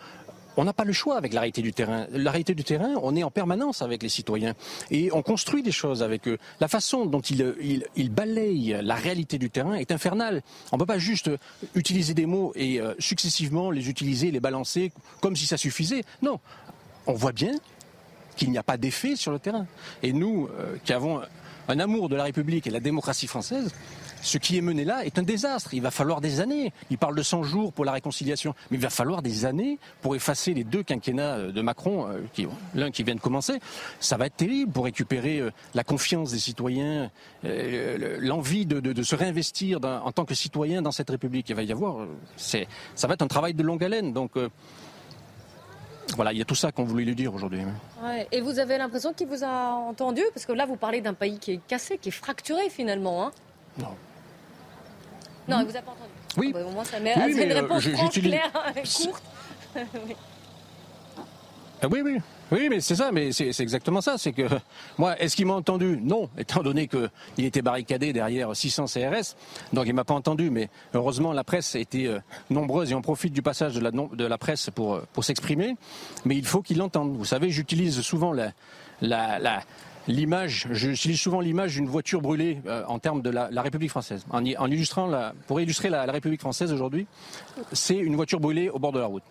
on 0.56 0.64
n'a 0.64 0.72
pas 0.72 0.84
le 0.84 0.92
choix 0.92 1.16
avec 1.16 1.32
la 1.32 1.40
réalité 1.40 1.62
du 1.62 1.72
terrain. 1.72 2.06
La 2.12 2.30
réalité 2.30 2.54
du 2.54 2.64
terrain, 2.64 2.94
on 3.02 3.16
est 3.16 3.22
en 3.22 3.30
permanence 3.30 3.82
avec 3.82 4.02
les 4.02 4.08
citoyens 4.08 4.54
et 4.90 5.12
on 5.12 5.22
construit 5.22 5.62
des 5.62 5.72
choses 5.72 6.02
avec 6.02 6.28
eux. 6.28 6.38
La 6.60 6.68
façon 6.68 7.06
dont 7.06 7.20
ils 7.20 7.84
il, 7.96 8.10
balayent 8.10 8.78
la 8.82 8.94
réalité 8.94 9.38
du 9.38 9.50
terrain 9.50 9.74
est 9.74 9.92
infernale. 9.92 10.42
On 10.70 10.76
ne 10.76 10.80
peut 10.80 10.86
pas 10.86 10.98
juste 10.98 11.30
utiliser 11.74 12.14
des 12.14 12.26
mots 12.26 12.52
et 12.54 12.80
euh, 12.80 12.94
successivement 12.98 13.70
les 13.70 13.88
utiliser, 13.88 14.30
les 14.30 14.40
balancer 14.40 14.92
comme 15.20 15.36
si 15.36 15.46
ça 15.46 15.56
suffisait. 15.56 16.04
Non, 16.20 16.40
on 17.06 17.14
voit 17.14 17.32
bien 17.32 17.54
qu'il 18.36 18.50
n'y 18.50 18.58
a 18.58 18.62
pas 18.62 18.76
d'effet 18.76 19.16
sur 19.16 19.32
le 19.32 19.38
terrain. 19.38 19.66
Et 20.02 20.12
nous, 20.12 20.48
euh, 20.58 20.76
qui 20.84 20.92
avons 20.92 21.22
un 21.68 21.78
amour 21.78 22.08
de 22.08 22.16
la 22.16 22.24
République 22.24 22.66
et 22.66 22.70
de 22.70 22.74
la 22.74 22.80
démocratie 22.80 23.26
française, 23.26 23.72
ce 24.22 24.38
qui 24.38 24.56
est 24.56 24.60
mené 24.60 24.84
là 24.84 25.04
est 25.04 25.18
un 25.18 25.22
désastre. 25.22 25.74
Il 25.74 25.82
va 25.82 25.90
falloir 25.90 26.20
des 26.20 26.40
années. 26.40 26.72
Il 26.90 26.96
parle 26.96 27.16
de 27.16 27.22
100 27.22 27.42
jours 27.42 27.72
pour 27.72 27.84
la 27.84 27.92
réconciliation, 27.92 28.54
mais 28.70 28.78
il 28.78 28.80
va 28.80 28.88
falloir 28.90 29.20
des 29.20 29.44
années 29.44 29.78
pour 30.00 30.14
effacer 30.14 30.54
les 30.54 30.64
deux 30.64 30.82
quinquennats 30.82 31.34
euh, 31.34 31.52
de 31.52 31.60
Macron, 31.60 32.08
euh, 32.08 32.46
l'un 32.74 32.90
qui 32.90 33.02
vient 33.02 33.16
de 33.16 33.20
commencer. 33.20 33.58
Ça 34.00 34.16
va 34.16 34.26
être 34.26 34.36
terrible 34.36 34.72
pour 34.72 34.84
récupérer 34.84 35.40
euh, 35.40 35.50
la 35.74 35.84
confiance 35.84 36.30
des 36.30 36.38
citoyens, 36.38 37.10
l'envie 37.42 38.64
de, 38.64 39.02
se 39.02 39.16
réinvestir 39.16 39.80
en 39.82 40.12
tant 40.12 40.24
que 40.24 40.34
citoyen 40.34 40.80
dans 40.80 40.92
cette 40.92 41.10
République. 41.10 41.48
Il 41.48 41.56
va 41.56 41.62
y 41.62 41.72
avoir, 41.72 42.06
ça 42.36 42.58
va 43.08 43.14
être 43.14 43.22
un 43.22 43.26
travail 43.26 43.54
de 43.54 43.62
longue 43.62 43.82
haleine. 43.82 44.12
Donc 44.12 44.32
voilà, 46.14 46.32
il 46.32 46.38
y 46.38 46.42
a 46.42 46.44
tout 46.44 46.54
ça 46.54 46.70
qu'on 46.70 46.84
voulait 46.84 47.04
lui 47.04 47.16
dire 47.16 47.34
aujourd'hui. 47.34 47.60
et 48.30 48.40
vous 48.40 48.58
avez 48.58 48.78
l'impression 48.78 49.12
qu'il 49.12 49.26
vous 49.26 49.42
a 49.42 49.72
entendu? 49.72 50.22
Parce 50.32 50.46
que 50.46 50.52
là, 50.52 50.66
vous 50.66 50.76
parlez 50.76 51.00
d'un 51.00 51.14
pays 51.14 51.38
qui 51.38 51.52
est 51.52 51.60
cassé, 51.66 51.98
qui 51.98 52.10
est 52.10 52.12
fracturé 52.12 52.70
finalement. 52.70 53.26
Hein? 53.26 53.32
Non. 53.78 53.96
Non, 55.48 55.60
il 55.60 55.66
vous 55.66 55.76
a 55.76 55.82
pas 55.82 55.90
entendu. 55.92 56.10
Oui. 56.36 56.52
Ah 56.54 56.58
bah, 56.58 56.66
au 56.66 56.70
moins, 56.70 56.84
ça 56.84 57.00
met 57.00 57.14
oui, 57.16 57.32
une 57.32 57.50
euh, 57.50 57.60
réponse 57.60 57.88
franche, 57.88 58.20
claire, 58.20 58.52
courte. 58.74 59.22
Ah 61.84 61.88
oui, 61.90 62.00
oui. 62.04 62.18
Oui, 62.52 62.68
mais 62.70 62.80
c'est 62.80 62.94
ça, 62.94 63.10
mais 63.10 63.32
c'est 63.32 63.58
exactement 63.58 64.00
ça. 64.00 64.16
C'est 64.16 64.32
que 64.32 64.42
moi, 64.98 65.18
est-ce 65.18 65.34
qu'il 65.34 65.46
m'a 65.46 65.54
entendu? 65.54 65.98
Non, 66.00 66.28
étant 66.38 66.62
donné 66.62 66.86
qu'il 66.86 67.44
était 67.44 67.62
barricadé 67.62 68.12
derrière 68.12 68.54
600 68.54 68.84
CRS, 68.84 69.34
donc 69.72 69.86
il 69.88 69.94
m'a 69.94 70.04
pas 70.04 70.14
entendu. 70.14 70.50
Mais 70.50 70.68
heureusement, 70.94 71.32
la 71.32 71.42
presse 71.42 71.74
a 71.74 71.80
été 71.80 72.06
euh, 72.06 72.20
nombreuse 72.50 72.92
et 72.92 72.94
on 72.94 73.02
profite 73.02 73.32
du 73.32 73.42
passage 73.42 73.74
de 73.74 73.80
la, 73.80 73.90
de 73.90 74.24
la 74.24 74.38
presse 74.38 74.70
pour, 74.70 74.94
euh, 74.94 75.06
pour 75.12 75.24
s'exprimer. 75.24 75.76
Mais 76.24 76.36
il 76.36 76.46
faut 76.46 76.62
qu'il 76.62 76.78
l'entende. 76.78 77.16
Vous 77.16 77.24
savez, 77.24 77.50
j'utilise 77.50 78.00
souvent 78.02 78.32
la, 78.32 78.52
la, 79.00 79.40
la 79.40 79.62
l'image, 80.08 80.68
j'utilise 80.70 81.20
souvent 81.20 81.40
l'image 81.40 81.74
d'une 81.74 81.86
voiture 81.86 82.20
brûlée 82.20 82.60
euh, 82.66 82.84
en 82.86 82.98
termes 82.98 83.22
de 83.22 83.30
la, 83.30 83.48
République 83.62 83.90
française. 83.90 84.24
En, 84.30 84.44
illustrant 84.44 85.10
pour 85.46 85.60
illustrer 85.60 85.88
la, 85.90 86.04
République 86.04 86.40
française 86.40 86.72
aujourd'hui, 86.72 87.06
c'est 87.72 87.96
une 87.96 88.16
voiture 88.16 88.40
brûlée 88.40 88.68
au 88.68 88.78
bord 88.78 88.92
de 88.92 88.98
la 88.98 89.06
route. 89.06 89.24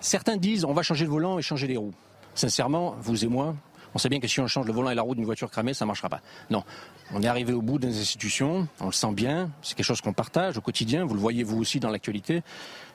Certains 0.00 0.36
disent 0.36 0.64
on 0.64 0.72
va 0.72 0.82
changer 0.82 1.04
le 1.04 1.10
volant 1.10 1.38
et 1.38 1.42
changer 1.42 1.66
les 1.66 1.76
roues. 1.76 1.94
Sincèrement, 2.34 2.96
vous 3.00 3.24
et 3.24 3.28
moi, 3.28 3.54
on 3.94 3.98
sait 3.98 4.08
bien 4.08 4.18
que 4.18 4.26
si 4.26 4.40
on 4.40 4.46
change 4.48 4.66
le 4.66 4.72
volant 4.72 4.90
et 4.90 4.94
la 4.94 5.02
roue 5.02 5.14
d'une 5.14 5.24
voiture 5.24 5.50
cramée, 5.50 5.72
ça 5.72 5.84
ne 5.84 5.86
marchera 5.86 6.08
pas. 6.08 6.20
Non. 6.50 6.64
On 7.12 7.22
est 7.22 7.28
arrivé 7.28 7.52
au 7.52 7.62
bout 7.62 7.78
des 7.78 8.00
institutions, 8.00 8.66
on 8.80 8.86
le 8.86 8.92
sent 8.92 9.12
bien, 9.12 9.50
c'est 9.62 9.76
quelque 9.76 9.86
chose 9.86 10.00
qu'on 10.00 10.12
partage 10.12 10.58
au 10.58 10.60
quotidien, 10.60 11.04
vous 11.04 11.14
le 11.14 11.20
voyez 11.20 11.44
vous 11.44 11.58
aussi 11.58 11.78
dans 11.78 11.90
l'actualité. 11.90 12.42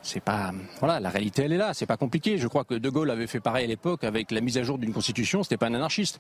C'est 0.02 0.20
pas 0.20 0.52
voilà, 0.80 1.00
la 1.00 1.10
réalité 1.10 1.44
elle 1.44 1.54
est 1.54 1.58
là, 1.58 1.74
c'est 1.74 1.86
pas 1.86 1.98
compliqué. 1.98 2.38
Je 2.38 2.48
crois 2.48 2.66
que 2.66 2.74
De 2.74 2.90
Gaulle 2.90 3.12
avait 3.12 3.28
fait 3.28 3.40
pareil 3.40 3.64
à 3.64 3.68
l'époque 3.68 4.04
avec 4.04 4.32
la 4.32 4.42
mise 4.42 4.58
à 4.58 4.64
jour 4.64 4.78
d'une 4.78 4.94
constitution, 4.94 5.42
c'était 5.44 5.58
pas 5.58 5.68
un 5.68 5.74
anarchiste. 5.74 6.20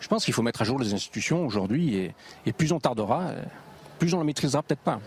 Je 0.00 0.08
pense 0.08 0.24
qu'il 0.24 0.34
faut 0.34 0.42
mettre 0.42 0.62
à 0.62 0.64
jour 0.64 0.78
les 0.78 0.94
institutions 0.94 1.44
aujourd'hui 1.44 2.12
et, 2.46 2.52
plus 2.52 2.72
on 2.72 2.80
tardera, 2.80 3.32
plus 3.98 4.14
on 4.14 4.18
le 4.18 4.24
maîtrisera 4.24 4.62
peut-être 4.62 4.80
pas. 4.80 5.00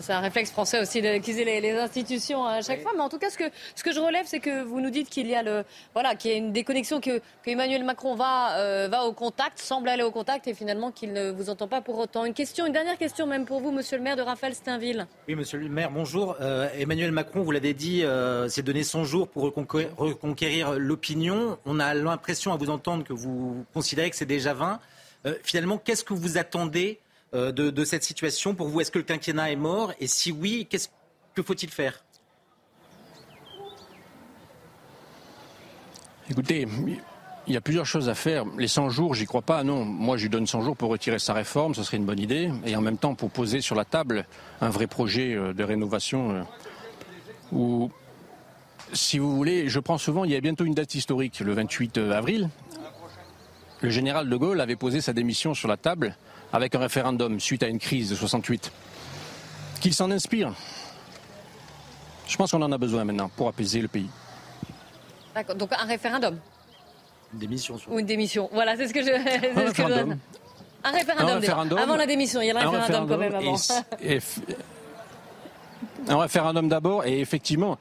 C'est 0.00 0.12
un 0.12 0.20
réflexe 0.20 0.50
français 0.50 0.80
aussi 0.80 1.00
d'accuser 1.02 1.44
les, 1.44 1.60
les, 1.60 1.72
institutions 1.72 2.44
à 2.44 2.60
chaque 2.62 2.82
fois. 2.82 2.92
Mais 2.94 3.02
en 3.02 3.08
tout 3.08 3.18
cas, 3.18 3.30
ce 3.30 3.38
que, 3.38 3.44
ce 3.74 3.82
que 3.82 3.92
je 3.92 4.00
relève, 4.00 4.26
c'est 4.26 4.40
que 4.40 4.62
vous 4.62 4.80
nous 4.80 4.90
dites 4.90 5.08
qu'il 5.08 5.26
y 5.26 5.34
a 5.34 5.42
le, 5.42 5.64
voilà, 5.94 6.14
qu'il 6.14 6.30
y 6.30 6.34
a 6.34 6.36
une 6.36 6.52
déconnexion, 6.52 7.00
que, 7.00 7.18
que 7.18 7.50
Emmanuel 7.50 7.84
Macron 7.84 8.14
va, 8.14 8.56
euh, 8.58 8.88
va 8.90 9.04
au 9.04 9.12
contact, 9.12 9.58
semble 9.58 9.88
aller 9.88 10.02
au 10.02 10.10
contact, 10.10 10.46
et 10.48 10.54
finalement 10.54 10.90
qu'il 10.90 11.12
ne 11.12 11.30
vous 11.30 11.50
entend 11.50 11.68
pas 11.68 11.80
pour 11.80 11.98
autant. 11.98 12.24
Une 12.24 12.34
question, 12.34 12.66
une 12.66 12.72
dernière 12.72 12.98
question 12.98 13.26
même 13.26 13.44
pour 13.44 13.60
vous, 13.60 13.70
Monsieur 13.70 13.96
le 13.96 14.02
Maire 14.02 14.16
de 14.16 14.22
Raphaël 14.22 14.54
Steinville. 14.54 15.06
Oui, 15.28 15.34
Monsieur 15.34 15.58
le 15.58 15.68
Maire, 15.68 15.90
bonjour. 15.90 16.36
Euh, 16.40 16.68
Emmanuel 16.78 17.12
Macron, 17.12 17.42
vous 17.42 17.50
l'avez 17.50 17.74
dit, 17.74 18.04
euh, 18.04 18.48
s'est 18.48 18.62
donné 18.62 18.82
100 18.82 19.04
jours 19.04 19.28
pour 19.28 19.42
reconquérir, 19.42 20.78
l'opinion. 20.78 21.58
On 21.64 21.80
a 21.80 21.94
l'impression 21.94 22.52
à 22.52 22.56
vous 22.56 22.70
entendre 22.70 23.04
que 23.04 23.12
vous 23.12 23.64
considérez 23.72 24.10
que 24.10 24.16
c'est 24.16 24.26
déjà 24.26 24.54
20. 24.54 24.80
finalement, 25.42 25.78
qu'est-ce 25.78 26.04
que 26.04 26.14
vous 26.14 26.38
attendez 26.38 27.00
euh, 27.34 27.52
de, 27.52 27.84
cette 27.84 28.04
situation 28.04 28.54
Pour 28.54 28.68
vous, 28.68 28.80
est-ce 28.80 28.90
que 28.90 28.98
le 28.98 29.04
quinquennat 29.04 29.50
est 29.52 29.56
mort? 29.56 29.92
Et 30.00 30.06
si 30.06 30.32
oui, 30.32 30.68
que 31.34 31.42
faut-il 31.42 31.70
faire? 31.70 32.04
Écoutez, 36.28 36.66
il 37.46 37.54
y 37.54 37.56
a 37.56 37.60
plusieurs 37.60 37.86
choses 37.86 38.08
à 38.08 38.14
faire. 38.14 38.44
Les 38.58 38.68
100 38.68 38.90
jours, 38.90 39.14
j'y 39.14 39.26
crois 39.26 39.42
pas. 39.42 39.62
Non, 39.62 39.84
moi, 39.84 40.16
je 40.16 40.24
lui 40.24 40.30
donne 40.30 40.46
100 40.46 40.62
jours 40.62 40.76
pour 40.76 40.90
retirer 40.90 41.18
sa 41.18 41.34
réforme, 41.34 41.74
ce 41.74 41.82
serait 41.82 41.96
une 41.96 42.04
bonne 42.04 42.18
idée. 42.18 42.50
Et 42.64 42.74
en 42.74 42.80
même 42.80 42.98
temps, 42.98 43.14
pour 43.14 43.30
poser 43.30 43.60
sur 43.60 43.76
la 43.76 43.84
table 43.84 44.26
un 44.60 44.70
vrai 44.70 44.86
projet 44.86 45.34
euh, 45.34 45.52
de 45.52 45.62
rénovation 45.62 46.44
euh, 47.52 47.88
si 48.92 49.18
vous 49.18 49.34
voulez, 49.34 49.68
je 49.68 49.80
prends 49.80 49.98
souvent, 49.98 50.24
il 50.24 50.30
y 50.30 50.36
a 50.36 50.40
bientôt 50.40 50.64
une 50.64 50.74
date 50.74 50.94
historique, 50.94 51.40
le 51.40 51.52
28 51.52 51.98
avril. 51.98 52.50
Le 53.80 53.90
général 53.90 54.28
de 54.28 54.36
Gaulle 54.36 54.60
avait 54.60 54.76
posé 54.76 55.00
sa 55.00 55.12
démission 55.12 55.54
sur 55.54 55.68
la 55.68 55.76
table 55.76 56.16
avec 56.56 56.74
un 56.74 56.78
référendum 56.78 57.38
suite 57.38 57.62
à 57.62 57.68
une 57.68 57.78
crise 57.78 58.08
de 58.08 58.14
68. 58.14 58.72
Qu'il 59.80 59.92
s'en 59.92 60.10
inspire. 60.10 60.54
Je 62.26 62.36
pense 62.36 62.50
qu'on 62.50 62.62
en 62.62 62.72
a 62.72 62.78
besoin 62.78 63.04
maintenant 63.04 63.30
pour 63.36 63.48
apaiser 63.48 63.82
le 63.82 63.88
pays. 63.88 64.08
D'accord, 65.34 65.54
donc 65.54 65.70
un 65.72 65.84
référendum 65.84 66.38
Une 67.34 67.38
démission. 67.38 67.76
Ou 67.88 67.98
une 67.98 68.06
démission. 68.06 68.48
Voilà, 68.52 68.74
c'est 68.76 68.88
ce 68.88 68.94
que 68.94 69.02
je. 69.02 69.10
Un, 69.56 69.66
référendum. 69.66 70.18
un 70.84 70.92
référendum. 70.92 71.78
Avant 71.78 71.96
la 71.96 72.06
démission, 72.06 72.40
il 72.40 72.46
y 72.46 72.50
a 72.50 72.56
un, 72.56 72.70
référendum, 72.70 73.08
quand 73.08 73.18
même 73.18 73.34
avant. 73.34 73.56
un 76.08 76.18
référendum 76.18 76.68
d'abord, 76.68 77.04
et 77.04 77.20
effectivement, 77.20 77.76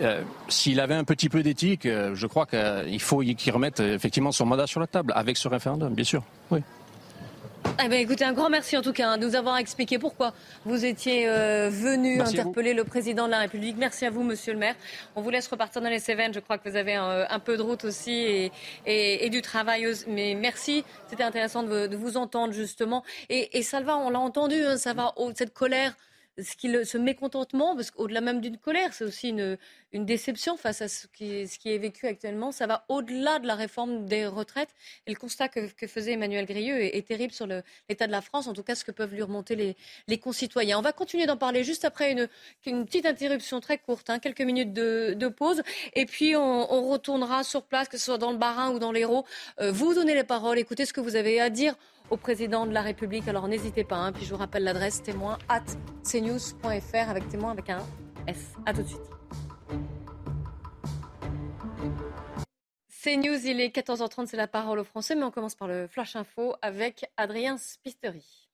euh, 0.00 0.22
s'il 0.48 0.80
avait 0.80 0.96
un 0.96 1.04
petit 1.04 1.28
peu 1.28 1.44
d'éthique, 1.44 1.86
euh, 1.86 2.16
je 2.16 2.26
crois 2.26 2.46
qu'il 2.46 3.00
faut 3.00 3.20
qu'il 3.20 3.52
remette 3.52 3.78
effectivement 3.78 4.32
son 4.32 4.44
mandat 4.44 4.66
sur 4.66 4.80
la 4.80 4.88
table 4.88 5.12
avec 5.14 5.36
ce 5.36 5.46
référendum, 5.46 5.94
bien 5.94 6.04
sûr. 6.04 6.24
Oui. 6.50 6.60
Eh 7.80 7.88
ben, 7.88 8.00
écoutez, 8.00 8.24
un 8.24 8.32
grand 8.32 8.50
merci 8.50 8.76
en 8.76 8.82
tout 8.82 8.92
cas 8.92 9.10
hein, 9.10 9.18
de 9.18 9.26
nous 9.26 9.36
avoir 9.36 9.56
expliqué 9.56 9.98
pourquoi 9.98 10.34
vous 10.64 10.84
étiez 10.84 11.28
euh, 11.28 11.70
venu 11.70 12.20
interpeller 12.20 12.74
le 12.74 12.82
président 12.84 13.26
de 13.26 13.30
la 13.30 13.38
République. 13.38 13.76
Merci 13.78 14.04
à 14.04 14.10
vous, 14.10 14.24
monsieur 14.24 14.52
le 14.52 14.58
maire. 14.58 14.74
On 15.14 15.22
vous 15.22 15.30
laisse 15.30 15.46
repartir 15.46 15.80
dans 15.80 15.88
les 15.88 16.00
Cévennes. 16.00 16.34
Je 16.34 16.40
crois 16.40 16.58
que 16.58 16.68
vous 16.68 16.76
avez 16.76 16.94
un, 16.94 17.38
peu 17.38 17.56
de 17.56 17.62
route 17.62 17.84
aussi 17.84 18.50
et, 18.84 19.30
du 19.30 19.42
travail. 19.42 19.86
Mais 20.08 20.34
merci, 20.34 20.84
c'était 21.06 21.22
intéressant 21.22 21.62
de, 21.62 21.94
vous 21.94 22.16
entendre 22.16 22.52
justement. 22.52 23.04
Et, 23.28 23.62
ça 23.62 23.80
va, 23.80 23.96
on 23.96 24.10
l'a 24.10 24.20
entendu, 24.20 24.60
hein, 24.60 24.76
ça 24.76 24.92
va, 24.92 25.14
cette 25.36 25.54
colère 25.54 25.94
ce, 26.38 26.84
ce 26.84 26.98
mécontentement, 26.98 27.74
parce 27.74 27.90
qu'au-delà 27.90 28.20
même 28.20 28.40
d'une 28.40 28.58
colère, 28.58 28.92
c'est 28.92 29.04
aussi 29.04 29.28
une, 29.30 29.56
déception 29.92 30.56
face 30.56 30.82
à 30.82 30.88
ce 30.88 31.06
qui, 31.06 31.46
qui, 31.58 31.72
est 31.72 31.78
vécu 31.78 32.06
actuellement. 32.06 32.52
Ça 32.52 32.66
va 32.66 32.84
au-delà 32.88 33.38
de 33.38 33.46
la 33.46 33.54
réforme 33.54 34.04
des 34.06 34.26
retraites. 34.26 34.68
Et 35.06 35.12
le 35.12 35.18
constat 35.18 35.48
que, 35.48 35.66
faisait 35.86 36.12
Emmanuel 36.12 36.44
Grieux 36.46 36.94
est, 36.94 37.06
terrible 37.06 37.32
sur 37.32 37.46
l'état 37.46 38.06
de 38.06 38.12
la 38.12 38.20
France, 38.20 38.46
en 38.48 38.52
tout 38.52 38.62
cas 38.62 38.74
ce 38.74 38.84
que 38.84 38.90
peuvent 38.90 39.14
lui 39.14 39.22
remonter 39.22 39.76
les, 40.06 40.18
concitoyens. 40.18 40.78
On 40.78 40.82
va 40.82 40.92
continuer 40.92 41.26
d'en 41.26 41.36
parler 41.36 41.64
juste 41.64 41.84
après 41.84 42.12
une, 42.12 42.84
petite 42.84 43.06
interruption 43.06 43.60
très 43.60 43.78
courte, 43.78 44.10
hein, 44.10 44.18
quelques 44.18 44.42
minutes 44.42 44.72
de, 44.72 45.28
pause. 45.28 45.62
Et 45.94 46.06
puis 46.06 46.36
on, 46.36 46.72
on, 46.72 46.88
retournera 46.88 47.44
sur 47.44 47.62
place, 47.62 47.88
que 47.88 47.98
ce 47.98 48.06
soit 48.06 48.18
dans 48.18 48.32
le 48.32 48.38
Barin 48.38 48.70
ou 48.70 48.78
dans 48.78 48.92
l'Hérault. 48.92 49.24
Euh, 49.60 49.70
vous 49.70 49.94
donnez 49.94 50.14
les 50.14 50.24
paroles, 50.24 50.58
écoutez 50.58 50.86
ce 50.86 50.92
que 50.92 51.00
vous 51.00 51.16
avez 51.16 51.40
à 51.40 51.50
dire 51.50 51.74
au 52.10 52.16
président 52.16 52.66
de 52.66 52.72
la 52.72 52.82
République. 52.82 53.28
Alors 53.28 53.48
n'hésitez 53.48 53.84
pas, 53.84 53.96
hein. 53.96 54.12
puis 54.12 54.24
je 54.24 54.30
vous 54.30 54.38
rappelle 54.38 54.64
l'adresse 54.64 55.02
témoin 55.02 55.38
at 55.48 55.64
cnews.fr 56.04 57.10
avec 57.10 57.28
témoin 57.28 57.52
avec 57.52 57.70
un 57.70 57.84
S. 58.26 58.54
A 58.66 58.72
tout 58.72 58.82
de 58.82 58.88
suite. 58.88 59.00
CNews, 63.02 63.46
il 63.46 63.60
est 63.60 63.74
14h30, 63.74 64.26
c'est 64.26 64.36
la 64.36 64.48
parole 64.48 64.80
aux 64.80 64.84
Français, 64.84 65.14
mais 65.14 65.22
on 65.22 65.30
commence 65.30 65.54
par 65.54 65.68
le 65.68 65.86
Flash 65.86 66.16
Info 66.16 66.56
avec 66.62 67.08
Adrien 67.16 67.56
Spiteri. 67.56 68.47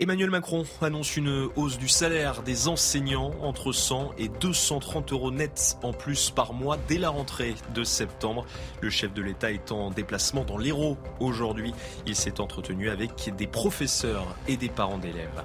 Emmanuel 0.00 0.30
Macron 0.30 0.64
annonce 0.80 1.16
une 1.16 1.48
hausse 1.56 1.76
du 1.76 1.88
salaire 1.88 2.44
des 2.44 2.68
enseignants 2.68 3.32
entre 3.42 3.72
100 3.72 4.12
et 4.16 4.28
230 4.28 5.12
euros 5.12 5.32
nets 5.32 5.76
en 5.82 5.92
plus 5.92 6.30
par 6.30 6.52
mois 6.52 6.78
dès 6.86 6.98
la 6.98 7.08
rentrée 7.08 7.56
de 7.74 7.82
septembre. 7.82 8.46
Le 8.80 8.90
chef 8.90 9.12
de 9.12 9.22
l'État 9.22 9.50
est 9.50 9.72
en 9.72 9.90
déplacement 9.90 10.44
dans 10.44 10.56
l'Hérault 10.56 10.98
aujourd'hui. 11.18 11.74
Il 12.06 12.14
s'est 12.14 12.40
entretenu 12.40 12.90
avec 12.90 13.34
des 13.36 13.48
professeurs 13.48 14.36
et 14.46 14.56
des 14.56 14.68
parents 14.68 14.98
d'élèves. 14.98 15.42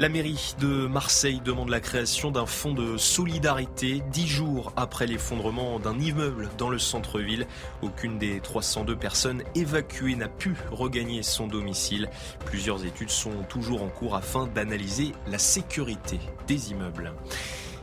La 0.00 0.08
mairie 0.08 0.56
de 0.58 0.88
Marseille 0.88 1.40
demande 1.44 1.68
la 1.68 1.78
création 1.78 2.32
d'un 2.32 2.46
fonds 2.46 2.74
de 2.74 2.96
solidarité 2.96 4.02
dix 4.10 4.26
jours 4.26 4.72
après 4.74 5.06
l'effondrement 5.06 5.78
d'un 5.78 5.96
immeuble 6.00 6.48
dans 6.58 6.68
le 6.68 6.80
centre-ville. 6.80 7.46
Aucune 7.80 8.18
des 8.18 8.40
302 8.40 8.96
personnes 8.96 9.44
évacuées 9.54 10.16
n'a 10.16 10.26
pu 10.26 10.56
regagner 10.72 11.22
son 11.22 11.46
domicile. 11.46 12.10
Plusieurs 12.44 12.84
études 12.84 13.10
sont 13.10 13.44
toujours 13.48 13.84
en 13.84 13.88
cours 13.88 14.16
afin 14.16 14.48
d'analyser 14.48 15.12
la 15.28 15.38
sécurité 15.38 16.18
des 16.48 16.72
immeubles. 16.72 17.12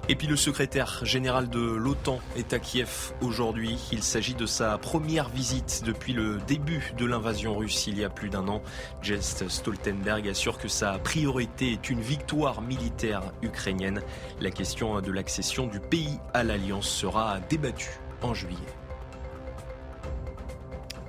Et 0.10 0.16
puis 0.16 0.28
le 0.28 0.36
secrétaire 0.36 1.06
général 1.06 1.50
de 1.50 1.60
l'OTAN 1.60 2.20
est 2.36 2.54
à 2.54 2.60
Kiev 2.60 3.14
aujourd'hui. 3.22 3.78
Il 3.92 4.02
s'agit 4.04 4.34
de 4.34 4.46
sa 4.46 4.78
première 4.78 5.30
visite 5.30 5.84
depuis 5.86 6.14
le 6.14 6.40
début 6.48 6.92
de 6.98 7.06
l'invasion 7.06 7.56
russe 7.56 7.88
il 7.88 8.00
y 8.00 8.04
a 8.04 8.10
plus 8.10 8.30
d'un 8.30 8.48
an. 8.48 8.62
Jens 9.02 9.48
Stoltenberg 9.48 10.28
assure 10.28 10.58
que 10.58 10.68
sa 10.68 10.98
priorité 11.00 11.74
est 11.74 11.90
une 11.90 12.02
victoire 12.02 12.62
militaire 12.62 13.22
ukrainienne. 13.42 14.02
La 14.42 14.50
question 14.50 15.00
de 15.00 15.12
l'accession 15.12 15.68
du 15.68 15.80
pays 15.80 16.18
à 16.34 16.44
l'alliance 16.44 16.90
sera 16.90 17.40
débattue 17.50 17.92
en 18.22 18.34
juillet. 18.34 18.58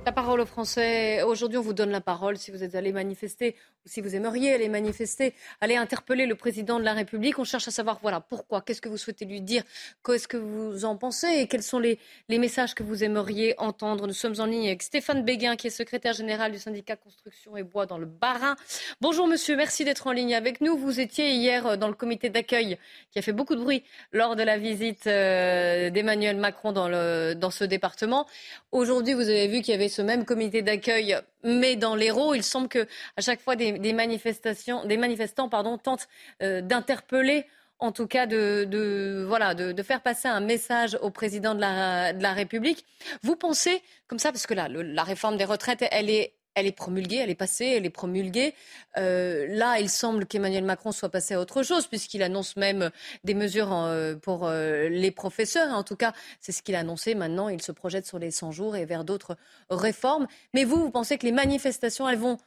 La 0.05 0.11
parole 0.11 0.41
aux 0.41 0.45
Français. 0.45 1.23
Aujourd'hui, 1.23 1.57
on 1.57 1.61
vous 1.61 1.73
donne 1.73 1.89
la 1.89 2.01
parole 2.01 2.37
si 2.37 2.51
vous 2.51 2.61
êtes 2.61 2.75
allé 2.75 2.91
manifester 2.91 3.55
si 3.85 4.01
vous 4.01 4.15
aimeriez 4.15 4.53
aller 4.53 4.69
manifester, 4.69 5.33
aller 5.61 5.75
interpeller 5.75 6.25
le 6.25 6.35
président 6.35 6.79
de 6.79 6.85
la 6.85 6.93
République. 6.93 7.37
On 7.39 7.43
cherche 7.43 7.67
à 7.67 7.71
savoir, 7.71 7.99
voilà, 8.01 8.21
pourquoi, 8.21 8.61
qu'est-ce 8.61 8.81
que 8.81 8.89
vous 8.89 8.97
souhaitez 8.97 9.25
lui 9.25 9.41
dire, 9.41 9.63
qu'est-ce 10.05 10.27
que 10.27 10.37
vous 10.37 10.85
en 10.85 10.95
pensez? 10.95 11.27
Et 11.27 11.47
quels 11.47 11.63
sont 11.63 11.79
les, 11.79 11.99
messages 12.29 12.75
que 12.75 12.83
vous 12.83 13.03
aimeriez 13.03 13.55
entendre? 13.57 14.07
Nous 14.07 14.13
sommes 14.13 14.39
en 14.39 14.45
ligne 14.45 14.67
avec 14.67 14.83
Stéphane 14.83 15.23
Béguin, 15.23 15.55
qui 15.55 15.67
est 15.67 15.69
secrétaire 15.69 16.13
général 16.13 16.51
du 16.51 16.59
syndicat 16.59 16.95
Construction 16.95 17.57
et 17.57 17.63
Bois 17.63 17.85
dans 17.85 17.97
le 17.97 18.05
Bas-Rhin. 18.05 18.55
Bonjour 19.01 19.27
monsieur, 19.27 19.55
merci 19.55 19.85
d'être 19.85 20.07
en 20.07 20.11
ligne 20.11 20.35
avec 20.35 20.61
nous. 20.61 20.77
Vous 20.77 20.99
étiez 20.99 21.31
hier 21.31 21.65
euh, 21.67 21.77
dans 21.77 21.87
le 21.87 21.93
comité 21.93 22.29
d'accueil 22.29 22.77
qui 23.11 23.19
a 23.19 23.21
fait 23.21 23.33
beaucoup 23.33 23.55
de 23.55 23.61
bruit 23.61 23.83
lors 24.11 24.35
de 24.35 24.43
la 24.43 24.57
visite 24.57 25.07
euh, 25.07 25.89
d'Emmanuel 25.89 26.37
Macron 26.37 26.71
dans, 26.71 26.89
dans 27.35 27.51
ce 27.51 27.63
département. 27.63 28.25
Aujourd'hui, 28.71 29.13
vous 29.13 29.29
avez 29.29 29.47
vu 29.47 29.61
qu'il 29.61 29.73
y 29.73 29.75
avait 29.75 29.89
ce 29.89 30.01
même 30.01 30.25
comité 30.25 30.61
d'accueil, 30.61 31.17
mais 31.43 31.75
dans 31.75 31.95
l'Hérault. 31.95 32.33
Il 32.33 32.43
semble 32.43 32.67
que 32.67 32.87
à 33.17 33.21
chaque 33.21 33.41
fois 33.41 33.55
des 33.55 33.73
des, 33.73 33.93
manifestations, 33.93 34.85
des 34.85 34.97
manifestants 34.97 35.49
pardon, 35.49 35.77
tentent 35.77 36.07
euh, 36.41 36.61
d'interpeller 36.61 37.45
en 37.79 37.91
tout 37.91 38.07
cas 38.07 38.25
de, 38.27 39.25
voilà, 39.27 39.53
de, 39.53 39.83
faire 39.83 40.01
passer 40.01 40.29
un 40.29 40.39
message 40.39 40.97
au 41.01 41.09
président 41.09 41.53
de 41.53 41.59
la, 41.59 42.13
de 42.13 42.23
la 42.23 42.31
République. 42.31 42.85
Vous 43.23 43.35
pensez, 43.35 43.81
comme 44.07 44.19
ça, 44.19 44.31
parce 44.31 44.47
que 44.47 44.53
là, 44.53 44.69
la 44.69 45.03
réforme 45.03 45.35
des 45.35 45.43
retraites, 45.43 45.83
elle 45.91 46.09
est, 46.09 46.33
elle 46.55 46.67
est 46.67 46.71
promulguée, 46.71 47.17
elle 47.17 47.29
est 47.29 47.35
passée, 47.35 47.65
elle 47.65 47.85
est 47.85 47.89
promulguée. 47.89 48.53
Euh, 48.97 49.47
là, 49.49 49.79
il 49.79 49.89
semble 49.89 50.25
qu'Emmanuel 50.25 50.63
Macron 50.63 50.91
soit 50.91 51.09
passé 51.09 51.33
à 51.33 51.39
autre 51.39 51.63
chose, 51.63 51.87
puisqu'il 51.87 52.23
annonce 52.23 52.55
même 52.57 52.91
des 53.23 53.33
mesures 53.33 53.73
euh, 53.73 54.15
pour 54.15 54.49
les 54.49 55.11
professeurs. 55.11 55.73
En 55.73 55.83
tout 55.83 55.95
cas, 55.95 56.13
c'est 56.39 56.51
ce 56.51 56.61
qu'il 56.61 56.75
a 56.75 56.79
annoncé. 56.79 57.15
Maintenant, 57.15 57.49
il 57.49 57.61
se 57.61 57.71
projette 57.71 58.05
sur 58.05 58.19
les 58.19 58.31
100 58.31 58.51
jours 58.51 58.75
et 58.75 58.85
vers 58.85 59.03
d'autres 59.03 59.37
réformes. 59.69 60.27
Mais 60.53 60.63
vous, 60.63 60.77
vous 60.77 60.91
pensez 60.91 61.17
que 61.17 61.25
les 61.25 61.31
manifestations, 61.31 62.07
elles 62.07 62.17
vont 62.17 62.37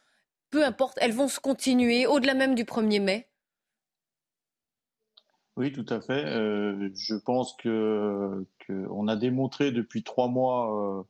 peu 0.50 0.64
importe, 0.64 0.98
elles 1.00 1.12
vont 1.12 1.28
se 1.28 1.40
continuer 1.40 2.06
au-delà 2.06 2.34
même 2.34 2.54
du 2.54 2.64
1er 2.64 3.02
mai? 3.02 3.28
Oui, 5.56 5.72
tout 5.72 5.86
à 5.88 6.00
fait. 6.00 6.24
Euh, 6.24 6.90
je 6.94 7.14
pense 7.14 7.56
qu'on 7.56 9.08
a 9.08 9.16
démontré 9.16 9.72
depuis 9.72 10.02
trois 10.02 10.28
mois 10.28 11.00
euh, 11.00 11.02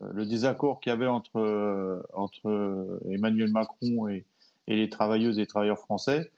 le 0.00 0.24
désaccord 0.26 0.80
qu'il 0.80 0.90
y 0.90 0.92
avait 0.92 1.06
entre, 1.06 2.02
entre 2.14 3.00
Emmanuel 3.10 3.50
Macron 3.50 4.08
et, 4.08 4.24
les 4.66 4.88
travailleuses 4.88 5.38
et 5.40 5.46
travailleurs 5.46 5.80
français. 5.80 6.30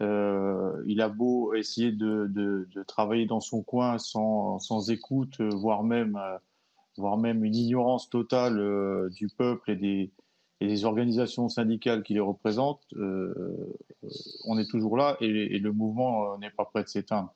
Euh, 0.00 0.82
il 0.86 1.00
a 1.00 1.08
beau 1.08 1.54
essayer 1.54 1.92
de, 1.92 2.68
travailler 2.86 3.26
dans 3.26 3.40
son 3.40 3.62
coin 3.62 3.98
sans, 3.98 4.90
écoute, 4.90 5.40
voire 5.40 5.84
même, 5.84 6.18
une 6.98 7.54
ignorance 7.54 8.10
totale 8.10 9.08
du 9.10 9.28
peuple 9.28 9.70
et 9.70 10.10
des, 10.60 10.84
organisations 10.84 11.48
syndicales 11.48 12.02
qui 12.02 12.14
les 12.14 12.20
représentent, 12.20 12.82
euh, 12.96 14.12
on 14.44 14.58
est 14.58 14.68
toujours 14.68 14.96
là 14.96 15.16
et, 15.20 15.58
le 15.58 15.72
mouvement 15.72 16.34
euh, 16.34 16.38
n'est 16.38 16.50
pas 16.50 16.64
prêt 16.64 16.82
de 16.82 16.88
s'éteindre. 16.88 17.34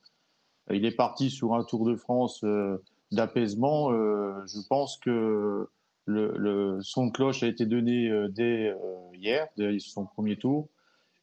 Il 0.71 0.85
est 0.85 0.95
parti 0.95 1.31
sur 1.31 1.55
un 1.55 1.65
Tour 1.65 1.87
de 1.87 1.97
France 1.97 2.43
euh, 2.45 2.83
d'apaisement. 3.13 3.91
je 3.91 4.67
pense 4.69 4.99
que 4.99 5.69
le, 6.07 6.79
son 6.83 7.07
de 7.07 7.13
cloche 7.13 7.43
a 7.43 7.47
été 7.47 7.67
donné 7.67 8.11
dès 8.31 8.75
hier, 9.15 9.47
dès 9.57 9.79
son 9.79 10.07
premier 10.07 10.37
tour, 10.37 10.69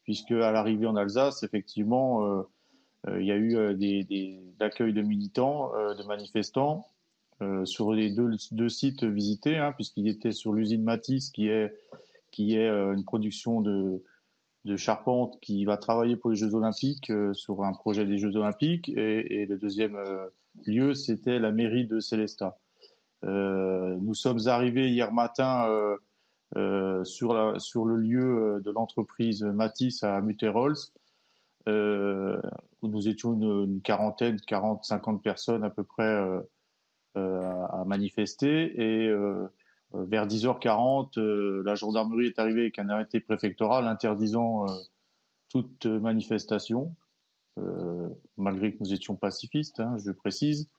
puisque 0.03 0.31
à 0.31 0.51
l'arrivée 0.51 0.87
en 0.87 0.95
Alsace, 0.95 1.43
effectivement, 1.43 2.45
il 3.07 3.25
y 3.25 3.31
a 3.31 3.37
eu 3.37 3.75
des, 3.75 4.39
accueils 4.59 4.93
de 4.93 5.01
militants, 5.01 5.71
de 5.73 6.03
manifestants. 6.03 6.85
sur 7.65 7.91
les 7.91 8.11
deux, 8.11 8.69
sites 8.69 9.03
visités, 9.03 9.57
hein, 9.57 9.73
puisqu'il 9.73 10.07
était 10.07 10.31
sur 10.31 10.53
l'usine 10.53 10.83
Matisse, 10.83 11.29
qui 11.29 11.47
est 11.47 11.73
qui 12.31 12.55
est 12.55 12.67
euh, 12.67 12.93
une 12.93 13.03
production 13.03 13.61
de, 13.61 14.03
de 14.65 14.77
charpente 14.77 15.39
qui 15.41 15.65
va 15.65 15.77
travailler 15.77 16.15
pour 16.15 16.31
les 16.31 16.35
Jeux 16.35 16.53
Olympiques 16.53 17.09
euh, 17.09 17.33
sur 17.33 17.63
un 17.63 17.73
projet 17.73 18.05
des 18.05 18.17
Jeux 18.17 18.35
Olympiques. 18.35 18.89
Et, 18.89 19.45
le 19.45 19.57
deuxième 19.57 19.95
euh, 19.95 20.27
lieu, 20.65 20.93
c'était 20.93 21.39
la 21.39 21.51
mairie 21.51 21.85
de 21.85 21.99
Célestat. 21.99 22.57
nous 23.23 24.13
sommes 24.13 24.47
arrivés 24.47 24.89
hier 24.89 25.11
matin 25.11 25.67
sur, 27.03 27.33
la, 27.33 27.59
sur 27.59 27.85
le 27.85 27.95
lieu 27.95 28.61
de 28.63 28.71
l'entreprise 28.71 29.43
Matisse 29.43 30.03
à 30.03 30.21
Mutterols, 30.21 30.77
où 31.67 32.87
nous 32.87 33.07
étions 33.07 33.33
une, 33.33 33.81
quarantaine, 33.81 34.39
40, 34.41 34.83
50 34.85 35.23
personnes 35.23 35.63
à 35.63 35.69
peu 35.69 35.83
près 35.83 36.23
à 37.15 37.83
manifester. 37.85 39.05
Et 39.05 39.11
euh, 39.95 40.05
vers 40.05 40.27
10h40, 40.27 41.17
euh, 41.17 41.63
la 41.65 41.75
gendarmerie 41.75 42.27
est 42.27 42.39
arrivée 42.39 42.61
avec 42.61 42.79
un 42.79 42.89
arrêté 42.89 43.19
préfectoral 43.19 43.87
interdisant 43.87 44.67
euh, 44.69 44.73
toute 45.49 45.85
manifestation, 45.87 46.95
malgré 48.37 48.73
que 48.73 48.77
nous 48.79 48.93
étions 48.93 49.15
pacifistes, 49.15 49.79
hein, 49.79 49.97
je 49.97 50.11
précise. 50.11 50.69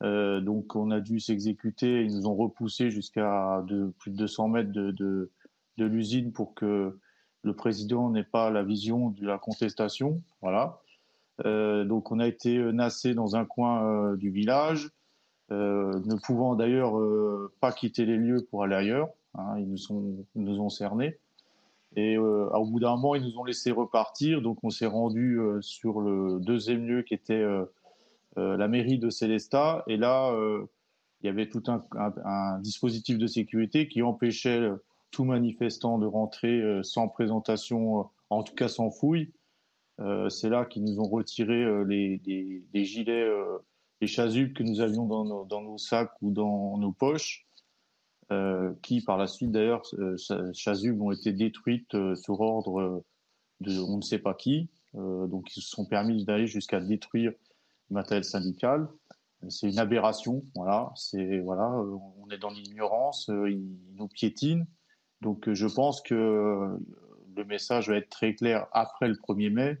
donc 0.00 0.76
on 0.76 0.90
a 0.90 1.00
dû 1.00 1.18
s'exécuter, 1.20 2.04
ils 2.04 2.14
nous 2.14 2.26
ont 2.26 2.36
repoussé 2.36 2.90
jusqu'à 2.90 3.64
plus 3.98 4.10
de 4.12 4.16
200 4.16 4.48
mètres 4.48 4.72
de, 4.72 5.30
l'usine 5.78 6.32
pour 6.32 6.54
que 6.54 6.98
le 7.42 7.56
président 7.56 8.08
n'ait 8.10 8.22
pas 8.22 8.50
la 8.50 8.62
vision 8.62 9.10
de 9.10 9.26
la 9.26 9.38
contestation. 9.38 10.22
Voilà. 10.42 10.80
donc 11.44 12.12
on 12.12 12.20
a 12.20 12.26
été 12.28 12.58
nassé 12.72 13.14
dans 13.14 13.34
un 13.34 13.44
coin 13.44 14.14
du 14.14 14.30
village. 14.30 14.92
Euh, 15.52 16.00
ne 16.06 16.14
pouvant 16.14 16.54
d'ailleurs 16.54 16.98
euh, 16.98 17.52
pas 17.60 17.72
quitter 17.72 18.06
les 18.06 18.16
lieux 18.16 18.46
pour 18.50 18.62
aller 18.62 18.74
ailleurs. 18.74 19.10
Hein, 19.34 19.58
ils, 19.58 19.74
nous 20.34 20.60
ont 20.60 20.70
cernés. 20.70 21.18
Et 21.96 22.16
euh, 22.16 22.48
au 22.50 22.66
bout 22.66 22.80
d'un 22.80 22.96
moment, 22.96 23.14
ils 23.14 23.22
nous 23.22 23.38
ont 23.38 23.44
laissé 23.44 23.70
repartir. 23.70 24.42
Donc, 24.42 24.58
on 24.62 24.70
s'est 24.70 24.86
rendu 24.86 25.38
sur 25.60 26.00
le 26.00 26.38
deuxième 26.40 26.86
lieu 26.86 27.02
qui 27.02 27.14
était 27.14 27.44
la 28.36 28.68
mairie 28.68 28.98
de 28.98 29.10
Célestat. 29.10 29.84
Et 29.86 29.96
là, 29.96 30.34
il 31.20 31.26
y 31.26 31.28
avait 31.28 31.48
tout 31.48 31.62
un, 31.66 32.60
dispositif 32.60 33.18
de 33.18 33.26
sécurité 33.26 33.88
qui 33.88 34.02
empêchait 34.02 34.70
tout 35.10 35.24
manifestant 35.24 35.98
de 35.98 36.06
rentrer 36.06 36.62
sans 36.82 37.08
présentation, 37.08 38.08
en 38.30 38.42
tout 38.42 38.54
cas 38.54 38.68
sans 38.68 38.90
fouille. 38.90 39.30
C'est 40.30 40.48
là 40.48 40.64
qu'ils 40.64 40.84
nous 40.84 40.98
ont 40.98 41.08
retiré 41.08 41.84
les, 41.84 42.22
gilets 42.74 43.28
les 44.02 44.08
chasubles 44.08 44.52
que 44.52 44.64
nous 44.64 44.80
avions 44.80 45.06
dans 45.06 45.62
nos, 45.62 45.78
sacs 45.78 46.10
ou 46.20 46.32
dans 46.32 46.76
nos 46.76 46.90
poches, 46.90 47.46
euh, 47.46 47.51
qui 48.82 49.00
par 49.00 49.18
la 49.18 49.26
suite 49.26 49.50
d'ailleurs, 49.50 49.82
euh, 49.98 50.16
chasubles 50.52 51.00
ont 51.02 51.12
été 51.12 51.32
détruites 51.32 51.94
euh, 51.94 52.14
sur 52.14 52.40
ordre 52.40 53.04
de 53.60 53.80
on 53.80 53.96
ne 53.96 54.02
sait 54.02 54.18
pas 54.18 54.34
qui. 54.34 54.70
donc 54.94 55.56
ils 55.56 55.62
se 55.62 55.70
sont 55.70 55.86
permis 55.86 56.24
d'aller 56.24 56.46
jusqu'à 56.46 56.80
détruire 56.80 57.32
le 57.90 57.94
matériel 57.94 58.24
syndical. 58.24 58.88
C'est 59.48 59.68
une 59.68 59.78
aberration, 59.78 60.44
voilà. 60.54 60.92
C'est 60.96 61.38
voilà, 61.40 61.68
on 61.70 62.28
est 62.30 62.38
dans 62.38 62.50
l'ignorance, 62.50 63.28
ils 63.28 63.78
nous 63.94 64.08
piétinent. 64.08 64.66
Donc 65.20 65.52
je 65.52 65.66
pense 65.66 66.00
que 66.00 66.76
le 67.36 67.44
message 67.44 67.88
va 67.88 67.96
être 67.96 68.08
très 68.08 68.34
clair 68.34 68.66
après 68.72 69.08
le 69.08 69.14
1er 69.14 69.50
mai. 69.50 69.78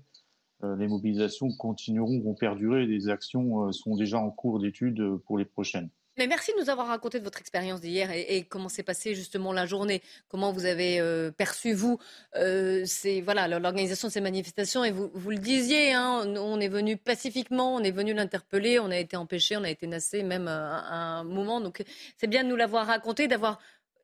les 0.78 0.86
mobilisations 0.86 1.48
continueront, 1.58 2.20
vont 2.20 2.34
perdurer. 2.34 2.86
Des 2.86 3.08
actions 3.08 3.72
sont 3.72 3.96
déjà 3.96 4.18
en 4.18 4.30
cours 4.30 4.60
d'étude 4.60 5.16
pour 5.26 5.38
les 5.38 5.44
prochaines. 5.44 5.90
Mais 6.18 6.26
merci 6.26 6.52
de 6.52 6.60
nous 6.60 6.68
avoir 6.68 6.88
raconté 6.88 7.18
de 7.18 7.24
votre 7.24 7.40
expérience 7.40 7.80
d'hier 7.80 8.10
et, 8.10 8.44
comment 8.44 8.68
s'est 8.68 8.82
passée 8.82 9.14
justement 9.14 9.50
la 9.52 9.64
journée, 9.64 10.02
comment 10.28 10.52
vous 10.52 10.66
avez 10.66 11.00
euh, 11.00 11.30
perçu 11.30 11.72
vous 11.72 11.98
euh, 12.36 12.84
voilà 13.24 13.48
l'organisation 13.48 14.08
de 14.08 14.12
ces 14.12 14.20
manifestations. 14.20 14.84
Et 14.84 14.90
vous, 14.90 15.10
vous 15.14 15.30
le 15.30 15.38
disiez, 15.38 15.94
hein, 15.94 16.24
on 16.36 16.60
est 16.60 16.68
venu 16.68 16.98
pacifiquement, 16.98 17.74
on 17.74 17.80
est 17.80 17.90
venu 17.90 18.12
l'interpeller, 18.12 18.78
on 18.78 18.90
a 18.90 18.98
été 18.98 19.16
empêché, 19.16 19.56
on 19.56 19.64
a 19.64 19.70
été 19.70 19.86
nassé 19.86 20.22
même 20.22 20.48
à, 20.48 21.18
un 21.18 21.24
moment, 21.24 21.60
donc 21.62 21.82
c'est 22.18 22.26
bien 22.26 22.44
de 22.44 22.48
nous 22.48 22.56
l'avoir 22.56 22.86
raconté, 22.86 23.26
d'avoir, 23.26 23.58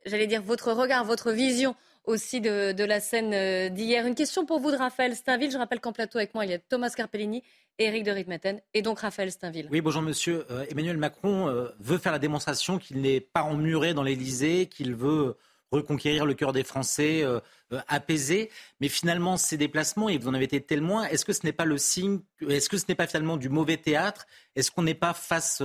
j'allais 0.07 0.27
dire, 0.27 0.43
votre 0.43 0.73
regard, 0.73 1.05
votre 1.05 1.31
vision 1.33 1.77
aussi 2.09 2.41
de, 2.41 2.85
la 2.85 3.01
scène 3.01 3.33
euh, 3.35 3.69
d'hier. 3.69 4.07
Une 4.07 4.15
question 4.15 4.47
pour 4.47 4.61
vous 4.61 4.71
de 4.71 4.77
Raphaël 4.77 5.15
Steinville. 5.15 5.51
Je 5.51 5.59
rappelle 5.59 5.81
qu'en 5.81 5.93
plateau 5.93 6.19
avec 6.19 6.35
moi, 6.35 6.45
il 6.45 6.51
y 6.51 6.55
a 6.55 6.59
Thomas 6.59 6.91
Carpellini 6.91 7.43
Éric 7.79 8.03
de 8.03 8.11
Ritmaten 8.11 8.61
et 8.75 8.83
donc 8.83 9.01
Raphaël 9.01 9.31
Steinville. 9.31 9.69
Oui, 9.71 9.81
bonjour 9.81 10.03
monsieur. 10.03 10.47
Euh, 10.51 10.65
Emmanuel 10.71 10.97
Macron 10.97 11.49
euh, 11.49 11.69
veut 11.79 11.99
faire 11.99 12.13
la 12.13 12.19
démonstration 12.19 12.79
qu'il 12.79 13.01
n'est 13.01 13.21
pas 13.21 13.43
emmuré 13.43 13.95
dans 13.95 14.03
l'Elysée, 14.03 14.67
qu'il 14.67 14.95
veut 14.95 15.37
reconquérir 15.71 16.25
le 16.25 16.33
cœur 16.33 16.55
des 16.55 16.65
Français, 16.65 17.23
euh, 17.23 17.41
apaisé. 17.89 18.51
Mais 18.81 18.89
finalement, 18.89 19.37
ces 19.37 19.59
déplacements, 19.59 20.09
et 20.09 20.17
vous 20.17 20.29
en 20.29 20.35
avez 20.35 20.47
été 20.47 20.63
témoin, 20.63 21.05
est-ce 21.05 21.27
que 21.27 21.35
ce 21.35 21.45
n'est 21.45 21.53
pas 21.53 21.67
le 21.67 21.77
signe, 21.77 22.21
est-ce 22.49 22.71
que 22.71 22.79
ce 22.79 22.87
n'est 22.89 22.95
pas 22.95 23.07
finalement 23.07 23.37
du 23.37 23.51
mauvais 23.51 23.77
théâtre? 23.77 24.27
Est-ce 24.57 24.71
qu'on 24.71 24.83
n'est 24.83 24.95
pas 24.95 25.13
face 25.13 25.63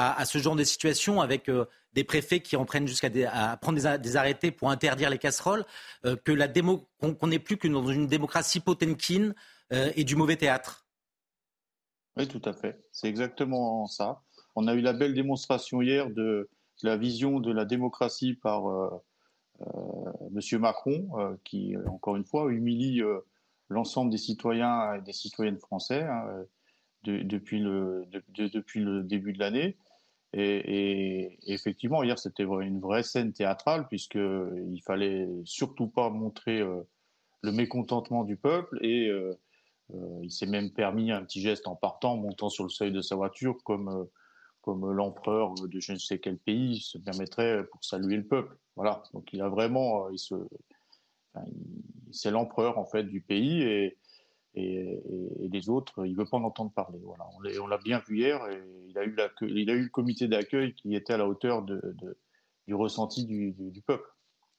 à, 0.00 0.24
ce 0.24 0.38
genre 0.38 0.54
de 0.54 0.62
situation 0.62 1.20
avec 1.20 1.50
des 1.92 2.04
préfets 2.04 2.40
qui 2.40 2.54
en 2.56 2.64
prennent 2.64 2.86
jusqu'à 2.86 3.10
prendre 3.60 3.98
des, 3.98 4.16
arrêtés 4.16 4.52
pour 4.52 4.70
interdire 4.70 5.10
les 5.10 5.18
casseroles, 5.18 5.64
que 6.24 6.32
la 6.32 6.46
démo, 6.46 6.88
qu'on 7.00 7.26
n'est 7.26 7.40
plus 7.40 7.56
que 7.56 7.66
dans 7.66 7.86
une 7.88 8.06
démocratie 8.06 8.60
potemkine 8.60 9.34
et 9.72 10.04
du 10.04 10.14
mauvais 10.14 10.36
théâtre 10.36 10.88
oui, 12.18 12.26
tout 12.26 12.42
à 12.44 12.52
fait. 12.52 12.82
C'est 12.90 13.08
exactement 13.08 13.86
ça. 13.86 14.22
On 14.56 14.66
a 14.66 14.74
eu 14.74 14.80
la 14.80 14.92
belle 14.92 15.14
démonstration 15.14 15.80
hier 15.80 16.10
de 16.10 16.50
la 16.82 16.96
vision 16.96 17.38
de 17.38 17.52
la 17.52 17.64
démocratie 17.64 18.34
par 18.34 18.68
euh, 18.68 18.90
euh, 19.60 20.12
Monsieur 20.32 20.58
Macron, 20.58 21.08
euh, 21.16 21.36
qui, 21.44 21.76
encore 21.86 22.16
une 22.16 22.24
fois, 22.24 22.50
humilie 22.50 23.02
l'ensemble 23.68 24.10
des 24.10 24.18
citoyens 24.18 24.94
et 24.94 25.00
des 25.00 25.12
citoyennes 25.12 25.58
français 25.58 26.02
hein, 26.02 26.44
depuis 27.04 27.60
le 27.60 29.02
début 29.04 29.32
de 29.32 29.38
l'année. 29.38 29.76
Et, 30.34 31.38
effectivement, 31.46 32.02
hier, 32.02 32.18
c'était 32.18 32.44
une 32.44 32.80
vraie 32.80 33.02
scène 33.02 33.32
théâtrale, 33.32 33.88
puisqu'il 33.88 34.82
fallait 34.84 35.28
surtout 35.44 35.88
pas 35.88 36.10
montrer 36.10 36.60
le 36.60 37.52
mécontentement 37.52 38.24
du 38.24 38.36
peuple 38.36 38.78
et 38.84 39.10
euh, 39.94 40.20
il 40.22 40.30
s'est 40.30 40.46
même 40.46 40.70
permis 40.70 41.10
un 41.10 41.24
petit 41.24 41.40
geste 41.40 41.66
en 41.66 41.76
partant, 41.76 42.16
montant 42.16 42.50
sur 42.50 42.64
le 42.64 42.70
seuil 42.70 42.92
de 42.92 43.00
sa 43.00 43.16
voiture, 43.16 43.56
comme, 43.64 43.88
euh, 43.88 44.04
comme 44.60 44.90
l'empereur 44.92 45.54
de 45.54 45.80
je 45.80 45.92
ne 45.92 45.98
sais 45.98 46.18
quel 46.18 46.38
pays 46.38 46.80
se 46.80 46.98
permettrait 46.98 47.64
pour 47.70 47.82
saluer 47.84 48.16
le 48.16 48.26
peuple. 48.26 48.56
Voilà. 48.76 49.02
Donc 49.14 49.32
il 49.32 49.40
a 49.40 49.48
vraiment, 49.48 50.08
euh, 50.08 51.44
c'est 52.10 52.30
l'empereur 52.30 52.78
en 52.78 52.84
fait 52.84 53.04
du 53.04 53.20
pays 53.20 53.62
et, 53.62 53.96
et, 54.58 55.48
les 55.50 55.68
autres, 55.68 56.06
il 56.06 56.16
veut 56.16 56.24
pas 56.24 56.36
en 56.36 56.44
entendre 56.44 56.72
parler. 56.72 56.98
Voilà. 57.02 57.24
On 57.60 57.66
l'a 57.66 57.78
bien 57.78 58.02
vu 58.06 58.18
hier 58.18 58.40
et 58.50 58.62
il 58.88 58.98
a 58.98 59.04
eu, 59.04 59.14
la, 59.14 59.30
il 59.42 59.70
a 59.70 59.74
eu 59.74 59.82
le 59.82 59.88
comité 59.88 60.28
d'accueil 60.28 60.74
qui 60.74 60.94
était 60.94 61.14
à 61.14 61.16
la 61.16 61.26
hauteur 61.26 61.62
de, 61.62 61.80
du 62.66 62.74
ressenti 62.74 63.24
du, 63.24 63.52
du 63.52 63.82
peuple. 63.82 64.08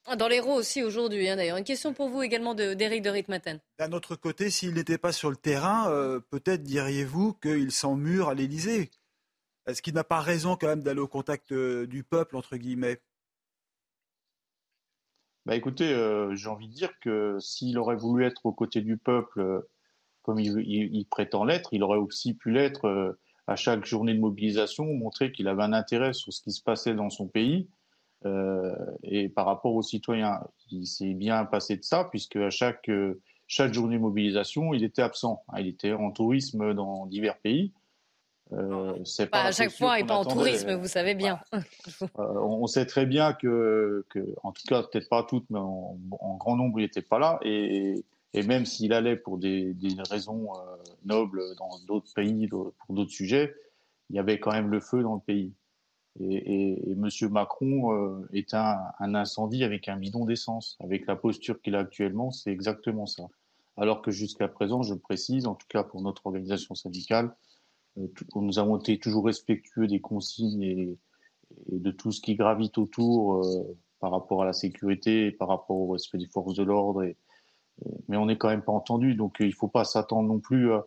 Ah, 0.06 0.16
dans 0.16 0.28
l'Hérault 0.28 0.56
aussi 0.56 0.82
aujourd'hui, 0.82 1.30
hein, 1.30 1.36
d'ailleurs. 1.36 1.58
Une 1.58 1.64
question 1.64 1.94
pour 1.94 2.10
vous 2.10 2.24
également 2.24 2.56
d'Éric 2.56 3.04
de, 3.04 3.10
de 3.10 3.14
Ritmaten. 3.14 3.60
D'un 3.78 3.92
autre 3.92 4.16
côté, 4.16 4.50
s'il 4.50 4.74
n'était 4.74 4.98
pas 4.98 5.12
sur 5.12 5.30
le 5.30 5.36
terrain, 5.36 5.92
euh, 5.92 6.20
peut-être 6.20 6.64
diriez-vous 6.64 7.34
qu'il 7.34 7.72
s'emmure 7.72 8.30
à 8.30 8.34
l'Élysée? 8.34 8.90
Est-ce 9.68 9.82
qu'il 9.82 9.94
n'a 9.94 10.04
pas 10.04 10.22
raison 10.22 10.56
quand 10.56 10.68
même 10.68 10.82
d'aller 10.82 11.02
au 11.02 11.08
contact 11.08 11.52
euh, 11.52 11.86
du 11.86 12.04
peuple, 12.04 12.38
entre 12.38 12.58
guillemets? 12.58 13.02
Bah 15.46 15.56
écoutez, 15.56 15.94
euh, 15.94 16.36
j'ai 16.36 16.50
envie 16.50 16.68
de 16.68 16.74
dire 16.74 17.00
que 17.00 17.38
s'il 17.40 17.78
aurait 17.78 17.96
voulu 17.96 18.26
être 18.26 18.46
aux 18.46 18.52
côtés 18.52 18.82
du 18.82 18.98
peuple, 18.98 19.64
comme 20.30 20.40
il, 20.40 21.06
prétend 21.10 21.44
l'être, 21.44 21.70
il 21.74 21.82
aurait 21.84 21.98
aussi 21.98 22.34
pu 22.36 22.52
l'être 22.52 23.18
à 23.48 23.56
chaque 23.56 23.86
journée 23.86 24.14
de 24.14 24.20
mobilisation, 24.20 24.86
montrer 24.86 25.32
qu'il 25.32 25.48
avait 25.48 25.64
un 25.64 25.74
intérêt 25.74 26.14
sur 26.14 26.32
ce 26.32 26.42
qui 26.42 26.52
se 26.52 26.62
passait 26.62 26.94
dans 26.94 27.10
son 27.10 27.28
pays 27.28 27.68
euh, 28.26 28.76
et 29.04 29.30
par 29.30 29.46
rapport 29.46 29.74
aux 29.74 29.82
citoyens, 29.82 30.42
il 30.72 30.86
s'est 30.86 31.14
bien 31.14 31.46
passé 31.46 31.78
de 31.78 31.84
ça, 31.84 32.06
puisque 32.06 32.36
à 32.36 32.50
chaque, 32.50 32.90
euh, 32.90 33.22
chaque 33.48 33.74
journée 33.74 33.98
de 33.98 34.02
mobilisation, 34.02 34.74
il 34.74 34.84
était 34.84 35.02
absent. 35.02 35.44
Il 35.58 35.68
était 35.68 35.94
en 35.94 36.12
tourisme 36.12 36.74
dans 36.74 37.06
divers 37.06 37.38
pays. 37.38 37.74
Euh, 38.52 38.98
c'est 39.06 39.28
pas, 39.28 39.44
à 39.44 39.52
chaque 39.52 39.72
fois, 39.72 40.00
et 40.00 40.04
pas 40.04 40.16
en 40.16 40.26
tourisme, 40.26 40.74
vous 40.74 40.88
savez 40.88 41.16
bien. 41.16 41.40
Euh, 42.18 42.40
on 42.42 42.66
sait 42.68 42.86
très 42.86 43.06
bien 43.06 43.34
que, 43.34 44.06
que 44.10 44.20
en 44.44 44.52
tout 44.52 44.64
cas, 44.68 44.84
peut-être 44.84 45.10
pas 45.10 45.24
toutes, 45.24 45.50
mais 45.50 45.60
en, 45.60 45.98
grand 46.38 46.56
nombre, 46.56 46.80
il 46.80 46.84
n'était 46.84 47.02
pas 47.02 47.20
là. 47.20 47.40
Et, 47.44 48.04
et 48.34 48.44
même 48.44 48.66
s'il 48.66 48.94
allait 48.94 49.16
pour 49.16 49.38
des, 49.38 49.76
raisons 50.10 50.50
nobles 51.06 51.42
dans 51.58 51.80
d'autres 51.88 52.14
pays, 52.14 52.48
pour 52.48 52.74
d'autres 52.90 53.12
sujets, 53.12 53.56
il 54.10 54.16
y 54.16 54.20
avait 54.20 54.40
quand 54.40 54.52
même 54.52 54.70
le 54.70 54.80
feu 54.80 55.02
dans 55.02 55.16
le 55.16 55.22
pays. 55.22 55.54
Et, 56.20 56.90
et, 56.92 56.96
Monsieur 56.96 57.30
Macron 57.30 57.94
euh, 57.94 58.28
est 58.34 58.54
un, 58.54 58.78
incendie 59.00 59.64
avec 59.64 59.88
un 59.88 59.96
bidon 59.96 60.26
d'essence. 60.26 60.78
Avec 60.82 61.06
la 61.06 61.16
posture 61.16 61.62
qu'il 61.62 61.76
a 61.76 61.80
actuellement, 61.80 62.32
c'est 62.32 62.52
exactement 62.52 63.06
ça. 63.06 63.28
Alors 63.78 64.02
que 64.02 64.12
jusqu'à 64.12 64.48
présent, 64.48 64.82
je 64.82 64.94
précise, 64.94 65.46
en 65.46 65.56
tout 65.56 65.68
cas 65.70 65.84
pour 65.84 66.02
notre 66.02 66.26
organisation 66.28 66.76
syndicale, 66.76 67.34
euh, 67.98 68.08
nous 68.36 68.60
avons 68.60 68.78
été 68.78 68.98
toujours 69.00 69.26
respectueux 69.26 69.88
des 69.88 70.02
consignes 70.02 70.64
et, 70.64 70.98
de 71.72 71.90
tout 71.90 72.12
ce 72.12 72.22
qui 72.22 72.36
gravite 72.36 72.78
autour 72.78 73.44
euh, 73.44 73.78
par 74.00 74.12
rapport 74.12 74.44
à 74.44 74.46
la 74.46 74.54
sécurité, 74.54 75.32
par 75.32 75.48
rapport 75.48 75.78
au 75.78 75.92
respect 75.92 76.18
des 76.18 76.28
forces 76.28 76.56
de 76.56 76.64
l'ordre. 76.64 77.04
Mais 78.08 78.18
on 78.18 78.26
n'est 78.26 78.38
quand 78.38 78.50
même 78.50 78.62
pas 78.62 78.72
entendu, 78.72 79.16
donc 79.16 79.38
il 79.40 79.48
ne 79.48 79.52
faut 79.52 79.68
pas 79.68 79.84
s'attendre 79.84 80.28
non 80.28 80.40
plus 80.40 80.72
à 80.72 80.84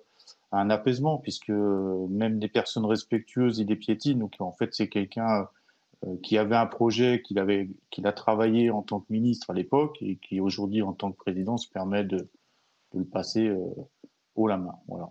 un 0.53 0.71
apaisement, 0.71 1.19
puisque 1.19 1.51
même 1.51 2.39
des 2.39 2.49
personnes 2.49 2.85
respectueuses, 2.85 3.59
il 3.59 3.69
les 3.69 3.77
piétine. 3.77 4.19
Donc 4.19 4.35
en 4.39 4.53
fait, 4.53 4.75
c'est 4.75 4.89
quelqu'un 4.89 5.49
euh, 6.07 6.17
qui 6.23 6.37
avait 6.37 6.57
un 6.57 6.67
projet, 6.67 7.23
qu'il 7.23 7.39
avait, 7.39 7.69
a 8.03 8.13
travaillé 8.13 8.71
en 8.71 8.83
tant 8.83 9.01
que 9.01 9.07
ministre 9.11 9.51
à 9.51 9.55
l'époque 9.55 9.99
et 10.01 10.17
qui 10.17 10.41
aujourd'hui, 10.41 10.83
en 10.83 10.93
tant 10.93 11.13
que 11.13 11.17
président, 11.17 11.57
se 11.57 11.69
permet 11.69 12.05
de, 12.05 12.29
le 12.95 13.05
passer 13.05 13.47
euh, 13.47 13.59
haut 14.35 14.49
la 14.49 14.59
main. 14.59 14.75
Voilà. 14.89 15.11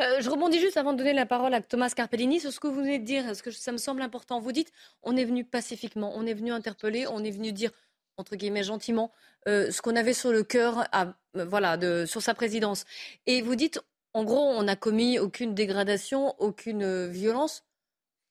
Euh, 0.00 0.20
je 0.20 0.28
rebondis 0.28 0.58
juste 0.58 0.76
avant 0.76 0.92
de 0.92 0.98
donner 0.98 1.12
la 1.12 1.26
parole 1.26 1.54
à 1.54 1.60
Thomas 1.60 1.90
Carpellini 1.90 2.40
sur 2.40 2.52
ce 2.52 2.60
que 2.60 2.66
vous 2.66 2.80
venez 2.80 2.98
de 2.98 3.04
dire, 3.04 3.24
parce 3.24 3.40
que 3.40 3.50
ça 3.50 3.72
me 3.72 3.78
semble 3.78 4.02
important. 4.02 4.40
Vous 4.40 4.52
dites, 4.52 4.72
on 5.02 5.16
est 5.16 5.24
venu 5.24 5.44
pacifiquement, 5.44 6.12
on 6.14 6.26
est 6.26 6.34
venu 6.34 6.52
interpeller, 6.52 7.06
on 7.06 7.24
est 7.24 7.30
venu 7.30 7.52
dire 7.52 7.70
entre 8.16 8.36
guillemets 8.36 8.62
gentiment, 8.62 9.10
ce 9.46 9.80
qu'on 9.82 9.96
avait 9.96 10.12
sur 10.14 10.32
le 10.32 10.42
cœur, 10.42 10.86
voilà, 11.34 11.76
de, 11.76 12.04
sur 12.06 12.22
sa 12.22 12.34
présidence. 12.34 12.84
Et 13.26 13.42
vous 13.42 13.56
dites, 13.56 13.80
en 14.14 14.24
gros, 14.24 14.40
on 14.40 14.64
n'a 14.64 14.76
commis 14.76 15.18
aucune 15.18 15.54
dégradation, 15.54 16.34
aucune 16.38 16.82
euh, 16.82 17.08
violence. 17.08 17.64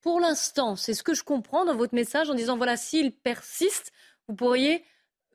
Pour 0.01 0.19
l'instant, 0.19 0.75
c'est 0.75 0.93
ce 0.93 1.03
que 1.03 1.13
je 1.13 1.23
comprends 1.23 1.65
dans 1.65 1.75
votre 1.75 1.95
message 1.95 2.29
en 2.29 2.35
disant, 2.35 2.57
voilà, 2.57 2.77
s'il 2.77 3.11
persiste, 3.11 3.91
vous 4.27 4.35
pourriez, 4.35 4.83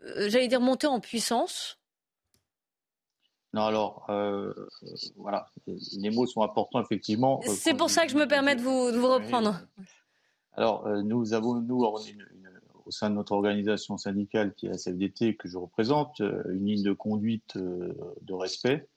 euh, 0.04 0.28
j'allais 0.28 0.48
dire, 0.48 0.60
monter 0.60 0.86
en 0.86 1.00
puissance. 1.00 1.78
Non, 3.52 3.62
alors, 3.62 4.06
euh, 4.10 4.52
voilà, 5.16 5.46
les 5.66 6.10
mots 6.10 6.26
sont 6.26 6.42
importants, 6.42 6.80
effectivement. 6.80 7.40
C'est 7.42 7.74
pour 7.74 7.90
ça 7.90 8.04
que 8.04 8.12
je 8.12 8.16
me 8.16 8.28
permets 8.28 8.54
de 8.54 8.60
vous, 8.60 8.92
de 8.92 8.98
vous 8.98 9.08
reprendre. 9.08 9.60
Alors, 10.52 10.88
nous 11.02 11.32
avons, 11.32 11.54
nous, 11.54 11.84
au 12.86 12.90
sein 12.90 13.10
de 13.10 13.16
notre 13.16 13.32
organisation 13.32 13.98
syndicale 13.98 14.54
qui 14.54 14.66
est 14.66 14.70
la 14.70 14.76
CFDT, 14.76 15.36
que 15.36 15.48
je 15.48 15.58
représente, 15.58 16.20
une 16.20 16.66
ligne 16.66 16.82
de 16.82 16.92
conduite 16.92 17.56
de 17.56 18.32
respect 18.32 18.88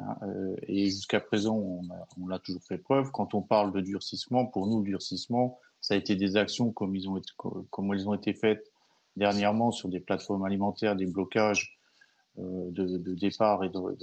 Hein, 0.00 0.16
euh, 0.22 0.56
et 0.66 0.86
jusqu'à 0.86 1.20
présent, 1.20 1.56
on, 1.56 2.26
l'a 2.26 2.38
toujours 2.38 2.62
fait 2.62 2.78
preuve. 2.78 3.10
Quand 3.12 3.34
on 3.34 3.42
parle 3.42 3.72
de 3.72 3.80
durcissement, 3.80 4.46
pour 4.46 4.66
nous, 4.66 4.78
le 4.78 4.84
durcissement, 4.84 5.58
ça 5.80 5.94
a 5.94 5.96
été 5.96 6.16
des 6.16 6.36
actions 6.36 6.72
comme, 6.72 6.94
ils 6.94 7.08
ont 7.08 7.16
été, 7.16 7.30
comme 7.70 7.92
elles 7.92 8.08
ont 8.08 8.14
été 8.14 8.32
faites 8.32 8.70
dernièrement 9.16 9.70
sur 9.72 9.88
des 9.88 10.00
plateformes 10.00 10.44
alimentaires, 10.44 10.96
des 10.96 11.06
blocages 11.06 11.78
euh, 12.38 12.70
de, 12.70 13.14
départ 13.14 13.64
et 13.64 13.68
de, 13.68 13.96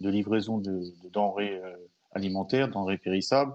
de 0.00 0.10
livraison 0.10 0.58
de, 0.58 0.82
denrées 1.10 1.60
euh, 1.62 1.76
alimentaires, 2.12 2.68
denrées 2.68 2.98
périssables. 2.98 3.54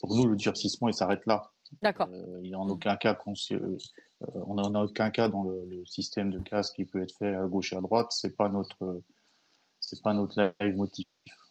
Pour 0.00 0.14
nous, 0.14 0.26
le 0.26 0.36
durcissement, 0.36 0.88
il 0.88 0.94
s'arrête 0.94 1.24
là. 1.26 1.50
D'accord. 1.82 2.08
il 2.42 2.48
n'y 2.48 2.54
a 2.54 2.58
en 2.58 2.68
aucun 2.68 2.96
cas 2.96 3.16
on 3.24 4.54
n'a 4.54 4.62
en 4.62 4.74
aucun 4.84 5.10
cas 5.10 5.28
dans 5.28 5.44
le, 5.44 5.64
le, 5.68 5.84
système 5.84 6.30
de 6.30 6.38
casse 6.38 6.70
qui 6.70 6.84
peut 6.84 7.02
être 7.02 7.14
fait 7.18 7.34
à 7.34 7.46
gauche 7.46 7.72
et 7.72 7.76
à 7.76 7.80
droite. 7.80 8.08
C'est 8.10 8.36
pas 8.36 8.48
notre 8.48 9.02
c'est 9.80 10.02
pas 10.02 10.14
notre 10.14 10.52
live 10.60 10.76
motif. 10.76 11.06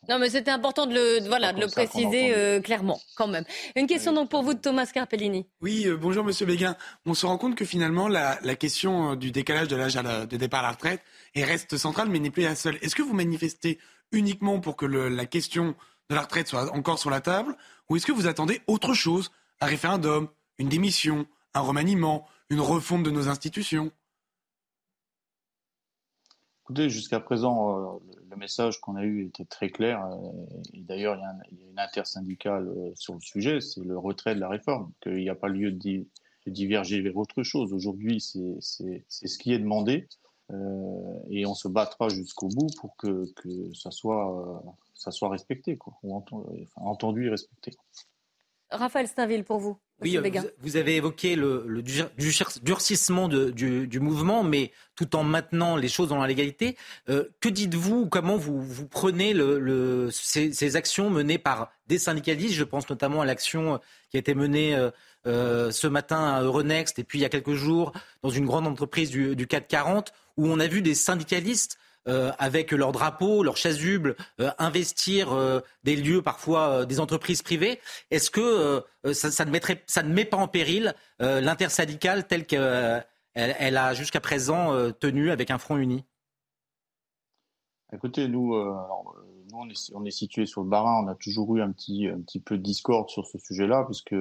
Non, 0.07 0.19
mais 0.19 0.29
c'était 0.29 0.51
important 0.51 0.85
de 0.85 0.93
le, 0.93 1.27
voilà, 1.27 1.51
de 1.51 1.59
le 1.59 1.67
préciser 1.67 2.35
euh, 2.35 2.61
clairement, 2.61 2.99
quand 3.15 3.27
même. 3.27 3.43
Une 3.75 3.87
question 3.87 4.13
donc 4.13 4.29
pour 4.29 4.43
vous 4.43 4.53
de 4.53 4.59
Thomas 4.59 4.85
Carpellini. 4.85 5.47
Oui, 5.61 5.87
euh, 5.87 5.97
bonjour 5.97 6.23
Monsieur 6.23 6.45
Béguin. 6.45 6.75
On 7.05 7.15
se 7.15 7.25
rend 7.25 7.39
compte 7.39 7.55
que 7.55 7.65
finalement, 7.65 8.07
la, 8.07 8.37
la 8.43 8.55
question 8.55 9.11
euh, 9.11 9.15
du 9.15 9.31
décalage 9.31 9.67
de 9.67 9.75
l'âge 9.75 9.95
de 9.95 10.37
départ 10.37 10.59
à 10.59 10.67
la 10.67 10.71
retraite 10.73 11.01
reste 11.35 11.77
centrale, 11.77 12.09
mais 12.09 12.19
n'est 12.19 12.29
plus 12.29 12.43
la 12.43 12.55
seule. 12.55 12.77
Est-ce 12.81 12.95
que 12.95 13.01
vous 13.01 13.15
manifestez 13.15 13.79
uniquement 14.11 14.59
pour 14.59 14.75
que 14.75 14.85
le, 14.85 15.09
la 15.09 15.25
question 15.25 15.75
de 16.09 16.15
la 16.15 16.21
retraite 16.21 16.47
soit 16.47 16.71
encore 16.75 16.99
sur 16.99 17.09
la 17.09 17.21
table, 17.21 17.55
ou 17.89 17.95
est-ce 17.95 18.05
que 18.05 18.11
vous 18.11 18.27
attendez 18.27 18.61
autre 18.67 18.93
chose 18.93 19.31
Un 19.61 19.65
référendum, 19.67 20.29
une 20.57 20.69
démission, 20.69 21.25
un 21.53 21.61
remaniement, 21.61 22.27
une 22.49 22.61
refonte 22.61 23.03
de 23.03 23.11
nos 23.11 23.27
institutions 23.29 23.91
Écoutez, 26.63 26.89
jusqu'à 26.89 27.19
présent, 27.19 28.01
le 28.27 28.35
message 28.37 28.81
qu'on 28.81 28.95
a 28.95 29.03
eu 29.03 29.25
était 29.25 29.45
très 29.45 29.69
clair. 29.69 30.03
Euh, 30.03 30.31
et 30.73 30.81
d'ailleurs, 30.81 31.15
il, 31.51 31.57
y 31.59 31.63
a 31.63 31.69
une 31.69 31.79
intersyndicale 31.79 32.67
euh, 32.67 32.91
sur 32.95 33.13
le 33.13 33.21
sujet, 33.21 33.61
c'est 33.61 33.83
le 33.83 33.97
retrait 33.97 34.33
de 34.33 34.39
la 34.39 34.49
réforme, 34.49 34.91
qu'il 35.01 35.17
n'y 35.17 35.29
a 35.29 35.35
pas 35.35 35.47
lieu 35.47 35.71
de, 35.71 36.05
diverger 36.47 37.01
vers 37.01 37.17
autre 37.17 37.43
chose. 37.43 37.73
Aujourd'hui, 37.73 38.19
c'est 38.19 38.59
ce 39.09 39.37
qui 39.37 39.53
est 39.53 39.59
demandé. 39.59 40.07
Euh, 40.51 41.19
et 41.29 41.45
on 41.47 41.55
se 41.55 41.67
battra 41.67 42.09
jusqu'au 42.09 42.49
bout 42.49 42.69
pour 42.79 42.95
que, 42.97 43.31
que 43.33 43.73
ça, 43.73 43.89
soit, 43.89 44.63
ça 44.93 45.09
soit 45.09 45.29
respecté, 45.29 45.75
quoi, 45.75 45.93
ou 46.03 46.23
entendu 46.75 47.27
et 47.27 47.29
respecté. 47.29 47.71
Raphaël 48.71 49.07
Stainville, 49.07 49.43
pour 49.43 49.59
vous. 49.59 49.77
Oui, 50.01 50.17
vous, 50.59 50.75
avez 50.75 50.97
évoqué 50.97 51.37
le, 51.37 51.81
durcissement 52.61 53.29
du, 53.29 53.99
mouvement, 54.01 54.43
mais 54.43 54.71
tout 54.95 55.15
en 55.15 55.23
maintenant 55.23 55.77
les 55.77 55.87
choses 55.87 56.09
dans 56.09 56.19
la 56.19 56.27
légalité. 56.27 56.75
Euh, 57.09 57.29
que 57.39 57.47
dites-vous 57.47 58.07
Comment 58.07 58.35
vous, 58.35 58.61
vous 58.61 58.87
prenez 58.87 59.33
le, 59.33 60.09
ces, 60.11 60.75
actions 60.75 61.09
menées 61.09 61.37
par 61.37 61.71
des 61.87 61.97
syndicalistes? 61.97 62.55
Je 62.55 62.65
pense 62.65 62.89
notamment 62.89 63.21
à 63.21 63.25
l'action 63.25 63.79
qui 64.09 64.17
a 64.17 64.19
été 64.19 64.35
menée 64.35 64.75
euh, 64.75 64.91
euh, 65.27 65.71
ce 65.71 65.87
matin 65.87 66.33
à 66.33 66.41
Euronext 66.41 66.99
et 66.99 67.05
puis 67.05 67.19
il 67.19 67.21
y 67.21 67.25
a 67.25 67.29
quelques 67.29 67.53
jours 67.53 67.93
dans 68.21 68.29
une 68.29 68.45
grande 68.45 68.67
entreprise 68.67 69.09
du, 69.09 69.35
du 69.35 69.47
CAC 69.47 69.69
40 69.69 70.11
où 70.35 70.47
on 70.47 70.59
a 70.59 70.67
vu 70.67 70.81
des 70.81 70.93
syndicalistes 70.93 71.77
euh, 72.07 72.31
avec 72.37 72.71
leur 72.71 72.91
drapeau, 72.91 73.41
leur 73.41 73.57
chasuble, 73.57 74.15
euh, 74.39 74.51
investir 74.59 75.33
euh, 75.33 75.61
des 75.83 75.95
lieux, 75.95 76.21
parfois 76.21 76.85
des 76.85 76.99
entreprises 76.99 77.41
privées. 77.41 77.79
Est-ce 78.11 78.29
que 78.29 78.83
ça, 79.11 79.43
ne 79.43 79.49
mettrait, 79.49 79.83
ça, 79.87 80.03
ne 80.03 80.13
met 80.13 80.25
pas 80.25 80.37
en 80.37 80.47
péril 80.47 80.93
l'intersyndicale 81.19 82.27
telle 82.27 82.45
qu'elle 82.45 83.07
elle 83.33 83.77
a 83.77 83.95
jusqu'à 83.95 84.19
présent 84.19 84.91
tenu 84.99 85.31
avec 85.31 85.49
un 85.49 85.57
front 85.57 85.77
uni? 85.77 86.05
Écoutez, 87.91 88.27
nous, 88.27 88.53
nous 88.55 89.57
on, 89.93 90.05
est, 90.05 90.11
situé 90.11 90.45
sur 90.45 90.61
le 90.61 90.69
Barin, 90.69 91.05
on 91.05 91.07
a 91.07 91.15
toujours 91.15 91.55
eu 91.55 91.61
un 91.63 91.71
petit, 91.71 92.07
un 92.07 92.21
petit 92.21 92.39
peu 92.39 92.57
de 92.59 92.63
discorde 92.63 93.09
sur 93.09 93.25
ce 93.25 93.39
sujet-là, 93.39 93.83
puisque 93.85 94.15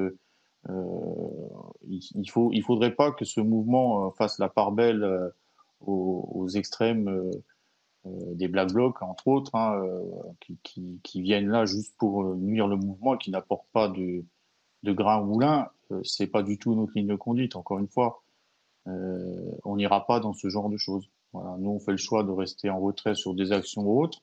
il, 0.70 2.00
il, 2.14 2.30
faut, 2.30 2.50
il 2.50 2.62
faudrait 2.62 2.94
pas 2.94 3.12
que 3.12 3.26
ce 3.26 3.42
mouvement 3.42 4.10
fasse 4.12 4.38
la 4.38 4.48
part 4.48 4.72
belle 4.72 5.32
aux, 5.80 6.48
extrêmes 6.54 7.30
des 8.04 8.48
black 8.48 8.72
blocs 8.72 9.00
entre 9.02 9.28
autres, 9.28 9.54
hein, 9.54 9.80
euh, 9.82 10.02
qui, 10.40 10.58
qui, 10.62 11.00
qui, 11.02 11.22
viennent 11.22 11.48
là 11.48 11.64
juste 11.64 11.96
pour 11.96 12.22
euh, 12.22 12.36
nuire 12.36 12.68
le 12.68 12.76
mouvement 12.76 13.16
qui 13.16 13.30
n'apportent 13.30 13.68
pas 13.72 13.88
de, 13.88 14.24
de 14.82 14.92
grain 14.92 15.18
au 15.18 15.24
moulin, 15.24 15.68
c'est 16.02 16.26
pas 16.26 16.42
du 16.42 16.58
tout 16.58 16.74
notre 16.74 16.92
ligne 16.94 17.06
de 17.06 17.14
conduite. 17.14 17.56
Encore 17.56 17.78
une 17.78 17.88
fois, 17.88 18.22
on 18.86 19.76
n'ira 19.76 20.06
pas 20.06 20.18
dans 20.18 20.32
ce 20.32 20.48
genre 20.48 20.68
de 20.68 20.76
choses. 20.76 21.08
Voilà, 21.32 21.56
nous 21.58 21.70
on 21.70 21.78
fait 21.78 21.92
le 21.92 21.98
choix 21.98 22.24
de 22.24 22.30
rester 22.30 22.68
en 22.68 22.80
retrait 22.80 23.14
sur 23.14 23.34
des 23.34 23.52
actions 23.52 23.86
autres. 23.88 24.20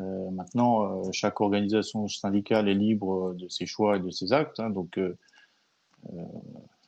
Euh, 0.00 0.30
maintenant, 0.30 1.10
chaque 1.12 1.40
organisation 1.40 2.06
syndicale 2.08 2.68
est 2.68 2.74
libre 2.74 3.34
de 3.34 3.48
ses 3.48 3.66
choix 3.66 3.96
et 3.96 4.00
de 4.00 4.10
ses 4.10 4.32
actes, 4.32 4.60
hein, 4.60 4.70
donc 4.70 4.98
euh, 4.98 5.16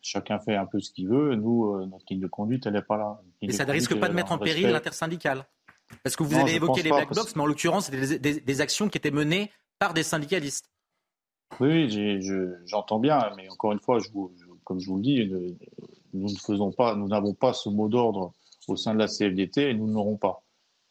chacun 0.03 0.39
fait 0.39 0.55
un 0.55 0.67
peu 0.67 0.81
ce 0.81 0.91
qu'il 0.93 1.09
veut. 1.09 1.35
Nous, 1.35 1.87
notre 1.87 2.05
ligne 2.11 2.21
de 2.21 2.29
conduite, 2.29 2.67
elle 2.67 2.75
n'est 2.75 2.83
pas 2.83 2.97
là. 2.97 3.21
Et 3.43 3.53
ça 3.53 3.65
ne 3.65 3.73
risque 3.73 3.99
pas 3.99 4.09
de 4.09 4.15
mettre 4.15 4.33
en 4.33 4.39
péril 4.39 4.69
l'intersyndicale 4.69 5.47
parce 6.03 6.17
que 6.17 6.23
vous 6.23 6.35
avez 6.35 6.55
évoqué 6.55 6.83
les 6.83 6.91
black 6.91 7.13
box, 7.13 7.35
mais 7.37 7.43
en 7.43 7.47
l'occurrence, 7.47 7.87
c'était 7.91 8.41
des, 8.41 8.61
actions 8.61 8.89
qui 8.89 8.99
étaient 8.99 9.11
menées 9.11 9.51
par 9.79 9.95
des 9.95 10.03
syndicalistes. 10.03 10.71
Oui, 11.59 11.91
j'entends 12.65 13.01
bien, 13.01 13.31
mais 13.37 13.49
encore 13.51 13.73
une 13.73 13.81
fois, 13.81 13.99
je 13.99 14.09
comme 14.65 14.79
je 14.79 14.87
vous 14.87 14.97
le 14.97 15.03
dis, 15.03 15.29
nous 16.13 16.29
ne 16.29 16.39
faisons 16.39 16.71
pas, 16.71 16.95
nous 16.95 17.09
n'avons 17.09 17.35
pas 17.35 17.53
ce 17.53 17.69
mot 17.69 17.89
d'ordre 17.89 18.33
au 18.69 18.77
sein 18.77 18.95
de 18.95 19.01
la 19.01 19.09
CFDT 19.09 19.71
et 19.71 19.75
nous 19.75 19.91
n'aurons 19.91 20.17
pas. 20.17 20.45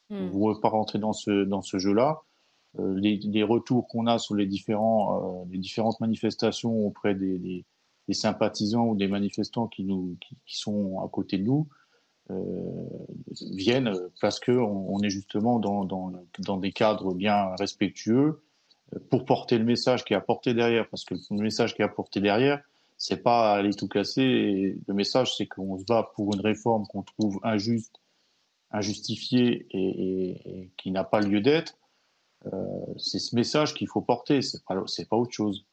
Hmm. 0.09 0.17
Vous 0.17 0.23
ne 0.25 0.29
pouvez 0.31 0.61
pas 0.61 0.69
rentrer 0.69 0.99
dans 0.99 1.13
ce, 1.13 1.45
dans 1.45 1.61
ce 1.61 1.77
jeu-là. 1.77 2.21
Euh, 2.77 2.99
les, 2.99 3.43
retours 3.43 3.87
qu'on 3.87 4.05
a 4.05 4.19
sur 4.19 4.35
les, 4.35 4.45
différents, 4.45 5.43
euh, 5.43 5.45
les 5.49 5.57
différentes 5.57 5.99
manifestations 6.01 6.85
auprès 6.85 7.15
des, 7.15 7.39
des, 7.39 7.65
sympathisants 8.13 8.87
ou 8.87 8.95
des 8.95 9.07
manifestants 9.07 9.67
qui, 9.67 9.83
nous, 9.83 10.17
qui 10.19 10.57
sont 10.57 10.99
à 11.01 11.07
côté 11.07 11.37
de 11.37 11.43
nous, 11.43 11.69
viennent 13.41 13.93
parce 14.21 14.39
qu'on 14.39 14.51
on 14.89 15.01
est 15.01 15.09
justement 15.09 15.59
dans, 15.59 15.83
dans, 15.85 16.57
des 16.57 16.71
cadres 16.71 17.13
bien 17.13 17.55
respectueux 17.55 18.41
euh, 18.93 18.99
pour 19.09 19.25
porter 19.25 19.57
le 19.57 19.65
message 19.65 20.05
qui 20.05 20.13
est 20.13 20.17
apporté 20.17 20.53
derrière. 20.53 20.87
Parce 20.89 21.05
que 21.05 21.15
le 21.15 21.41
message 21.41 21.75
qui 21.75 21.81
est 21.81 21.85
apporté 21.85 22.21
derrière, 22.21 22.61
c'est 22.97 23.23
pas 23.23 23.53
aller 23.53 23.73
tout 23.73 23.87
casser. 23.87 24.77
le 24.85 24.93
message, 24.93 25.35
c'est 25.37 25.47
qu'on 25.47 25.77
se 25.77 25.85
bat 25.85 26.11
pour 26.15 26.33
une 26.33 26.41
réforme 26.41 26.85
qu'on 26.87 27.03
trouve 27.03 27.39
injuste, 27.43 27.99
injustifiée 28.71 29.67
et, 29.71 30.69
qui 30.77 30.91
n'a 30.91 31.03
pas 31.03 31.21
lieu 31.21 31.41
d'être. 31.41 31.77
Euh, 32.45 32.49
c'est 32.97 33.19
ce 33.19 33.35
message 33.35 33.73
qu'il 33.73 33.87
faut 33.87 34.01
porter, 34.01 34.41
c'est 34.41 34.63
pas, 34.63 34.75
pas 34.75 35.17
autre 35.17 35.33
chose. 35.33 35.65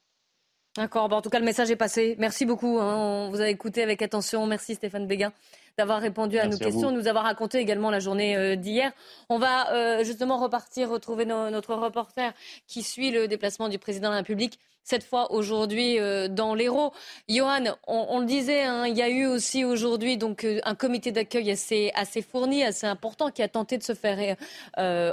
D'accord. 0.77 1.11
en 1.11 1.23
tout 1.23 1.31
cas, 1.31 1.39
le 1.39 1.45
message 1.45 1.71
est 1.71 1.77
passé. 1.77 2.17
Merci 2.19 2.45
beaucoup. 2.45 2.79
Hein. 2.79 2.97
On 2.97 3.31
vous 3.31 3.41
a 3.41 3.49
écouté 3.49 3.83
avec 3.83 4.03
attention. 4.03 4.47
Merci 4.47 4.75
Stéphane 4.75 5.07
Béguin 5.07 5.33
d'avoir 5.79 6.01
répondu 6.01 6.39
à 6.39 6.47
nos 6.47 6.57
questions, 6.57 6.91
nous 6.91 7.07
avoir 7.07 7.25
raconté 7.25 7.59
également 7.59 7.91
la 7.91 8.01
journée 8.01 8.37
euh, 8.37 8.57
d'hier. 8.57 8.93
On 9.29 9.39
va 9.39 9.73
euh, 9.73 10.05
justement 10.05 10.39
repartir, 10.39 10.89
retrouver 10.89 11.27
notre 11.27 11.75
reporter 11.75 12.33
qui 12.67 12.83
suit 12.83 13.11
le 13.11 13.29
déplacement 13.29 13.69
du 13.69 13.79
président 13.79 14.09
de 14.09 14.13
la 14.13 14.19
République 14.19 14.59
cette 14.85 15.03
fois 15.03 15.33
aujourd'hui 15.33 15.99
euh, 15.99 16.29
dans 16.29 16.55
l'Hérault. 16.55 16.93
Johan, 17.29 17.77
on, 17.87 18.21
le 18.21 18.25
disait, 18.25 18.63
hein, 18.63 18.87
il 18.87 18.97
y 18.97 19.03
a 19.03 19.09
eu 19.09 19.27
aussi 19.27 19.65
aujourd'hui 19.65 20.17
donc 20.17 20.47
un 20.63 20.75
comité 20.75 21.13
d'accueil 21.13 21.51
assez, 21.51 21.91
assez 21.95 22.23
fourni, 22.23 22.63
assez 22.63 22.87
important, 22.87 23.31
qui 23.31 23.43
a 23.43 23.49
tenté 23.49 23.77
de 23.77 23.83
se 23.83 23.95
faire 23.95 24.37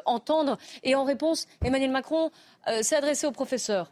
entendre. 0.05 0.57
Et 0.83 0.95
en 0.95 1.03
réponse, 1.03 1.47
Emmanuel 1.65 1.89
Macron 1.89 2.29
s'est 2.81 2.95
adressé 2.95 3.25
aux 3.25 3.31
professeurs. 3.31 3.89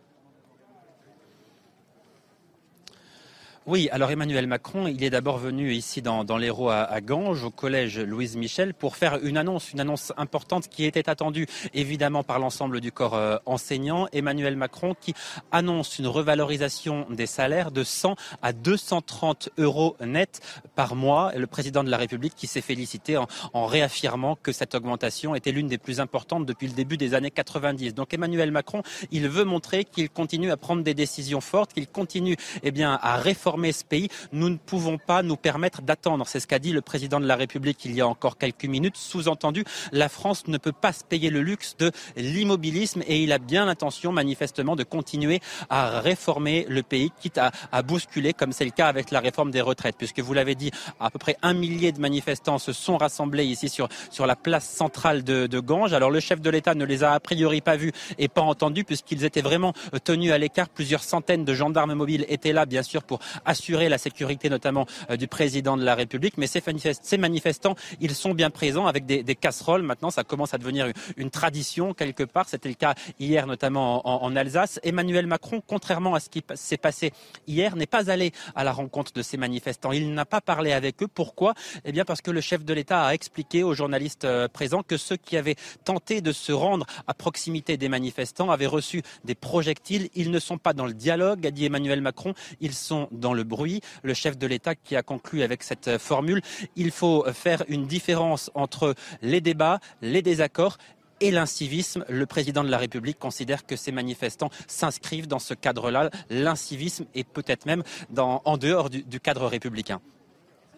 Oui, 3.68 3.90
alors 3.92 4.10
Emmanuel 4.10 4.48
Macron, 4.48 4.88
il 4.88 5.04
est 5.04 5.12
d'abord 5.12 5.38
venu 5.38 5.72
ici 5.72 6.02
dans, 6.02 6.26
l'Hérault 6.36 6.72
à, 6.72 7.00
Ganges, 7.00 7.44
au 7.44 7.52
collège 7.52 8.00
Louise 8.00 8.36
Michel, 8.36 8.74
pour 8.74 8.96
faire 8.96 9.20
une 9.24 9.38
annonce, 9.38 9.72
une 9.72 9.80
annonce 9.80 10.12
importante 10.18 10.68
qui 10.68 10.84
était 10.84 11.08
attendue 11.08 11.46
évidemment 11.76 12.24
par 12.24 12.40
l'ensemble 12.40 12.82
du 12.82 12.92
corps 12.92 13.14
euh, 13.14 13.38
enseignant. 13.46 14.08
Emmanuel 14.14 14.56
Macron 14.56 14.96
qui 15.00 15.14
annonce 15.52 16.00
une 16.00 16.08
revalorisation 16.08 17.06
des 17.12 17.28
salaires 17.28 17.70
de 17.70 17.84
100 17.84 18.16
à 18.42 18.52
230 18.52 19.50
euros 19.60 19.96
net 20.04 20.42
par 20.74 20.96
mois. 20.96 21.32
le 21.38 21.46
président 21.46 21.84
de 21.84 21.92
la 21.92 21.98
République 21.98 22.34
qui 22.36 22.48
s'est 22.48 22.62
félicité 22.62 23.18
en, 23.18 23.28
en 23.54 23.68
réaffirmant 23.68 24.38
que 24.42 24.54
cette 24.54 24.74
augmentation 24.74 25.36
était 25.36 25.52
l'une 25.52 25.68
des 25.68 25.78
plus 25.78 26.00
importantes 26.00 26.48
depuis 26.48 26.66
le 26.66 26.74
début 26.74 26.98
des 26.98 27.14
années 27.14 27.30
90. 27.30 27.94
Donc 27.94 28.12
Emmanuel 28.12 28.50
Macron, 28.50 28.82
il 29.12 29.30
veut 29.30 29.46
montrer 29.46 29.86
qu'il 29.86 30.10
continue 30.10 30.50
à 30.50 30.58
prendre 30.58 30.82
des 30.82 30.96
décisions 30.96 31.42
fortes, 31.42 31.74
qu'il 31.74 31.88
continue 31.88 32.38
eh 32.64 32.72
bien, 32.72 32.98
à 33.04 33.18
réformer 33.18 33.51
ce 33.72 33.84
pays. 33.84 34.10
Nous 34.32 34.50
ne 34.50 34.58
pouvons 34.58 34.98
pas 34.98 35.24
nous 35.24 35.38
permettre 35.38 35.82
d'attendre. 35.82 36.26
C'est 36.28 36.40
ce 36.40 36.48
qu'a 36.48 36.60
dit 36.60 36.72
le 36.72 36.82
président 36.82 37.20
de 37.20 37.26
la 37.26 37.36
République 37.36 37.84
il 37.86 37.94
y 37.94 38.02
a 38.02 38.08
encore 38.08 38.38
quelques 38.38 38.66
minutes. 38.66 38.98
Sous-entendu, 38.98 39.64
la 39.92 40.10
France 40.10 40.48
ne 40.48 40.58
peut 40.58 40.72
pas 40.72 40.94
se 40.94 41.04
payer 41.04 41.30
le 41.30 41.42
luxe 41.42 41.76
de 41.78 41.92
l'immobilisme 42.16 43.02
et 43.08 43.24
il 43.24 43.32
a 43.32 43.38
bien 43.38 43.66
l'intention 43.66 44.12
manifestement 44.12 44.76
de 44.76 44.84
continuer 44.84 45.40
à 45.70 46.00
réformer 46.00 46.66
le 46.70 46.84
pays, 46.84 47.12
quitte 47.20 47.38
à, 47.38 47.82
bousculer, 47.82 48.34
comme 48.34 48.52
c'est 48.52 48.66
le 48.66 48.72
cas 48.72 48.88
avec 48.88 49.12
la 49.12 49.20
réforme 49.20 49.52
des 49.52 49.62
retraites, 49.62 49.96
puisque 49.98 50.20
vous 50.20 50.34
l'avez 50.34 50.56
dit, 50.56 50.72
à 51.00 51.10
peu 51.10 51.20
près 51.20 51.38
un 51.42 51.54
millier 51.54 51.92
de 51.92 52.00
manifestants 52.00 52.60
se 52.60 52.74
sont 52.74 52.98
rassemblés 52.98 53.46
ici 53.46 53.70
sur, 53.70 53.90
sur 54.10 54.26
la 54.26 54.36
place 54.36 54.68
centrale 54.68 55.24
de, 55.24 55.48
de 55.48 55.60
Ganges. 55.60 55.94
Alors 55.94 56.12
le 56.12 56.20
chef 56.20 56.42
de 56.42 56.50
l'État 56.50 56.76
ne 56.76 56.86
les 56.86 57.04
a 57.04 57.14
a 57.14 57.20
priori 57.20 57.62
pas 57.62 57.76
vus 57.76 57.92
et 58.18 58.28
pas 58.28 58.42
entendus, 58.42 58.84
puisqu'ils 58.84 59.26
étaient 59.26 59.42
vraiment 59.42 59.74
tenus 60.04 60.32
à 60.32 60.38
l'écart. 60.38 60.70
Plusieurs 60.70 61.04
centaines 61.04 61.46
de 61.46 61.54
gendarmes 61.54 61.94
mobiles 61.94 62.26
étaient 62.30 62.54
là, 62.54 62.66
bien 62.66 62.84
sûr, 62.84 63.04
pour 63.04 63.20
assurer 63.46 63.90
la 63.90 63.98
sécurité 63.98 64.50
notamment 64.50 64.86
du 65.18 65.28
président 65.28 65.78
de 65.78 65.84
la 65.84 65.96
République. 65.96 66.38
Mais 66.38 66.48
ces, 66.48 67.18
manifestants, 67.18 67.76
ils 68.00 68.16
sont 68.16 68.34
bien 68.34 68.50
présents 68.50 68.88
avec 68.88 69.06
des, 69.06 69.36
casseroles. 69.36 69.84
Maintenant, 69.84 70.12
ça 70.12 70.24
commence 70.24 70.54
à 70.54 70.58
devenir 70.58 70.92
une, 71.18 71.30
tradition 71.30 71.94
quelque 71.94 72.24
part. 72.24 72.50
C'était 72.50 72.70
le 72.70 72.76
cas 72.76 72.94
hier 73.20 73.48
notamment 73.48 74.08
en, 74.08 74.24
en 74.24 74.36
Alsace. 74.36 74.80
Emmanuel 74.84 75.28
Macron, 75.28 75.62
contrairement 75.66 76.14
à 76.16 76.20
ce 76.20 76.30
qui 76.30 76.44
s'est 76.56 76.78
passé 76.78 77.14
hier, 77.48 77.76
n'est 77.76 77.86
pas 77.86 78.10
allé 78.10 78.32
à 78.56 78.64
la 78.64 78.72
rencontre 78.72 79.14
de 79.14 79.22
ces 79.22 79.38
manifestants. 79.38 79.92
Il 79.92 80.14
n'a 80.14 80.26
pas 80.26 80.42
parlé 80.42 80.72
avec 80.72 81.02
eux. 81.04 81.08
Pourquoi? 81.08 81.54
Eh 81.86 81.92
bien 81.92 82.06
parce 82.06 82.22
que 82.22 82.32
le 82.32 82.42
chef 82.42 82.64
de 82.64 82.74
l'État 82.74 83.06
a 83.06 83.14
expliqué 83.14 83.64
aux 83.64 83.74
journalistes 83.74 84.26
euh, 84.26 84.48
présents 84.48 84.84
que 84.84 84.98
ceux 84.98 85.18
qui 85.18 85.38
avaient 85.38 85.56
tenté 85.84 86.22
de 86.22 86.32
se 86.32 86.52
rendre 86.52 86.86
à 87.08 87.14
proximité 87.14 87.78
des 87.78 87.90
manifestants 87.90 88.52
avaient 88.52 88.66
reçu 88.66 89.02
des 89.24 89.36
projectiles. 89.36 90.10
Ils 90.16 90.32
ne 90.32 90.40
sont 90.40 90.58
pas 90.58 90.74
dans 90.74 90.86
le 90.86 90.94
dialogue, 90.94 91.46
a 91.48 91.52
dit 91.52 91.66
Emmanuel 91.66 92.02
Macron, 92.02 92.34
ils 92.60 92.74
sont 92.74 93.08
dans 93.12 93.31
le 93.34 93.44
bruit. 93.44 93.82
Le 94.04 94.14
chef 94.14 94.38
de 94.38 94.48
l'État 94.48 94.76
qui 94.76 94.96
a 94.96 95.04
conclu 95.04 95.44
avec 95.44 95.64
cette 95.64 95.88
euh, 95.88 96.00
formule, 96.00 96.42
il 96.76 96.92
faut 96.92 97.26
faire 97.34 97.64
une 97.68 97.88
différence 97.88 98.52
entre 98.54 98.96
les 99.22 99.42
débats, 99.42 99.80
les 100.02 100.22
désaccords 100.22 100.78
et 101.20 101.32
l'incivisme. 101.32 102.04
Le 102.10 102.26
président 102.26 102.64
de 102.64 102.70
la 102.70 102.78
République 102.78 103.20
considère 103.20 103.66
que 103.66 103.76
ces 103.76 103.92
manifestants 103.92 104.50
s'inscrivent 104.68 105.28
dans 105.28 105.40
ce 105.40 105.54
cadre-là, 105.54 106.10
l'incivisme 106.30 107.06
et 107.14 107.24
peut-être 107.24 107.66
même 107.66 107.84
en 108.18 108.58
dehors 108.58 108.90
du 108.90 109.20
cadre 109.20 109.46
républicain 109.48 110.02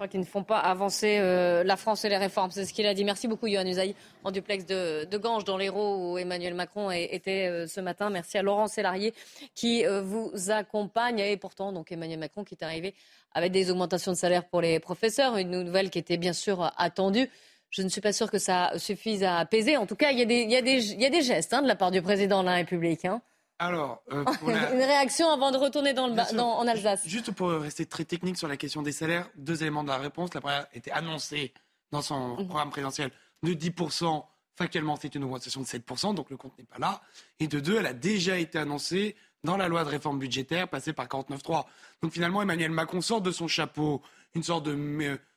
qui 0.09 0.17
ne 0.17 0.23
font 0.23 0.43
pas 0.43 0.57
avancer 0.57 1.17
euh, 1.19 1.63
la 1.63 1.77
France 1.77 2.03
et 2.05 2.09
les 2.09 2.17
réformes. 2.17 2.51
C'est 2.51 2.65
ce 2.65 2.73
qu'il 2.73 2.85
a 2.85 2.93
dit. 2.93 3.03
Merci 3.03 3.27
beaucoup, 3.27 3.47
Yohann 3.47 3.67
Usaï, 3.67 3.95
en 4.23 4.31
duplex 4.31 4.65
de, 4.65 5.05
de 5.05 5.17
Ganges, 5.17 5.45
dans 5.45 5.57
l'Hérault, 5.57 6.13
où 6.13 6.17
Emmanuel 6.17 6.53
Macron 6.53 6.91
était 6.91 7.47
euh, 7.47 7.67
ce 7.67 7.79
matin. 7.79 8.09
Merci 8.09 8.37
à 8.37 8.41
Laurent 8.41 8.67
Sélarié 8.67 9.13
qui 9.55 9.85
euh, 9.85 10.01
vous 10.01 10.31
accompagne. 10.49 11.19
Et 11.19 11.37
pourtant, 11.37 11.71
donc, 11.71 11.91
Emmanuel 11.91 12.19
Macron 12.19 12.43
qui 12.43 12.55
est 12.55 12.63
arrivé 12.63 12.93
avec 13.33 13.51
des 13.51 13.71
augmentations 13.71 14.11
de 14.11 14.17
salaire 14.17 14.45
pour 14.45 14.61
les 14.61 14.79
professeurs, 14.79 15.37
une 15.37 15.63
nouvelle 15.63 15.89
qui 15.89 15.99
était 15.99 16.17
bien 16.17 16.33
sûr 16.33 16.71
attendue. 16.77 17.29
Je 17.69 17.81
ne 17.81 17.89
suis 17.89 18.01
pas 18.01 18.13
sûre 18.13 18.29
que 18.29 18.37
ça 18.37 18.73
suffise 18.77 19.23
à 19.23 19.37
apaiser. 19.37 19.77
En 19.77 19.87
tout 19.87 19.95
cas, 19.95 20.11
il 20.11 20.19
y 20.19 20.21
a 20.21 20.25
des, 20.25 20.41
il 20.41 20.51
y 20.51 20.55
a 20.55 20.61
des, 20.61 20.91
il 20.91 21.01
y 21.01 21.05
a 21.05 21.09
des 21.09 21.23
gestes 21.23 21.53
hein, 21.53 21.63
de 21.63 21.67
la 21.67 21.75
part 21.75 21.89
du 21.89 22.01
président 22.01 22.41
de 22.41 22.47
la 22.47 22.55
République. 22.55 23.05
Hein. 23.05 23.21
Alors, 23.63 24.03
euh, 24.11 24.25
une 24.73 24.81
réaction 24.81 25.29
avant 25.31 25.51
de 25.51 25.57
retourner 25.57 25.93
dans 25.93 26.07
le 26.07 26.39
en 26.39 26.67
Alsace. 26.67 27.07
Juste 27.07 27.31
pour 27.31 27.49
rester 27.49 27.85
très 27.85 28.03
technique 28.03 28.37
sur 28.37 28.49
la 28.49 28.57
question 28.57 28.81
des 28.81 28.91
salaires, 28.91 29.29
deux 29.37 29.61
éléments 29.61 29.83
de 29.83 29.87
la 29.87 29.97
réponse. 29.97 30.33
La 30.33 30.41
première 30.41 30.67
était 30.73 30.91
annoncée 30.91 31.53
dans 31.91 32.01
son 32.01 32.35
mhm. 32.35 32.47
programme 32.47 32.69
présidentiel 32.71 33.11
de 33.41 33.53
10%. 33.53 34.25
Factuellement, 34.57 34.97
c'est 35.01 35.15
une 35.15 35.23
augmentation 35.23 35.61
de 35.61 35.65
7%, 35.65 36.13
donc 36.13 36.29
le 36.29 36.35
compte 36.35 36.57
n'est 36.57 36.65
pas 36.65 36.77
là. 36.77 37.01
Et 37.39 37.47
de 37.47 37.61
deux, 37.61 37.77
elle 37.77 37.85
a 37.85 37.93
déjà 37.93 38.37
été 38.37 38.59
annoncée 38.59 39.15
dans 39.45 39.55
la 39.55 39.69
loi 39.69 39.85
de 39.85 39.89
réforme 39.89 40.19
budgétaire 40.19 40.67
passée 40.67 40.91
par 40.91 41.07
49.3. 41.07 41.63
Donc 42.01 42.11
finalement, 42.11 42.41
Emmanuel 42.41 42.71
Macron 42.71 42.99
sort 42.99 43.21
de 43.21 43.31
son 43.31 43.47
chapeau 43.47 44.01
une 44.35 44.43
sorte 44.43 44.65
de, 44.65 44.73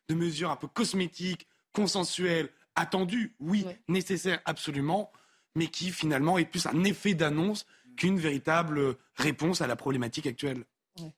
de 0.08 0.14
mesure 0.14 0.50
un 0.50 0.56
peu 0.56 0.66
cosmétique, 0.66 1.46
consensuelle, 1.72 2.48
attendue, 2.74 3.36
oui, 3.38 3.64
nécessaire 3.86 4.40
absolument, 4.46 5.12
mais 5.54 5.68
qui 5.68 5.90
finalement 5.90 6.38
est 6.38 6.44
plus 6.44 6.66
un 6.66 6.82
effet 6.82 7.14
d'annonce 7.14 7.66
qu'une 7.96 8.18
véritable 8.18 8.96
réponse 9.14 9.60
à 9.60 9.66
la 9.66 9.76
problématique 9.76 10.26
actuelle. 10.26 10.64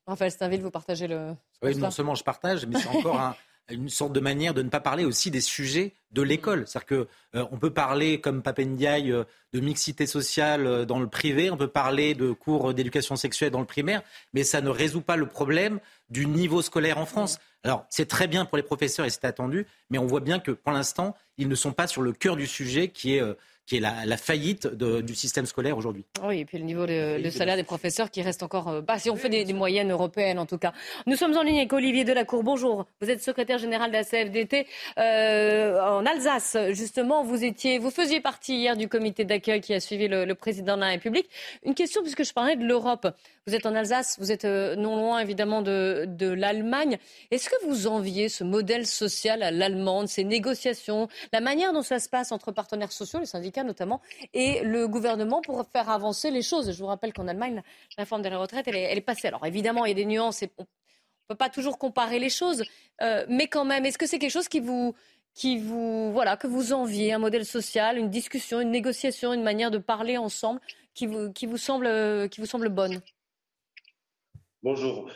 Raphaël 0.07 0.33
Stainville, 0.33 0.63
vous 0.63 0.71
partagez 0.71 1.07
le. 1.07 1.35
Oui, 1.63 1.77
non 1.77 1.91
seulement 1.91 2.15
je 2.15 2.25
partage, 2.25 2.67
mais 2.67 2.79
c'est 2.81 2.89
encore 2.89 3.35
une 3.71 3.89
sorte 3.89 4.13
de 4.13 4.21
manière 4.21 4.55
de 4.55 4.63
ne 4.63 4.71
pas 4.71 4.81
parler 4.81 5.05
aussi 5.05 5.31
des 5.31 5.41
sujets 5.41 5.93
de 6.11 6.23
l'école. 6.23 6.65
C'est-à-dire 6.67 7.07
qu'on 7.33 7.39
euh, 7.39 7.59
peut 7.59 7.71
parler, 7.71 8.21
comme 8.21 8.43
Papendiaï, 8.43 9.13
euh, 9.13 9.25
de 9.53 9.61
mixité 9.61 10.07
sociale 10.07 10.67
euh, 10.67 10.85
dans 10.85 10.99
le 10.99 11.07
privé, 11.07 11.51
on 11.51 11.57
peut 11.57 11.69
parler 11.69 12.15
de 12.15 12.33
cours 12.33 12.73
d'éducation 12.73 13.17
sexuelle 13.17 13.51
dans 13.51 13.61
le 13.61 13.67
primaire, 13.67 14.03
mais 14.33 14.43
ça 14.43 14.61
ne 14.61 14.71
résout 14.71 15.03
pas 15.03 15.17
le 15.17 15.27
problème 15.27 15.81
du 16.09 16.27
niveau 16.27 16.63
scolaire 16.63 16.99
en 16.99 17.07
France. 17.07 17.39
Alors, 17.63 17.85
c'est 17.91 18.07
très 18.07 18.27
bien 18.27 18.47
pour 18.47 18.57
les 18.57 18.63
professeurs 18.63 19.05
et 19.05 19.11
c'est 19.11 19.25
attendu, 19.25 19.67
mais 19.91 19.99
on 19.99 20.07
voit 20.07 20.21
bien 20.21 20.39
que 20.39 20.53
pour 20.53 20.73
l'instant, 20.73 21.15
ils 21.37 21.49
ne 21.49 21.55
sont 21.55 21.73
pas 21.73 21.87
sur 21.87 22.03
le 22.03 22.13
cœur 22.13 22.37
du 22.37 22.47
sujet 22.47 22.89
qui 22.89 23.17
est 23.17 23.23
qui 23.69 23.77
est 23.77 23.81
la, 23.81 24.17
faillite 24.17 24.67
du 24.67 25.15
système 25.15 25.45
scolaire 25.45 25.77
aujourd'hui. 25.77 26.05
Oui, 26.25 26.41
et 26.41 26.45
puis 26.47 26.57
le 26.57 26.65
niveau 26.65 26.87
de, 26.87 27.29
salaire 27.29 27.57
des 27.57 27.65
professeurs 27.65 28.11
qui 28.11 28.23
reste 28.23 28.43
encore 28.43 28.69
euh, 28.69 28.81
bas, 28.81 28.99
si 28.99 29.11
on 29.11 29.17
fait 29.17 29.29
des, 29.29 29.53
moyennes 29.53 29.93
européennes 29.93 30.39
en 30.39 30.47
tout 30.47 30.57
cas. 30.57 30.73
Nous 31.07 31.17
sommes 31.17 31.37
en 31.37 31.43
ligne 31.43 31.59
avec 31.59 31.73
Olivier 31.75 32.05
Delacour. 32.05 32.43
Bonjour, 32.43 32.87
vous 33.03 33.11
êtes 33.11 33.23
secrétaire 33.23 33.59
général 33.59 33.91
de 33.91 33.97
la 33.97 34.05
CFDT 34.05 34.67
euh, 34.97 35.81
en 35.83 36.07
Alsace. 36.07 36.57
Justement, 36.71 37.23
vous 37.23 37.45
étiez, 37.45 37.79
vous 37.79 37.91
faisiez 37.91 38.21
partie 38.21 38.57
hier 38.57 38.75
du 38.75 38.89
comité 38.89 39.27
d'accueil 39.27 39.61
qui 39.61 39.75
a 39.75 39.81
suivi 39.81 40.09
le, 40.09 40.35
président 40.35 40.77
de 40.77 40.81
la 40.81 40.89
République. 40.89 41.29
Une 41.63 41.75
question, 41.75 42.01
puisque 42.01 42.25
je 42.25 42.33
parlais 42.33 42.57
de 42.57 42.65
l'Europe. 42.65 43.07
Vous 43.47 43.55
êtes 43.55 43.67
en 43.67 43.75
Alsace, 43.75 44.17
vous 44.19 44.33
êtes 44.33 44.45
euh, 44.45 44.77
non 44.77 44.97
loin 44.97 45.21
évidemment 45.21 45.63
de, 45.63 46.05
de 46.07 46.29
l'Allemagne. 46.29 46.99
Est-ce 47.31 47.49
que 47.51 47.67
vous 47.67 47.87
enviez 47.87 48.29
ce 48.29 48.45
modèle 48.45 48.87
social 48.87 49.43
à 49.43 49.51
l'allemande, 49.51 50.09
ces 50.09 50.25
négociations, 50.25 51.09
la 51.33 51.41
manière 51.41 51.73
dont 51.73 51.83
ça 51.83 51.99
se 51.99 52.09
passe 52.09 52.33
entre 52.33 52.53
partenaires 52.53 52.93
sociaux, 52.93 53.21
les 53.21 53.27
syndicats 53.27 53.58
notamment, 53.65 54.01
et 54.33 54.63
le 54.63 54.89
gouvernement 54.89 55.41
pour 55.41 55.65
faire 55.67 55.91
avancer 55.91 56.31
les 56.31 56.43
choses. 56.43 56.73
Je 56.73 56.79
vous 56.79 56.87
rappelle 56.87 57.13
qu'en 57.13 57.29
Allemagne, 57.29 57.63
la 57.97 58.03
réforme 58.03 58.23
des 58.23 58.29
retraites, 58.29 58.69
elle 58.69 58.77
est, 58.77 59.01
passée. 59.01 59.29
Alors 59.29 59.45
évidemment, 59.47 59.85
il 59.85 59.89
y 59.89 59.93
a 59.93 59.95
des 59.95 60.05
nuances 60.05 60.43
et 60.43 60.51
on 60.59 60.63
ne 60.63 60.67
peut 61.29 61.37
pas 61.37 61.51
toujours 61.51 61.79
comparer 61.79 62.19
les 62.19 62.31
choses, 62.31 62.65
euh, 63.03 63.25
mais 63.29 63.47
quand 63.47 63.65
même, 63.65 63.85
est-ce 63.87 63.99
que 63.99 64.07
c'est 64.07 64.19
quelque 64.19 64.31
chose 64.31 64.49
qui 64.49 64.61
vous, 64.61 64.95
qui 65.35 65.59
vous, 65.59 66.11
voilà, 66.13 66.37
que 66.37 66.47
vous 66.47 66.73
enviez, 66.73 67.13
un 67.13 67.19
modèle 67.19 67.45
social, 67.45 67.99
une 67.99 68.11
discussion, 68.11 68.61
une 68.61 68.71
négociation, 68.71 69.33
une 69.33 69.43
manière 69.43 69.71
de 69.71 69.79
parler 69.79 70.17
ensemble 70.17 70.61
qui 70.95 71.07
vous, 71.07 71.33
qui 71.33 71.47
vous, 71.47 71.59
semble, 71.59 72.29
qui 72.29 72.41
vous 72.41 72.47
semble 72.47 72.69
bonne? 72.69 73.01
Bonjour. 74.63 75.09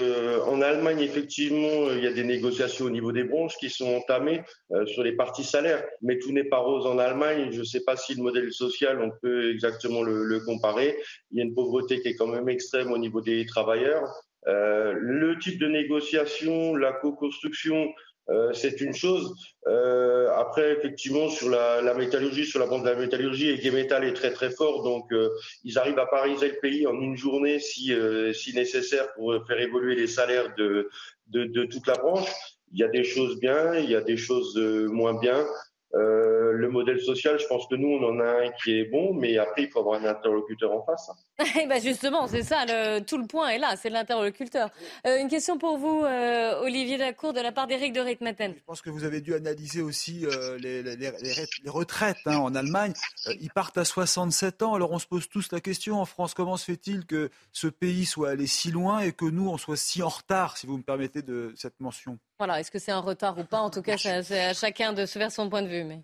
Euh, 0.00 0.40
en 0.44 0.62
Allemagne, 0.62 1.00
effectivement, 1.00 1.90
il 1.90 2.04
y 2.04 2.06
a 2.06 2.12
des 2.12 2.22
négociations 2.22 2.84
au 2.84 2.90
niveau 2.90 3.10
des 3.10 3.24
branches 3.24 3.56
qui 3.56 3.68
sont 3.68 3.96
entamées 3.96 4.42
euh, 4.70 4.86
sur 4.86 5.02
les 5.02 5.12
parties 5.12 5.42
salaires, 5.42 5.84
mais 6.02 6.18
tout 6.20 6.30
n'est 6.30 6.44
pas 6.44 6.58
rose 6.58 6.86
en 6.86 6.98
Allemagne. 6.98 7.50
Je 7.50 7.60
ne 7.60 7.64
sais 7.64 7.82
pas 7.82 7.96
si 7.96 8.14
le 8.14 8.22
modèle 8.22 8.52
social, 8.52 9.00
on 9.02 9.10
peut 9.20 9.50
exactement 9.50 10.02
le, 10.02 10.22
le, 10.22 10.40
comparer. 10.40 10.96
Il 11.32 11.38
y 11.38 11.40
a 11.40 11.44
une 11.44 11.54
pauvreté 11.54 12.00
qui 12.00 12.08
est 12.08 12.14
quand 12.14 12.28
même 12.28 12.48
extrême 12.48 12.92
au 12.92 12.98
niveau 12.98 13.20
des 13.20 13.44
travailleurs. 13.44 14.08
Euh, 14.46 14.94
le 14.96 15.38
type 15.38 15.58
de 15.58 15.66
négociation, 15.66 16.76
la 16.76 16.92
co-construction, 16.92 17.92
euh, 18.30 18.52
c'est 18.52 18.80
une 18.80 18.94
chose. 18.94 19.34
Euh, 19.66 20.30
après, 20.36 20.72
effectivement, 20.72 21.28
sur 21.28 21.48
la, 21.48 21.80
la, 21.80 21.94
métallurgie, 21.94 22.44
sur 22.44 22.60
la 22.60 22.66
bande 22.66 22.84
de 22.84 22.90
la 22.90 22.96
métallurgie, 22.96 23.48
Ege 23.48 23.72
Metal 23.72 24.04
est 24.04 24.12
très 24.12 24.32
très 24.32 24.50
fort, 24.50 24.82
donc 24.82 25.10
euh, 25.12 25.30
ils 25.64 25.78
arrivent 25.78 25.98
à 25.98 26.06
pariser 26.06 26.48
le 26.48 26.58
pays 26.60 26.86
en 26.86 27.00
une 27.00 27.16
journée 27.16 27.58
si, 27.58 27.92
si 28.34 28.54
nécessaire 28.54 29.12
pour 29.14 29.34
faire 29.46 29.60
évoluer 29.60 29.94
les 29.94 30.06
salaires 30.06 30.54
de, 30.56 30.88
de, 31.28 31.44
de, 31.44 31.64
toute 31.64 31.86
la 31.86 31.94
branche. 31.94 32.28
Il 32.72 32.78
y 32.78 32.84
a 32.84 32.88
des 32.88 33.04
choses 33.04 33.38
bien, 33.40 33.74
il 33.76 33.90
y 33.90 33.96
a 33.96 34.02
des 34.02 34.18
choses 34.18 34.56
moins 34.58 35.14
bien. 35.14 35.46
Euh, 35.94 36.52
le 36.52 36.68
modèle 36.68 37.00
social, 37.00 37.38
je 37.38 37.46
pense 37.46 37.66
que 37.66 37.74
nous, 37.74 37.88
on 37.88 38.04
en 38.04 38.20
a 38.20 38.44
un 38.44 38.50
qui 38.62 38.78
est 38.78 38.84
bon, 38.84 39.14
mais 39.14 39.38
après, 39.38 39.62
il 39.62 39.70
faut 39.70 39.80
avoir 39.80 40.00
un 40.00 40.04
interlocuteur 40.04 40.72
en 40.72 40.84
face. 40.84 41.10
Eh 41.56 41.66
ben 41.66 41.80
justement, 41.80 42.26
c'est 42.26 42.42
ça, 42.42 42.64
le, 42.66 43.00
tout 43.00 43.16
le 43.16 43.26
point 43.26 43.48
est 43.50 43.58
là, 43.58 43.76
c'est 43.76 43.90
l'interlocuteur. 43.90 44.70
Euh, 45.06 45.20
une 45.20 45.28
question 45.28 45.56
pour 45.56 45.78
vous, 45.78 46.02
euh, 46.04 46.60
Olivier 46.62 46.96
Lacour, 46.96 47.32
de 47.32 47.40
la 47.40 47.52
part 47.52 47.68
d'Éric 47.68 47.92
de 47.92 48.00
Ritmaten. 48.00 48.54
Je 48.56 48.64
pense 48.64 48.82
que 48.82 48.90
vous 48.90 49.04
avez 49.04 49.20
dû 49.20 49.34
analyser 49.34 49.80
aussi 49.80 50.26
les, 50.58 50.82
les, 50.82 50.96
les, 50.96 51.12
les, 51.22 51.70
retraites 51.70 52.16
hein, 52.26 52.38
en 52.38 52.54
Allemagne. 52.54 52.92
ils 53.40 53.50
partent 53.50 53.78
à 53.78 53.84
67 53.84 54.62
ans, 54.62 54.74
alors 54.74 54.90
on 54.90 54.98
se 54.98 55.06
pose 55.06 55.28
tous 55.28 55.52
la 55.52 55.60
question, 55.60 56.00
en 56.00 56.06
France, 56.06 56.34
comment 56.34 56.56
se 56.56 56.64
fait-il 56.64 57.06
que 57.06 57.30
ce 57.52 57.68
pays 57.68 58.04
soit 58.04 58.30
allé 58.30 58.46
si 58.48 58.72
loin 58.72 59.00
et 59.00 59.12
que 59.12 59.24
nous, 59.24 59.48
on 59.48 59.58
soit 59.58 59.76
si 59.76 60.02
en 60.02 60.08
retard, 60.08 60.56
si 60.56 60.66
vous 60.66 60.76
me 60.76 60.82
permettez 60.82 61.22
de 61.22 61.54
cette 61.56 61.78
mention? 61.78 62.18
Voilà, 62.38 62.58
est-ce 62.60 62.70
que 62.70 62.78
c'est 62.78 62.92
un 62.92 63.00
retard 63.00 63.38
ou 63.38 63.44
pas? 63.44 63.60
En 63.60 63.70
tout 63.70 63.82
cas, 63.82 63.96
c'est 63.96 64.40
à 64.40 64.54
chacun 64.54 64.92
de 64.92 65.06
se 65.06 65.18
faire 65.18 65.30
son 65.30 65.48
point 65.48 65.62
de 65.62 65.68
vue. 65.68 65.84
Mais... 65.84 66.02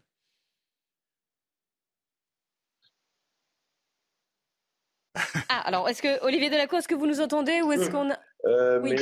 Ah, 5.49 5.61
alors, 5.67 5.89
est-ce 5.89 6.03
que, 6.03 6.25
Olivier 6.25 6.51
Delacour, 6.51 6.79
est-ce 6.79 6.89
que 6.89 6.95
vous 6.95 7.07
nous 7.07 7.21
entendez 7.21 7.63
ou 7.63 7.73
est-ce 7.73 7.91
qu'on 7.91 8.11
euh, 8.47 8.81
oui. 8.81 8.97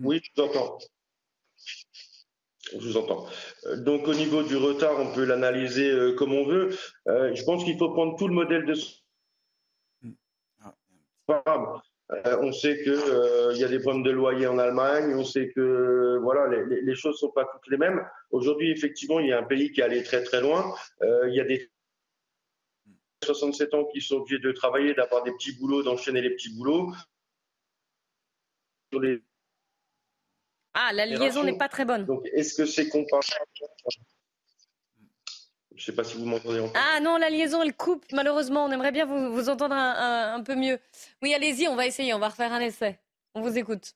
oui, 0.00 0.20
je 0.22 0.30
vous 0.36 0.48
entends. 0.48 0.78
Je 2.72 2.78
vous 2.78 2.96
entends. 2.96 3.26
Euh, 3.66 3.76
donc, 3.76 4.08
au 4.08 4.14
niveau 4.14 4.42
du 4.42 4.56
retard, 4.56 4.98
on 4.98 5.12
peut 5.12 5.24
l'analyser 5.24 5.90
euh, 5.90 6.14
comme 6.14 6.32
on 6.32 6.44
veut. 6.44 6.70
je 7.06 7.44
pense 7.44 7.64
qu'il 7.64 7.76
faut 7.76 7.90
prendre 7.92 8.16
tout 8.16 8.28
le 8.28 8.34
modèle 8.34 8.64
de. 8.64 8.74
Hmm. 10.02 10.12
Ah, 11.28 11.82
euh, 12.26 12.36
on 12.42 12.52
sait 12.52 12.82
qu'il 12.82 12.92
euh, 12.92 13.54
y 13.54 13.64
a 13.64 13.68
des 13.68 13.78
problèmes 13.78 14.02
de 14.02 14.10
loyer 14.10 14.46
en 14.46 14.58
Allemagne. 14.58 15.14
On 15.14 15.24
sait 15.24 15.50
que 15.54 16.18
voilà, 16.22 16.46
les, 16.48 16.82
les, 16.82 16.94
choses 16.94 17.18
sont 17.18 17.30
pas 17.30 17.44
toutes 17.44 17.70
les 17.70 17.78
mêmes. 17.78 18.04
Aujourd'hui, 18.30 18.70
effectivement, 18.70 19.18
il 19.20 19.28
y 19.28 19.32
a 19.32 19.38
un 19.38 19.44
pays 19.44 19.72
qui 19.72 19.80
est 19.80 19.84
allé 19.84 20.02
très 20.02 20.22
très 20.22 20.40
loin. 20.40 20.74
Euh, 21.02 21.28
il 21.28 21.34
y 21.34 21.40
a 21.40 21.44
des 21.44 21.70
67 23.24 23.74
ans 23.74 23.84
qui 23.86 24.00
sont 24.00 24.16
obligés 24.16 24.38
de 24.38 24.52
travailler, 24.52 24.94
d'avoir 24.94 25.22
des 25.22 25.32
petits 25.32 25.52
boulots, 25.52 25.82
d'enchaîner 25.82 26.20
les 26.20 26.30
petits 26.30 26.54
boulots. 26.54 26.92
Ah, 30.74 30.92
la 30.92 31.06
liaison 31.06 31.44
n'est 31.44 31.56
pas 31.56 31.68
très 31.68 31.84
bonne. 31.84 32.04
Donc, 32.04 32.26
est-ce 32.32 32.54
que 32.54 32.66
c'est 32.66 32.88
comparable? 32.88 33.26
Je 35.74 35.76
ne 35.76 35.80
sais 35.80 35.94
pas 35.94 36.04
si 36.04 36.16
vous 36.18 36.26
m'entendez 36.26 36.60
encore. 36.60 36.76
Ah 36.76 37.00
non, 37.00 37.16
la 37.16 37.30
liaison, 37.30 37.62
elle 37.62 37.74
coupe, 37.74 38.04
malheureusement. 38.12 38.66
On 38.66 38.70
aimerait 38.70 38.92
bien 38.92 39.06
vous, 39.06 39.32
vous 39.32 39.48
entendre 39.48 39.74
un, 39.74 40.34
un 40.34 40.42
peu 40.42 40.54
mieux. 40.54 40.78
Oui, 41.22 41.32
allez-y, 41.34 41.66
on 41.68 41.76
va 41.76 41.86
essayer, 41.86 42.12
on 42.14 42.18
va 42.18 42.28
refaire 42.28 42.52
un 42.52 42.60
essai. 42.60 42.98
On 43.34 43.40
vous 43.40 43.56
écoute. 43.56 43.94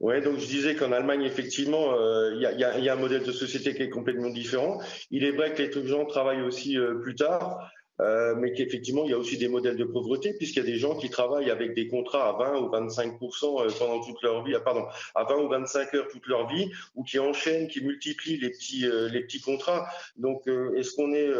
Ouais, 0.00 0.20
donc 0.20 0.38
je 0.38 0.46
disais 0.46 0.74
qu'en 0.74 0.92
Allemagne, 0.92 1.22
effectivement, 1.22 1.94
euh, 1.94 2.34
il 2.34 2.40
y, 2.40 2.64
a, 2.64 2.92
un 2.92 2.96
modèle 2.96 3.22
de 3.22 3.32
société 3.32 3.74
qui 3.74 3.82
est 3.82 3.90
complètement 3.90 4.30
différent. 4.30 4.80
Il 5.10 5.24
est 5.24 5.30
vrai 5.30 5.54
que 5.54 5.62
les 5.62 5.86
gens 5.86 6.04
travaillent 6.04 6.42
aussi 6.42 6.78
euh, 6.78 6.94
plus 6.94 7.14
tard. 7.14 7.70
Euh, 8.00 8.34
mais 8.34 8.52
qu'effectivement, 8.52 9.04
il 9.04 9.10
y 9.12 9.14
a 9.14 9.18
aussi 9.18 9.38
des 9.38 9.46
modèles 9.46 9.76
de 9.76 9.84
pauvreté, 9.84 10.34
puisqu'il 10.34 10.58
y 10.58 10.62
a 10.62 10.66
des 10.66 10.78
gens 10.78 10.96
qui 10.96 11.10
travaillent 11.10 11.52
avec 11.52 11.74
des 11.74 11.86
contrats 11.86 12.28
à 12.28 12.32
20 12.32 12.60
ou 12.60 12.68
25% 12.68 13.62
euh, 13.62 13.70
pendant 13.78 14.00
toute 14.00 14.20
leur 14.22 14.42
vie, 14.42 14.52
ah, 14.56 14.60
pardon, 14.60 14.84
à 15.14 15.22
20 15.22 15.36
ou 15.36 15.48
25 15.48 15.94
heures 15.94 16.08
toute 16.08 16.26
leur 16.26 16.48
vie, 16.48 16.72
ou 16.96 17.04
qui 17.04 17.20
enchaînent, 17.20 17.68
qui 17.68 17.84
multiplient 17.84 18.38
les 18.38 18.50
petits, 18.50 18.84
les 19.12 19.20
petits 19.20 19.40
contrats. 19.40 19.86
Donc, 20.16 20.48
est-ce 20.48 20.92
qu'on 20.94 21.12
est, 21.12 21.30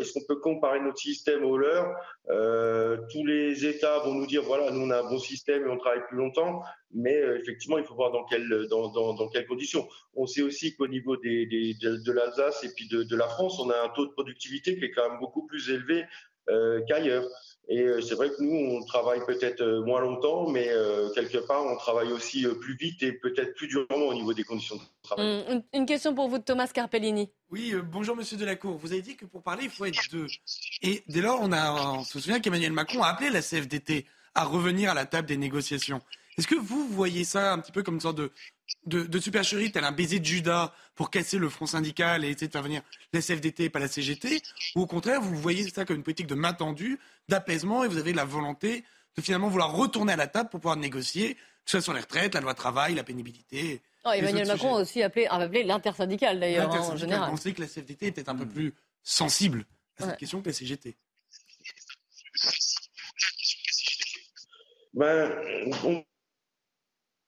est-ce 0.00 0.12
qu'on 0.12 0.24
peut 0.26 0.36
comparer 0.36 0.80
notre 0.80 0.98
système 0.98 1.42
au 1.42 1.56
leur? 1.56 1.86
Tous 3.10 3.24
les 3.24 3.64
États 3.64 4.00
vont 4.00 4.12
nous 4.12 4.26
dire, 4.26 4.42
voilà, 4.42 4.70
nous 4.70 4.80
on 4.80 4.90
a 4.90 5.00
un 5.00 5.08
bon 5.08 5.18
système 5.18 5.66
et 5.66 5.70
on 5.70 5.78
travaille 5.78 6.04
plus 6.06 6.18
longtemps, 6.18 6.62
mais 6.94 7.14
effectivement, 7.40 7.78
il 7.78 7.84
faut 7.84 7.94
voir 7.94 8.12
dans 8.12 8.24
quelles, 8.24 8.66
dans, 8.70 8.88
dans, 8.88 9.14
dans 9.14 9.28
quelles 9.28 9.46
conditions. 9.46 9.88
On 10.14 10.26
sait 10.26 10.42
aussi 10.42 10.74
qu'au 10.76 10.86
niveau 10.86 11.16
des, 11.16 11.46
des, 11.46 11.74
de, 11.74 11.96
de 11.96 12.12
l'Alsace 12.12 12.64
et 12.64 12.72
puis 12.74 12.88
de, 12.88 13.02
de 13.02 13.16
la 13.16 13.28
France, 13.28 13.58
on 13.60 13.68
a 13.70 13.84
un 13.84 13.88
taux 13.90 14.06
de 14.06 14.12
productivité 14.12 14.78
qui 14.78 14.84
est 14.84 14.90
quand 14.90 15.08
même 15.10 15.18
beaucoup 15.18 15.46
plus 15.46 15.70
élevé 15.70 16.04
euh, 16.50 16.80
qu'ailleurs. 16.86 17.24
Et 17.68 17.80
euh, 17.80 18.02
c'est 18.02 18.14
vrai 18.14 18.28
que 18.28 18.42
nous, 18.42 18.76
on 18.76 18.84
travaille 18.84 19.24
peut-être 19.24 19.62
euh, 19.62 19.82
moins 19.82 20.00
longtemps, 20.00 20.50
mais 20.50 20.68
euh, 20.68 21.08
quelque 21.14 21.38
part, 21.38 21.64
on 21.64 21.76
travaille 21.76 22.12
aussi 22.12 22.44
euh, 22.44 22.54
plus 22.54 22.76
vite 22.76 23.02
et 23.02 23.12
peut-être 23.12 23.54
plus 23.54 23.68
durement 23.68 24.06
au 24.08 24.14
niveau 24.14 24.34
des 24.34 24.44
conditions 24.44 24.76
de 24.76 24.82
travail. 25.02 25.44
Mmh, 25.48 25.62
une, 25.72 25.86
question 25.86 26.14
pour 26.14 26.28
vous 26.28 26.36
de 26.36 26.42
Thomas 26.42 26.68
Carpellini. 26.68 27.30
Oui, 27.50 27.70
euh, 27.72 27.80
bonjour 27.80 28.16
Monsieur 28.16 28.36
Delacour. 28.36 28.76
Vous 28.76 28.92
avez 28.92 29.00
dit 29.00 29.16
que 29.16 29.24
pour 29.24 29.42
parler, 29.42 29.64
il 29.64 29.70
faut 29.70 29.86
être 29.86 30.02
deux. 30.12 30.26
Et 30.82 31.02
dès 31.08 31.22
lors, 31.22 31.40
on, 31.40 31.52
a, 31.52 31.96
on 31.96 32.04
se 32.04 32.20
souvient 32.20 32.38
qu'Emmanuel 32.38 32.72
Macron 32.72 33.02
a 33.02 33.08
appelé 33.08 33.30
la 33.30 33.40
CFDT 33.40 34.04
à 34.34 34.44
revenir 34.44 34.90
à 34.90 34.94
la 34.94 35.06
table 35.06 35.28
des 35.28 35.38
négociations. 35.38 36.02
Est-ce 36.36 36.46
que 36.46 36.54
vous 36.54 36.88
voyez 36.88 37.24
ça 37.24 37.52
un 37.52 37.58
petit 37.58 37.72
peu 37.72 37.82
comme 37.82 37.94
une 37.94 38.00
sorte 38.00 38.16
de, 38.16 38.32
de, 38.86 39.02
de 39.04 39.18
supercherie, 39.18 39.70
tel 39.70 39.84
un 39.84 39.92
baiser 39.92 40.18
de 40.18 40.24
Judas 40.24 40.72
pour 40.94 41.10
casser 41.10 41.38
le 41.38 41.48
front 41.48 41.66
syndical 41.66 42.24
et 42.24 42.30
essayer 42.30 42.48
de 42.48 42.52
faire 42.52 42.62
venir 42.62 42.82
la 43.12 43.20
CFDT 43.20 43.64
et 43.64 43.70
pas 43.70 43.78
la 43.78 43.88
CGT 43.88 44.42
Ou 44.76 44.82
au 44.82 44.86
contraire, 44.86 45.20
vous 45.20 45.36
voyez 45.36 45.68
ça 45.70 45.84
comme 45.84 45.96
une 45.96 46.02
politique 46.02 46.26
de 46.26 46.34
main 46.34 46.52
tendue, 46.52 46.98
d'apaisement 47.28 47.84
et 47.84 47.88
vous 47.88 47.98
avez 47.98 48.12
la 48.12 48.24
volonté 48.24 48.84
de 49.16 49.22
finalement 49.22 49.48
vouloir 49.48 49.72
retourner 49.72 50.14
à 50.14 50.16
la 50.16 50.26
table 50.26 50.50
pour 50.50 50.60
pouvoir 50.60 50.76
négocier, 50.76 51.34
que 51.34 51.40
ce 51.66 51.78
soit 51.78 51.82
sur 51.82 51.92
les 51.94 52.00
retraites, 52.00 52.34
la 52.34 52.40
loi 52.40 52.54
travail, 52.54 52.94
la 52.94 53.04
pénibilité 53.04 53.80
oh, 54.04 54.10
Emmanuel 54.10 54.48
Macron 54.48 54.56
sujets. 54.56 54.68
a 54.68 54.82
aussi 54.82 55.02
appelé, 55.02 55.26
a 55.26 55.34
appelé 55.34 55.62
l'intersyndical 55.62 56.40
d'ailleurs, 56.40 56.72
hein, 56.74 56.80
en 56.80 56.96
général. 56.96 57.30
On 57.32 57.36
sait 57.36 57.52
que 57.52 57.60
la 57.60 57.68
CFDT 57.68 58.06
était 58.08 58.28
un 58.28 58.34
peu 58.34 58.46
plus 58.46 58.74
sensible 59.02 59.64
à 59.98 60.02
cette 60.02 60.10
ouais. 60.10 60.16
question 60.16 60.42
que 60.42 60.48
la 60.48 60.52
CGT. 60.52 60.96
Ben, 64.94 65.32
on 65.84 66.04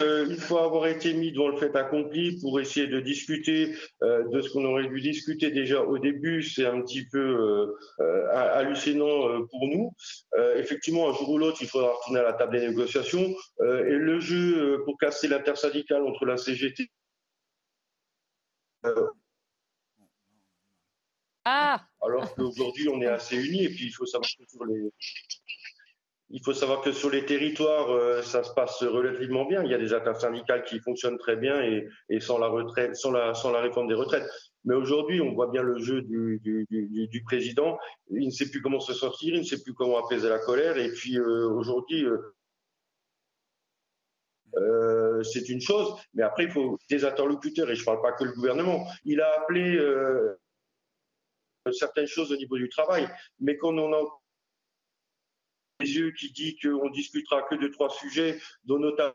euh, 0.02 0.26
il 0.28 0.38
faut 0.38 0.58
avoir 0.58 0.86
été 0.88 1.14
mis 1.14 1.32
devant 1.32 1.48
le 1.48 1.56
fait 1.56 1.74
accompli 1.74 2.38
pour 2.40 2.60
essayer 2.60 2.86
de 2.86 3.00
discuter 3.00 3.74
euh, 4.02 4.28
de 4.28 4.42
ce 4.42 4.50
qu'on 4.50 4.66
aurait 4.66 4.88
dû 4.88 5.00
discuter 5.00 5.50
déjà 5.50 5.80
au 5.82 5.98
début. 5.98 6.42
C'est 6.42 6.66
un 6.66 6.82
petit 6.82 7.06
peu 7.06 7.18
euh, 7.18 7.78
euh 8.00 8.28
hallucinant 8.30 9.46
pour 9.46 9.68
nous. 9.68 9.94
effectivement, 10.56 11.08
un 11.08 11.14
jour 11.14 11.30
ou 11.30 11.38
l'autre, 11.38 11.58
il 11.62 11.68
faudra 11.68 11.92
retourner 11.92 12.20
à 12.20 12.24
la 12.24 12.34
table 12.34 12.58
des 12.58 12.68
négociations. 12.68 13.34
et 13.62 13.96
le 14.08 14.20
jeu 14.20 14.82
pour 14.84 14.98
casser 14.98 15.28
l'intersyndicale 15.28 16.02
entre 16.02 16.26
la 16.26 16.36
CGT. 16.36 16.90
ah 21.44 21.86
alors 22.06 22.34
qu'aujourd'hui, 22.34 22.88
on 22.88 23.00
est 23.00 23.06
assez 23.06 23.36
unis. 23.36 23.64
Et 23.64 23.68
puis, 23.68 23.86
il 23.86 23.90
faut 23.90 24.06
savoir 24.06 24.28
que 24.38 24.44
sur 24.48 24.64
les 24.64 24.90
il 26.30 26.42
faut 26.42 26.52
savoir 26.52 26.80
que 26.80 26.90
sur 26.92 27.10
les 27.10 27.24
territoires, 27.24 27.90
euh, 27.90 28.20
ça 28.22 28.42
se 28.42 28.52
passe 28.52 28.82
relativement 28.82 29.44
bien. 29.44 29.62
Il 29.62 29.70
y 29.70 29.74
a 29.74 29.78
des 29.78 29.94
intersyndicales 29.94 30.64
qui 30.64 30.80
fonctionnent 30.80 31.18
très 31.18 31.36
bien 31.36 31.62
et, 31.62 31.88
sans 32.20 32.38
la 32.38 32.48
retraite, 32.48 32.96
sans 32.96 33.12
la, 33.12 33.60
réforme 33.60 33.86
des 33.86 33.94
retraites. 33.94 34.28
Mais 34.64 34.74
aujourd'hui, 34.74 35.20
on 35.20 35.32
voit 35.34 35.46
bien 35.48 35.62
le 35.62 35.78
jeu 35.78 36.02
du, 36.02 37.22
président. 37.24 37.78
Il 38.10 38.26
ne 38.26 38.30
sait 38.30 38.50
plus 38.50 38.60
comment 38.60 38.80
se 38.80 38.92
sortir, 38.92 39.34
il 39.34 39.40
ne 39.40 39.44
sait 39.44 39.62
plus 39.62 39.74
comment 39.74 40.04
apaiser 40.04 40.28
la 40.28 40.40
colère. 40.40 40.76
Et 40.78 40.90
puis 40.90 41.16
euh, 41.16 41.48
aujourd'hui, 41.48 42.04
euh, 44.56 45.22
c'est 45.22 45.48
une 45.48 45.60
chose. 45.60 45.94
Mais 46.14 46.24
après, 46.24 46.44
il 46.44 46.50
faut 46.50 46.76
des 46.90 47.04
interlocuteurs. 47.04 47.70
Et 47.70 47.76
je 47.76 47.82
ne 47.82 47.86
parle 47.86 48.02
pas 48.02 48.12
que 48.12 48.24
le 48.24 48.32
gouvernement. 48.32 48.84
Il 49.04 49.20
a 49.20 49.30
appelé 49.40 49.80
certaines 51.72 52.06
choses 52.08 52.32
au 52.32 52.36
niveau 52.36 52.56
du 52.56 52.68
travail, 52.68 53.08
mais 53.38 53.56
qu'on 53.56 53.78
en 53.78 53.92
a 53.92 54.00
les 54.00 54.25
yeux 55.80 56.12
qui 56.12 56.30
dit 56.30 56.56
qu'on 56.58 56.90
discutera 56.90 57.42
que 57.42 57.54
de 57.54 57.68
trois 57.68 57.90
sujets, 57.90 58.38
dont 58.64 58.78
notamment 58.78 59.14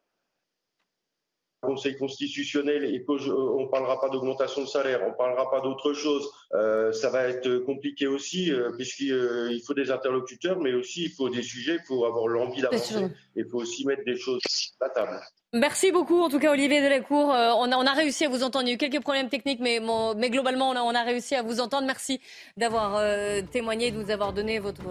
le 1.64 1.68
Conseil 1.68 1.96
constitutionnel 1.98 2.84
et 2.84 3.04
qu'on 3.04 3.16
ne 3.16 3.70
parlera 3.70 4.00
pas 4.00 4.10
d'augmentation 4.10 4.62
de 4.62 4.68
salaire, 4.68 5.02
on 5.06 5.12
ne 5.12 5.16
parlera 5.16 5.50
pas 5.50 5.62
d'autre 5.62 5.94
chose. 5.94 6.28
Euh, 6.54 6.92
ça 6.92 7.10
va 7.10 7.28
être 7.28 7.60
compliqué 7.60 8.08
aussi, 8.08 8.52
euh, 8.52 8.72
puisqu'il 8.76 9.14
euh, 9.14 9.58
faut 9.66 9.74
des 9.74 9.92
interlocuteurs, 9.92 10.60
mais 10.60 10.74
aussi 10.74 11.04
il 11.04 11.12
faut 11.12 11.30
des 11.30 11.44
sujets, 11.44 11.76
il 11.76 11.86
faut 11.86 12.06
avoir 12.06 12.28
l'envie 12.28 12.62
d'avancer, 12.62 13.08
il 13.36 13.46
faut 13.46 13.60
aussi 13.60 13.86
mettre 13.86 14.04
des 14.06 14.18
choses 14.18 14.42
à 14.80 14.86
la 14.86 14.90
table. 14.90 15.22
Merci 15.54 15.92
beaucoup, 15.92 16.22
en 16.22 16.30
tout 16.30 16.40
cas, 16.40 16.54
Olivier 16.54 16.82
Delacour. 16.82 17.34
Euh, 17.34 17.52
on, 17.58 17.70
a, 17.70 17.92
réussi 17.92 18.24
à 18.24 18.30
vous 18.30 18.42
entendre. 18.42 18.68
Il 18.68 18.70
y 18.70 18.72
a 18.72 18.76
eu 18.76 18.78
quelques 18.78 19.02
problèmes 19.02 19.28
techniques, 19.28 19.60
mais, 19.60 19.82
globalement, 20.30 20.70
on 20.70 20.96
a, 20.96 21.04
réussi 21.04 21.36
à 21.36 21.42
vous 21.44 21.60
entendre. 21.60 21.86
Merci 21.86 22.22
d'avoir 22.56 22.96
euh, 22.96 23.42
témoigné, 23.42 23.92
de 23.92 24.02
nous 24.02 24.12
avoir 24.12 24.32
donné 24.32 24.60
votre, 24.60 24.82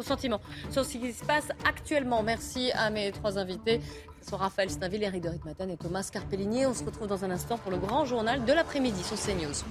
sentiment 0.00 0.40
sur 0.70 0.84
ce 0.84 0.98
qui 0.98 1.12
se 1.12 1.24
passe 1.24 1.48
actuellement. 1.64 2.22
Merci 2.22 2.70
à 2.74 2.90
mes 2.90 3.10
trois 3.10 3.38
invités. 3.38 3.80
Ce 4.20 4.30
sont 4.30 4.36
Raphaël 4.36 4.70
Stainville, 4.70 5.02
Eric 5.02 5.20
de 5.20 5.30
Ritmaten 5.30 5.68
et 5.68 5.76
Thomas 5.76 6.08
Carpellinier. 6.12 6.66
On 6.66 6.74
se 6.74 6.84
retrouve 6.84 7.08
dans 7.08 7.24
un 7.24 7.32
instant 7.32 7.58
pour 7.58 7.72
le 7.72 7.78
grand 7.78 8.04
journal 8.04 8.44
de 8.44 8.52
l'après-midi 8.52 9.02
sur 9.02 9.16
CNews. 9.16 9.64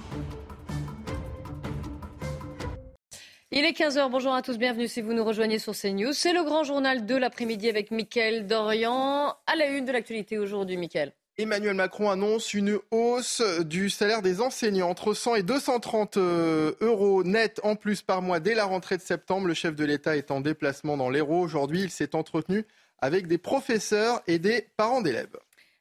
Il 3.54 3.66
est 3.66 3.78
15h, 3.78 4.10
bonjour 4.10 4.32
à 4.32 4.40
tous, 4.40 4.56
bienvenue 4.56 4.88
si 4.88 5.02
vous 5.02 5.12
nous 5.12 5.24
rejoignez 5.24 5.58
sur 5.58 5.74
CNews. 5.74 6.14
C'est 6.14 6.32
le 6.32 6.42
grand 6.42 6.64
journal 6.64 7.04
de 7.04 7.14
l'après-midi 7.14 7.68
avec 7.68 7.90
Mickaël 7.90 8.46
Dorian. 8.46 9.36
À 9.46 9.56
la 9.56 9.66
une 9.66 9.84
de 9.84 9.92
l'actualité 9.92 10.38
aujourd'hui, 10.38 10.78
Mickaël. 10.78 11.12
Emmanuel 11.36 11.74
Macron 11.74 12.08
annonce 12.08 12.54
une 12.54 12.78
hausse 12.90 13.42
du 13.66 13.90
salaire 13.90 14.22
des 14.22 14.40
enseignants 14.40 14.88
entre 14.88 15.12
100 15.12 15.34
et 15.34 15.42
230 15.42 16.16
euh, 16.16 16.72
euros 16.80 17.24
net 17.24 17.60
en 17.62 17.76
plus 17.76 18.00
par 18.00 18.22
mois 18.22 18.40
dès 18.40 18.54
la 18.54 18.64
rentrée 18.64 18.96
de 18.96 19.02
septembre. 19.02 19.48
Le 19.48 19.52
chef 19.52 19.76
de 19.76 19.84
l'État 19.84 20.16
est 20.16 20.30
en 20.30 20.40
déplacement 20.40 20.96
dans 20.96 21.10
l'Hérault. 21.10 21.42
Aujourd'hui, 21.42 21.82
il 21.82 21.90
s'est 21.90 22.14
entretenu 22.14 22.64
avec 23.00 23.26
des 23.26 23.36
professeurs 23.36 24.22
et 24.26 24.38
des 24.38 24.66
parents 24.78 25.02
d'élèves. 25.02 25.36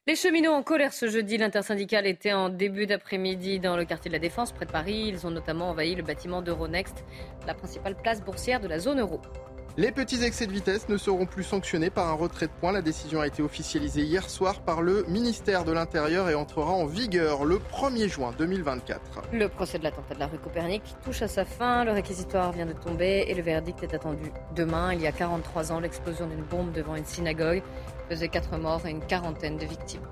Les 0.07 0.15
cheminots 0.15 0.53
en 0.53 0.63
colère 0.63 0.93
ce 0.93 1.07
jeudi. 1.07 1.37
L'intersyndicale 1.37 2.07
était 2.07 2.33
en 2.33 2.49
début 2.49 2.87
d'après-midi 2.87 3.59
dans 3.59 3.77
le 3.77 3.85
quartier 3.85 4.09
de 4.09 4.15
la 4.15 4.19
Défense, 4.19 4.51
près 4.51 4.65
de 4.65 4.71
Paris. 4.71 5.05
Ils 5.07 5.27
ont 5.27 5.29
notamment 5.29 5.69
envahi 5.69 5.93
le 5.93 6.01
bâtiment 6.01 6.41
d'Euronext, 6.41 7.05
la 7.45 7.53
principale 7.53 7.95
place 7.95 8.19
boursière 8.23 8.59
de 8.59 8.67
la 8.67 8.79
zone 8.79 8.99
euro. 8.99 9.21
Les 9.77 9.91
petits 9.91 10.23
excès 10.23 10.47
de 10.47 10.51
vitesse 10.51 10.89
ne 10.89 10.97
seront 10.97 11.27
plus 11.27 11.43
sanctionnés 11.43 11.91
par 11.91 12.09
un 12.09 12.13
retrait 12.13 12.47
de 12.47 12.51
points. 12.51 12.71
La 12.71 12.81
décision 12.81 13.21
a 13.21 13.27
été 13.27 13.43
officialisée 13.43 14.01
hier 14.01 14.27
soir 14.27 14.61
par 14.61 14.81
le 14.81 15.03
ministère 15.07 15.65
de 15.65 15.71
l'Intérieur 15.71 16.31
et 16.31 16.35
entrera 16.35 16.71
en 16.71 16.87
vigueur 16.87 17.45
le 17.45 17.59
1er 17.59 18.09
juin 18.09 18.33
2024. 18.39 19.29
Le 19.31 19.49
procès 19.49 19.77
de 19.77 19.83
l'attentat 19.83 20.15
de 20.15 20.19
la 20.19 20.27
rue 20.27 20.39
Copernic 20.39 20.81
touche 21.05 21.21
à 21.21 21.27
sa 21.27 21.45
fin. 21.45 21.85
Le 21.85 21.91
réquisitoire 21.91 22.51
vient 22.51 22.65
de 22.65 22.73
tomber 22.73 23.25
et 23.27 23.35
le 23.35 23.43
verdict 23.43 23.83
est 23.83 23.93
attendu 23.93 24.31
demain. 24.55 24.93
Il 24.93 25.01
y 25.01 25.05
a 25.05 25.11
43 25.11 25.71
ans, 25.71 25.79
l'explosion 25.79 26.25
d'une 26.25 26.43
bombe 26.43 26.71
devant 26.71 26.95
une 26.95 27.05
synagogue 27.05 27.61
faisait 28.11 28.27
4 28.27 28.57
morts 28.57 28.85
et 28.85 28.89
une 28.89 28.99
quarantaine 28.99 29.55
de 29.55 29.65
victimes. 29.65 30.05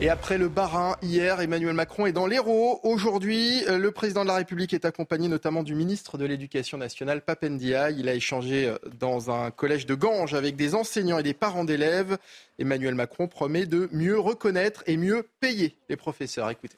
Et 0.00 0.08
après 0.08 0.38
le 0.38 0.48
Barin, 0.48 0.96
hier, 1.02 1.40
Emmanuel 1.40 1.74
Macron 1.74 2.04
est 2.04 2.12
dans 2.12 2.26
l'Hérault. 2.26 2.80
Aujourd'hui, 2.82 3.62
euh, 3.68 3.78
le 3.78 3.92
président 3.92 4.22
de 4.22 4.26
la 4.26 4.34
République 4.34 4.74
est 4.74 4.84
accompagné 4.84 5.28
notamment 5.28 5.62
du 5.62 5.76
ministre 5.76 6.18
de 6.18 6.24
l'Éducation 6.24 6.78
nationale, 6.78 7.20
Papendia. 7.20 7.92
Il 7.92 8.08
a 8.08 8.14
échangé 8.14 8.66
euh, 8.66 8.76
dans 8.98 9.30
un 9.30 9.52
collège 9.52 9.86
de 9.86 9.94
Ganges 9.94 10.34
avec 10.34 10.56
des 10.56 10.74
enseignants 10.74 11.18
et 11.18 11.22
des 11.22 11.34
parents 11.34 11.64
d'élèves. 11.64 12.18
Emmanuel 12.58 12.96
Macron 12.96 13.28
promet 13.28 13.66
de 13.66 13.88
mieux 13.92 14.18
reconnaître 14.18 14.82
et 14.86 14.96
mieux 14.96 15.28
payer 15.38 15.76
les 15.88 15.96
professeurs. 15.96 16.50
Écoutez. 16.50 16.76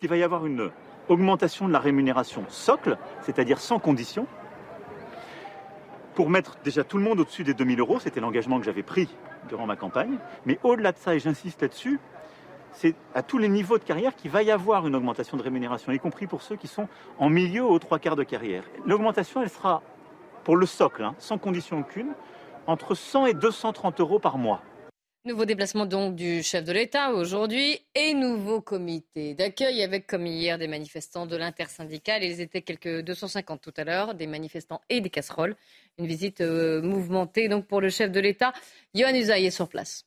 Il 0.00 0.08
va 0.08 0.16
y 0.16 0.22
avoir 0.22 0.46
une 0.46 0.70
augmentation 1.08 1.66
de 1.66 1.72
la 1.72 1.80
rémunération 1.80 2.44
socle, 2.50 2.98
c'est-à-dire 3.22 3.58
sans 3.58 3.80
condition, 3.80 4.28
pour 6.16 6.30
mettre 6.30 6.56
déjà 6.64 6.82
tout 6.82 6.96
le 6.96 7.04
monde 7.04 7.20
au-dessus 7.20 7.44
des 7.44 7.54
2000 7.54 7.78
euros. 7.78 8.00
C'était 8.00 8.20
l'engagement 8.20 8.58
que 8.58 8.64
j'avais 8.64 8.82
pris 8.82 9.08
durant 9.48 9.66
ma 9.66 9.76
campagne. 9.76 10.16
Mais 10.46 10.58
au-delà 10.64 10.90
de 10.90 10.96
ça, 10.96 11.14
et 11.14 11.20
j'insiste 11.20 11.62
là-dessus, 11.62 12.00
c'est 12.72 12.96
à 13.14 13.22
tous 13.22 13.38
les 13.38 13.48
niveaux 13.48 13.78
de 13.78 13.84
carrière 13.84 14.16
qu'il 14.16 14.30
va 14.30 14.42
y 14.42 14.50
avoir 14.50 14.86
une 14.86 14.96
augmentation 14.96 15.36
de 15.36 15.42
rémunération, 15.42 15.92
y 15.92 15.98
compris 15.98 16.26
pour 16.26 16.42
ceux 16.42 16.56
qui 16.56 16.66
sont 16.66 16.88
en 17.18 17.28
milieu 17.28 17.64
aux 17.64 17.78
trois 17.78 17.98
quarts 17.98 18.16
de 18.16 18.24
carrière. 18.24 18.64
L'augmentation, 18.84 19.42
elle 19.42 19.50
sera 19.50 19.82
pour 20.42 20.56
le 20.56 20.66
socle, 20.66 21.04
hein, 21.04 21.14
sans 21.18 21.38
condition 21.38 21.80
aucune, 21.80 22.12
entre 22.66 22.94
100 22.94 23.26
et 23.26 23.34
230 23.34 24.00
euros 24.00 24.18
par 24.18 24.38
mois. 24.38 24.62
Nouveau 25.26 25.44
déplacement 25.44 25.86
donc 25.86 26.14
du 26.14 26.40
chef 26.44 26.62
de 26.62 26.70
l'État 26.70 27.10
aujourd'hui 27.10 27.80
et 27.96 28.14
nouveau 28.14 28.60
comité 28.60 29.34
d'accueil 29.34 29.82
avec 29.82 30.06
comme 30.06 30.24
hier 30.24 30.56
des 30.56 30.68
manifestants 30.68 31.26
de 31.26 31.34
l'intersyndicale. 31.34 32.22
Ils 32.22 32.40
étaient 32.40 32.62
quelques 32.62 33.00
250 33.02 33.60
tout 33.60 33.74
à 33.76 33.82
l'heure, 33.82 34.14
des 34.14 34.28
manifestants 34.28 34.80
et 34.88 35.00
des 35.00 35.10
casseroles. 35.10 35.56
Une 35.98 36.06
visite 36.06 36.42
euh, 36.42 36.80
mouvementée 36.80 37.48
donc 37.48 37.66
pour 37.66 37.80
le 37.80 37.90
chef 37.90 38.12
de 38.12 38.20
l'État. 38.20 38.52
Johan 38.94 39.16
Usaï 39.16 39.46
est 39.46 39.50
sur 39.50 39.68
place. 39.68 40.05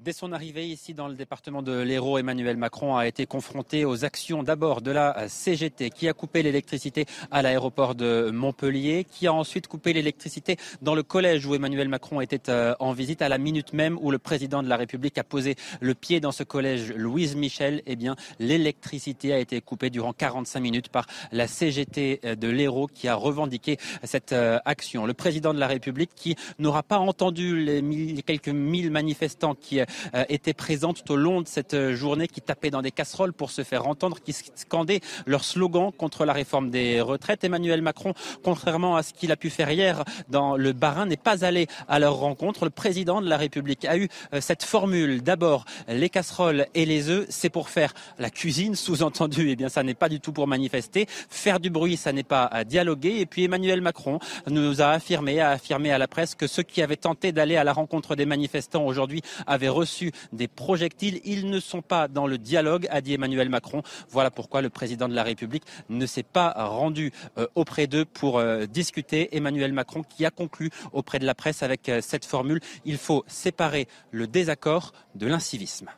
Dès 0.00 0.12
son 0.12 0.30
arrivée 0.30 0.64
ici 0.68 0.94
dans 0.94 1.08
le 1.08 1.14
département 1.14 1.60
de 1.60 1.72
l'Hérault, 1.80 2.18
Emmanuel 2.18 2.56
Macron 2.56 2.96
a 2.96 3.08
été 3.08 3.26
confronté 3.26 3.84
aux 3.84 4.04
actions 4.04 4.44
d'abord 4.44 4.80
de 4.80 4.92
la 4.92 5.28
CGT 5.28 5.90
qui 5.90 6.06
a 6.06 6.12
coupé 6.12 6.44
l'électricité 6.44 7.04
à 7.32 7.42
l'aéroport 7.42 7.96
de 7.96 8.30
Montpellier, 8.32 9.04
qui 9.10 9.26
a 9.26 9.32
ensuite 9.32 9.66
coupé 9.66 9.92
l'électricité 9.92 10.56
dans 10.82 10.94
le 10.94 11.02
collège 11.02 11.46
où 11.46 11.56
Emmanuel 11.56 11.88
Macron 11.88 12.20
était 12.20 12.48
euh, 12.48 12.76
en 12.78 12.92
visite 12.92 13.22
à 13.22 13.28
la 13.28 13.38
minute 13.38 13.72
même 13.72 13.98
où 14.00 14.12
le 14.12 14.20
président 14.20 14.62
de 14.62 14.68
la 14.68 14.76
République 14.76 15.18
a 15.18 15.24
posé 15.24 15.56
le 15.80 15.96
pied 15.96 16.20
dans 16.20 16.30
ce 16.30 16.44
collège 16.44 16.92
Louise 16.92 17.34
Michel. 17.34 17.82
Eh 17.86 17.96
bien, 17.96 18.14
l'électricité 18.38 19.32
a 19.32 19.40
été 19.40 19.60
coupée 19.60 19.90
durant 19.90 20.12
45 20.12 20.60
minutes 20.60 20.88
par 20.90 21.06
la 21.32 21.48
CGT 21.48 22.20
euh, 22.24 22.36
de 22.36 22.46
l'Hérault 22.46 22.86
qui 22.86 23.08
a 23.08 23.16
revendiqué 23.16 23.78
cette 24.04 24.32
euh, 24.32 24.60
action. 24.64 25.06
Le 25.06 25.14
président 25.14 25.52
de 25.52 25.58
la 25.58 25.66
République 25.66 26.10
qui 26.14 26.36
n'aura 26.60 26.84
pas 26.84 26.98
entendu 26.98 27.64
les, 27.64 28.22
quelques 28.22 28.48
mille 28.48 28.92
manifestants 28.92 29.56
qui 29.56 29.80
euh, 29.80 29.86
étaient 30.28 30.54
présents 30.54 30.92
tout 30.92 31.12
au 31.12 31.16
long 31.16 31.40
de 31.40 31.48
cette 31.48 31.74
euh, 31.74 31.94
journée, 31.94 32.28
qui 32.28 32.40
tapaient 32.40 32.70
dans 32.70 32.82
des 32.82 32.90
casseroles 32.90 33.32
pour 33.32 33.50
se 33.50 33.62
faire 33.62 33.86
entendre, 33.86 34.18
qui 34.20 34.32
scandaient 34.32 35.00
leur 35.26 35.44
slogan 35.44 35.90
contre 35.92 36.24
la 36.24 36.32
réforme 36.32 36.70
des 36.70 37.00
retraites. 37.00 37.44
Emmanuel 37.44 37.82
Macron, 37.82 38.14
contrairement 38.42 38.96
à 38.96 39.02
ce 39.02 39.12
qu'il 39.12 39.32
a 39.32 39.36
pu 39.36 39.50
faire 39.50 39.70
hier 39.70 40.04
dans 40.28 40.56
le 40.56 40.72
Barin, 40.72 41.06
n'est 41.06 41.16
pas 41.16 41.44
allé 41.44 41.66
à 41.88 41.98
leur 41.98 42.16
rencontre. 42.16 42.64
Le 42.64 42.70
président 42.70 43.20
de 43.20 43.28
la 43.28 43.36
République 43.36 43.84
a 43.84 43.96
eu 43.96 44.08
euh, 44.32 44.40
cette 44.40 44.62
formule. 44.62 45.22
D'abord, 45.22 45.64
les 45.88 46.08
casseroles 46.08 46.66
et 46.74 46.86
les 46.86 47.08
œufs, 47.08 47.26
c'est 47.28 47.50
pour 47.50 47.68
faire 47.68 47.94
la 48.18 48.30
cuisine. 48.30 48.74
Sous-entendu, 48.74 49.50
eh 49.50 49.56
bien, 49.56 49.68
ça 49.68 49.82
n'est 49.82 49.94
pas 49.94 50.08
du 50.08 50.20
tout 50.20 50.32
pour 50.32 50.46
manifester. 50.46 51.06
Faire 51.08 51.60
du 51.60 51.70
bruit, 51.70 51.96
ça 51.96 52.12
n'est 52.12 52.22
pas 52.22 52.64
dialoguer. 52.64 53.20
Et 53.20 53.26
puis 53.26 53.44
Emmanuel 53.44 53.80
Macron 53.80 54.18
nous 54.46 54.80
a 54.82 54.88
affirmé, 54.88 55.40
a 55.40 55.50
affirmé 55.50 55.92
à 55.92 55.98
la 55.98 56.08
presse 56.08 56.34
que 56.34 56.46
ceux 56.46 56.62
qui 56.62 56.82
avaient 56.82 56.96
tenté 56.96 57.32
d'aller 57.32 57.56
à 57.56 57.64
la 57.64 57.72
rencontre 57.72 58.16
des 58.16 58.26
manifestants 58.26 58.84
aujourd'hui 58.84 59.22
avaient 59.46 59.68
reçu 59.78 60.12
des 60.32 60.48
projectiles. 60.48 61.20
Ils 61.24 61.48
ne 61.48 61.60
sont 61.60 61.82
pas 61.82 62.08
dans 62.08 62.26
le 62.26 62.38
dialogue, 62.38 62.86
a 62.90 63.00
dit 63.00 63.14
Emmanuel 63.14 63.48
Macron. 63.48 63.82
Voilà 64.08 64.30
pourquoi 64.30 64.60
le 64.62 64.70
président 64.70 65.08
de 65.08 65.14
la 65.14 65.22
République 65.22 65.64
ne 65.88 66.06
s'est 66.06 66.22
pas 66.22 66.50
rendu 66.56 67.12
euh, 67.38 67.46
auprès 67.54 67.86
d'eux 67.86 68.04
pour 68.04 68.38
euh, 68.38 68.66
discuter. 68.66 69.36
Emmanuel 69.36 69.72
Macron 69.72 70.02
qui 70.02 70.24
a 70.24 70.30
conclu 70.30 70.70
auprès 70.92 71.18
de 71.18 71.26
la 71.26 71.34
presse 71.34 71.62
avec 71.62 71.88
euh, 71.88 72.00
cette 72.00 72.24
formule. 72.24 72.60
Il 72.84 72.98
faut 72.98 73.24
séparer 73.26 73.86
le 74.10 74.26
désaccord 74.26 74.92
de 75.14 75.26
l'incivisme. 75.26 75.88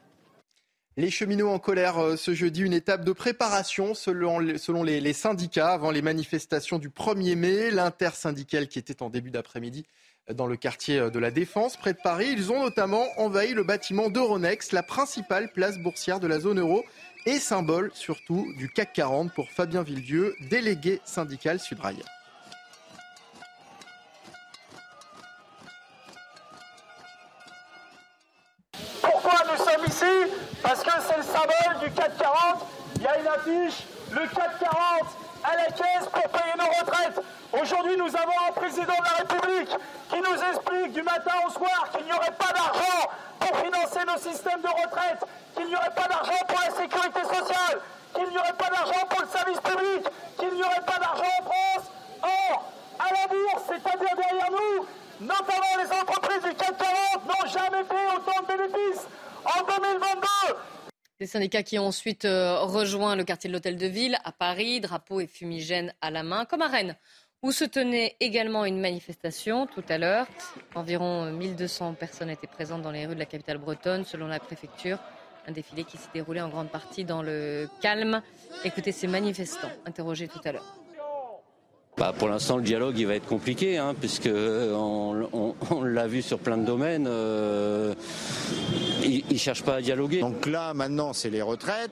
Les 0.97 1.11
cheminots 1.11 1.49
en 1.49 1.59
colère 1.59 2.18
ce 2.18 2.35
jeudi, 2.35 2.62
une 2.62 2.74
étape 2.74 3.05
de 3.05 3.12
préparation 3.12 3.95
selon, 3.95 4.59
selon 4.59 4.83
les, 4.83 5.01
les, 5.01 5.12
syndicats 5.14 5.72
avant 5.72 5.91
les 5.91 6.03
manifestations 6.03 6.78
du 6.78 6.91
1er 6.91 7.37
mai. 7.37 7.70
L'intersyndicale 7.70 8.68
qui 8.68 8.78
était 8.78 9.03
en 9.03 9.09
début 9.09 9.31
d'après-midi 9.31 9.87
dans 10.35 10.47
le 10.47 10.57
quartier 10.57 11.11
de 11.11 11.18
la 11.18 11.31
Défense, 11.31 11.76
près 11.76 11.93
de 11.93 11.99
Paris. 12.03 12.28
Ils 12.33 12.53
ont 12.53 12.62
notamment 12.62 13.07
envahi 13.16 13.55
le 13.55 13.64
bâtiment 13.64 14.09
d'Euronext, 14.09 14.72
la 14.72 14.83
principale 14.83 15.51
place 15.53 15.78
boursière 15.78 16.20
de 16.20 16.26
la 16.26 16.41
zone 16.41 16.61
euro 16.61 16.85
et 17.26 17.39
symbole 17.39 17.91
surtout 17.95 18.53
du 18.57 18.68
CAC 18.68 18.93
40 18.95 19.33
pour 19.33 19.51
Fabien 19.51 19.83
Villedieu, 19.83 20.35
délégué 20.49 21.01
syndical 21.05 21.61
Sudrail. 21.61 22.03
Pourquoi 29.01 29.39
nous 29.51 29.59
sommes 29.59 29.87
ici? 29.87 30.33
Parce 30.62 30.83
que 30.83 30.91
c'est 31.09 31.16
le 31.16 31.22
symbole 31.22 31.89
du 31.89 31.95
CAC 31.95 32.16
40. 32.18 32.66
Il 32.97 33.03
y 33.03 33.07
a 33.07 33.18
une 33.18 33.26
affiche, 33.26 33.85
le 34.12 34.26
CAC 34.35 34.59
40 34.61 35.30
à 35.45 35.57
la 35.57 35.66
caisse 35.66 36.09
pour 36.12 36.28
payer 36.28 36.55
nos 36.59 36.68
retraites. 36.80 37.20
Aujourd'hui, 37.53 37.97
nous 37.97 38.14
avons 38.14 38.38
un 38.49 38.53
président 38.53 38.95
de 38.99 39.05
la 39.05 39.16
République 39.24 39.70
qui 40.11 40.20
nous 40.20 40.38
explique 40.51 40.93
du 40.93 41.03
matin 41.03 41.32
au 41.47 41.51
soir 41.51 41.91
qu'il 41.93 42.05
n'y 42.05 42.12
aurait 42.12 42.36
pas 42.38 42.53
d'argent 42.53 43.11
pour 43.38 43.57
financer 43.59 44.01
nos 44.07 44.18
systèmes 44.18 44.61
de 44.61 44.68
retraite, 44.68 45.24
qu'il 45.57 45.66
n'y 45.66 45.76
aurait 45.76 45.95
pas 45.95 46.09
d'argent 46.09 46.41
pour 46.47 46.59
la 46.61 46.70
sécurité 46.70 47.22
sociale, 47.24 47.80
qu'il 48.14 48.28
n'y 48.28 48.38
aurait 48.38 48.59
pas 48.59 48.70
d'argent 48.70 49.07
pour 49.09 49.20
le 49.22 49.28
service 49.28 49.61
public, 49.61 50.03
qu'il 50.38 50.55
n'y 50.55 50.62
aurait 50.62 50.86
pas 50.86 50.99
d'argent 51.01 51.32
en 51.41 51.45
France. 51.45 51.86
Or, 52.22 52.72
à 52.99 53.12
la 53.12 53.26
bourse, 53.28 53.64
c'est-à-dire 53.66 54.16
derrière 54.16 54.51
nous, 54.51 54.86
notamment 55.20 55.74
les 55.78 55.91
entreprises 55.91 56.43
du 56.43 56.55
CAC 56.55 56.76
40 56.76 57.26
n'ont 57.26 57.49
jamais 57.49 57.84
fait 57.84 58.07
autant 58.16 58.43
de 58.43 58.47
bénéfices. 58.47 59.07
En 59.45 59.62
2022, 59.64 60.57
les 61.21 61.27
syndicats 61.27 61.62
qui 61.62 61.79
ont 61.79 61.87
ensuite 61.87 62.25
euh, 62.25 62.61
rejoint 62.61 63.14
le 63.14 63.25
quartier 63.25 63.49
de 63.49 63.53
l'Hôtel 63.53 63.77
de 63.77 63.87
Ville 63.87 64.16
à 64.25 64.33
Paris, 64.33 64.81
drapeau 64.81 65.21
et 65.21 65.27
fumigène 65.27 65.93
à 66.01 66.11
la 66.11 66.23
main, 66.23 66.47
comme 66.47 66.62
à 66.62 66.68
Rennes, 66.68 66.97
où 67.43 67.53
se 67.53 67.64
tenait 67.64 68.16
également 68.21 68.64
une 68.64 68.81
manifestation 68.81 69.66
tout 69.66 69.85
à 69.91 69.99
l'heure. 69.99 70.27
Environ 70.75 71.31
1200 71.31 71.95
personnes 71.95 72.31
étaient 72.31 72.47
présentes 72.47 72.81
dans 72.81 72.91
les 72.91 73.05
rues 73.07 73.14
de 73.14 73.21
la 73.21 73.27
capitale 73.27 73.59
bretonne, 73.59 74.05
selon 74.05 74.29
la 74.29 74.41
préfecture. 74.41 74.99
Un 75.47 75.53
défilé 75.53 75.85
qui 75.85 75.99
s'est 75.99 76.09
déroulé 76.14 76.41
en 76.41 76.49
grande 76.49 76.71
partie 76.71 77.05
dans 77.05 77.23
le 77.23 77.68
calme. 77.83 78.23
Écoutez 78.64 78.93
ces 78.93 79.07
manifestants 79.07 79.71
interrogés 79.85 80.29
tout 80.29 80.41
à 80.45 80.53
l'heure. 80.53 80.77
Bah 81.99 82.14
pour 82.18 82.29
l'instant, 82.29 82.57
le 82.57 82.62
dialogue 82.62 82.99
il 82.99 83.07
va 83.07 83.14
être 83.14 83.27
compliqué, 83.27 83.77
hein, 83.77 83.95
puisque 83.99 84.31
on, 84.31 85.83
l'a 85.83 86.07
vu 86.07 86.23
sur 86.23 86.39
plein 86.39 86.57
de 86.57 86.64
domaines. 86.64 87.07
Euh, 87.07 87.95
ils 89.05 89.24
ne 89.30 89.38
cherchent 89.38 89.62
pas 89.62 89.76
à 89.76 89.80
dialoguer. 89.80 90.20
Donc 90.20 90.46
là, 90.46 90.74
maintenant, 90.74 91.12
c'est 91.12 91.30
les 91.30 91.42
retraites. 91.42 91.90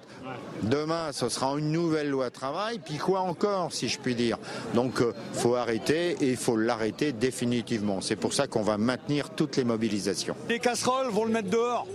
Demain, 0.63 1.13
ce 1.13 1.29
sera 1.29 1.59
une 1.59 1.73
nouvelle 1.73 2.11
loi 2.11 2.31
travail. 2.31 2.79
Puis 2.79 2.97
quoi 2.97 3.21
encore, 3.21 3.73
si 3.73 3.89
je 3.89 3.99
puis 3.99 4.15
dire? 4.15 4.39
Donc, 4.75 4.95
il 4.99 5.05
euh, 5.05 5.13
faut 5.33 5.55
arrêter 5.55 6.17
et 6.21 6.31
il 6.31 6.37
faut 6.37 6.57
l'arrêter 6.57 7.13
définitivement. 7.13 8.01
C'est 8.01 8.17
pour 8.17 8.33
ça 8.33 8.47
qu'on 8.47 8.63
va 8.63 8.79
maintenir 8.79 9.31
toutes 9.31 9.57
les 9.57 9.65
mobilisations. 9.65 10.37
Les 10.49 10.59
casseroles 10.59 11.11
vont 11.11 11.25
le 11.25 11.33
mettre 11.33 11.51
dehors. 11.51 11.87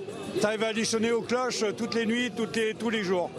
Ça 0.41 0.55
va 0.57 0.67
additionner 0.67 1.11
aux 1.11 1.21
cloches 1.21 1.63
toutes 1.77 1.95
les 1.95 2.05
nuits, 2.05 2.31
toutes 2.35 2.55
les, 2.55 2.73
tous 2.73 2.89
les 2.89 3.03
jours. 3.03 3.29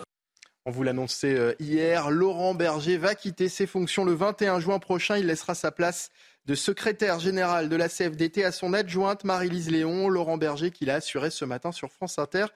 On 0.66 0.70
vous 0.70 0.82
l'annonçait 0.82 1.34
euh, 1.34 1.52
hier, 1.60 2.10
Laurent 2.10 2.54
Berger 2.54 2.96
va 2.96 3.14
quitter 3.14 3.50
ses 3.50 3.66
fonctions 3.66 4.04
le 4.04 4.14
21 4.14 4.60
juin 4.60 4.78
prochain. 4.78 5.18
Il 5.18 5.26
laissera 5.26 5.54
sa 5.54 5.70
place 5.70 6.08
de 6.46 6.54
secrétaire 6.54 7.20
général 7.20 7.68
de 7.68 7.76
la 7.76 7.88
CFDT 7.88 8.44
à 8.44 8.52
son 8.52 8.72
adjointe 8.72 9.24
Marie-Lise 9.24 9.70
Léon. 9.70 10.08
Laurent 10.08 10.36
Berger 10.36 10.70
qui 10.70 10.84
l'a 10.84 10.96
assuré 10.96 11.30
ce 11.30 11.44
matin 11.44 11.72
sur 11.72 11.90
France 11.90 12.18
Inter. 12.18 12.46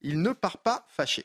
Il 0.00 0.20
ne 0.22 0.32
part 0.32 0.58
pas 0.58 0.84
fâché. 0.88 1.24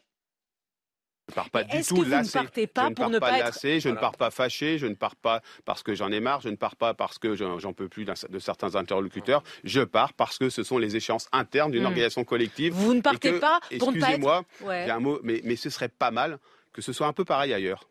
Je 1.27 1.33
ne 1.33 1.35
pars 1.35 1.49
pas 1.49 1.63
du 1.63 1.81
tout 1.83 2.03
lassé. 2.03 2.39
je 2.39 2.49
ne 2.49 2.65
pars 2.65 2.91
pas, 3.19 3.37
lassé, 3.37 3.79
je 3.79 3.89
ne 3.89 3.95
pars 3.95 4.17
pas 4.17 4.31
fâché, 4.31 4.77
je 4.77 4.87
ne 4.87 4.95
pars 4.95 5.15
pas 5.15 5.41
parce 5.63 5.81
que 5.81 5.95
j'en 5.95 6.11
ai 6.11 6.19
marre, 6.19 6.41
je 6.41 6.49
ne 6.49 6.55
pars 6.55 6.75
pas 6.75 6.93
parce 6.93 7.19
que 7.19 7.35
j'en 7.35 7.73
peux 7.73 7.87
plus 7.87 8.05
de 8.05 8.39
certains 8.39 8.75
interlocuteurs. 8.75 9.43
Je 9.63 9.81
pars 9.81 10.13
parce 10.13 10.37
que 10.37 10.49
ce 10.49 10.63
sont 10.63 10.77
les 10.77 10.97
échéances 10.97 11.29
internes 11.31 11.71
d'une 11.71 11.83
hmm. 11.83 11.87
organisation 11.87 12.23
collective. 12.25 12.73
Vous 12.73 12.93
ne 12.93 13.01
partez 13.01 13.39
pas 13.39 13.61
pour 13.79 13.93
ne 13.93 13.99
pas 13.99 14.07
Excusez-moi, 14.07 14.43
un 14.67 14.99
mot, 14.99 15.19
mais, 15.23 15.41
mais 15.45 15.55
ce 15.55 15.69
serait 15.69 15.89
pas 15.89 16.11
mal 16.11 16.37
que 16.73 16.81
ce 16.81 16.93
soit 16.93 17.07
un 17.07 17.13
peu 17.13 17.25
pareil 17.25 17.53
ailleurs. 17.53 17.87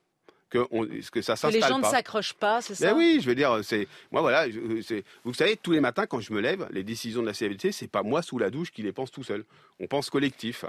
Que, 0.51 0.67
on, 0.73 0.85
que, 0.85 1.23
ça 1.23 1.37
s'installe 1.37 1.53
les 1.53 1.61
gens 1.61 1.79
ne 1.79 1.85
s'accrochent 1.85 2.35
pas, 2.35 2.61
c'est 2.61 2.75
ça? 2.75 2.87
Mais 2.87 2.99
oui, 2.99 3.21
je 3.23 3.29
veux 3.29 3.37
dire, 3.37 3.61
c'est 3.63 3.87
moi 4.11 4.21
voilà, 4.21 4.47
vous 5.25 5.33
savez, 5.35 5.57
tous 5.57 5.71
les 5.71 5.81
matins 5.81 6.07
quand 6.07 6.21
je 6.21 6.33
me 6.33 6.41
lève, 6.41 6.67
les 6.73 6.83
décisions 6.83 7.23
de 7.23 7.27
la 7.27 7.33
CFDT, 7.33 7.71
c'est 7.71 7.87
pas 7.87 8.03
moi 8.03 8.21
sous 8.21 8.37
la 8.37 8.51
douche 8.51 8.73
qui 8.73 8.83
les 8.83 8.93
pense 8.93 9.13
tout 9.13 9.23
seul. 9.23 9.45
On 9.79 9.87
pense 9.87 10.11
collectif. 10.11 10.65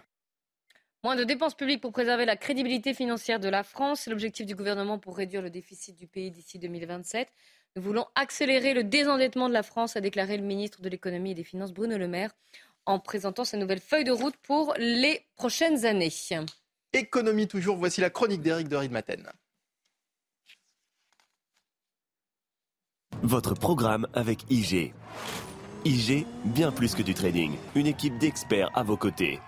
Moins 1.03 1.15
de 1.15 1.23
dépenses 1.23 1.55
publiques 1.55 1.82
pour 1.82 1.91
préserver 1.91 2.25
la 2.25 2.36
crédibilité 2.36 2.93
financière 2.93 3.39
de 3.39 3.49
la 3.49 3.63
France. 3.63 4.01
C'est 4.01 4.11
l'objectif 4.11 4.45
du 4.45 4.55
gouvernement 4.55 4.99
pour 4.99 5.17
réduire 5.17 5.41
le 5.41 5.49
déficit 5.49 5.97
du 5.97 6.05
pays 6.05 6.29
d'ici 6.29 6.59
2027. 6.59 7.27
Nous 7.75 7.82
voulons 7.82 8.05
accélérer 8.13 8.75
le 8.75 8.84
désendettement 8.84 9.49
de 9.49 9.53
la 9.53 9.63
France, 9.63 9.95
a 9.95 10.01
déclaré 10.01 10.38
le 10.38 10.43
ministre 10.43 10.82
de 10.82 10.89
l'économie 10.89 11.32
et 11.32 11.36
des 11.36 11.43
finances 11.43 11.73
Bruno 11.73 11.97
Le 11.97 12.07
Maire 12.07 12.32
en 12.86 12.99
présentant 12.99 13.45
sa 13.45 13.57
nouvelle 13.57 13.79
feuille 13.79 14.03
de 14.03 14.11
route 14.11 14.36
pour 14.38 14.75
les 14.77 15.25
prochaines 15.36 15.86
années. 15.86 16.11
Économie 16.93 17.47
toujours, 17.47 17.77
voici 17.77 18.01
la 18.01 18.09
chronique 18.09 18.41
d'Éric 18.41 18.67
de 18.67 18.75
Riedmaten. 18.75 19.32
Votre 23.24 23.53
programme 23.53 24.07
avec 24.14 24.45
IG. 24.49 24.93
IG, 25.86 26.26
bien 26.45 26.72
plus 26.72 26.95
que 26.95 27.03
du 27.03 27.14
trading. 27.14 27.55
Une 27.76 27.88
équipe 27.88 28.18
d'experts 28.18 28.72
à 28.74 28.84
vos 28.84 28.97
côtés. 28.97 29.39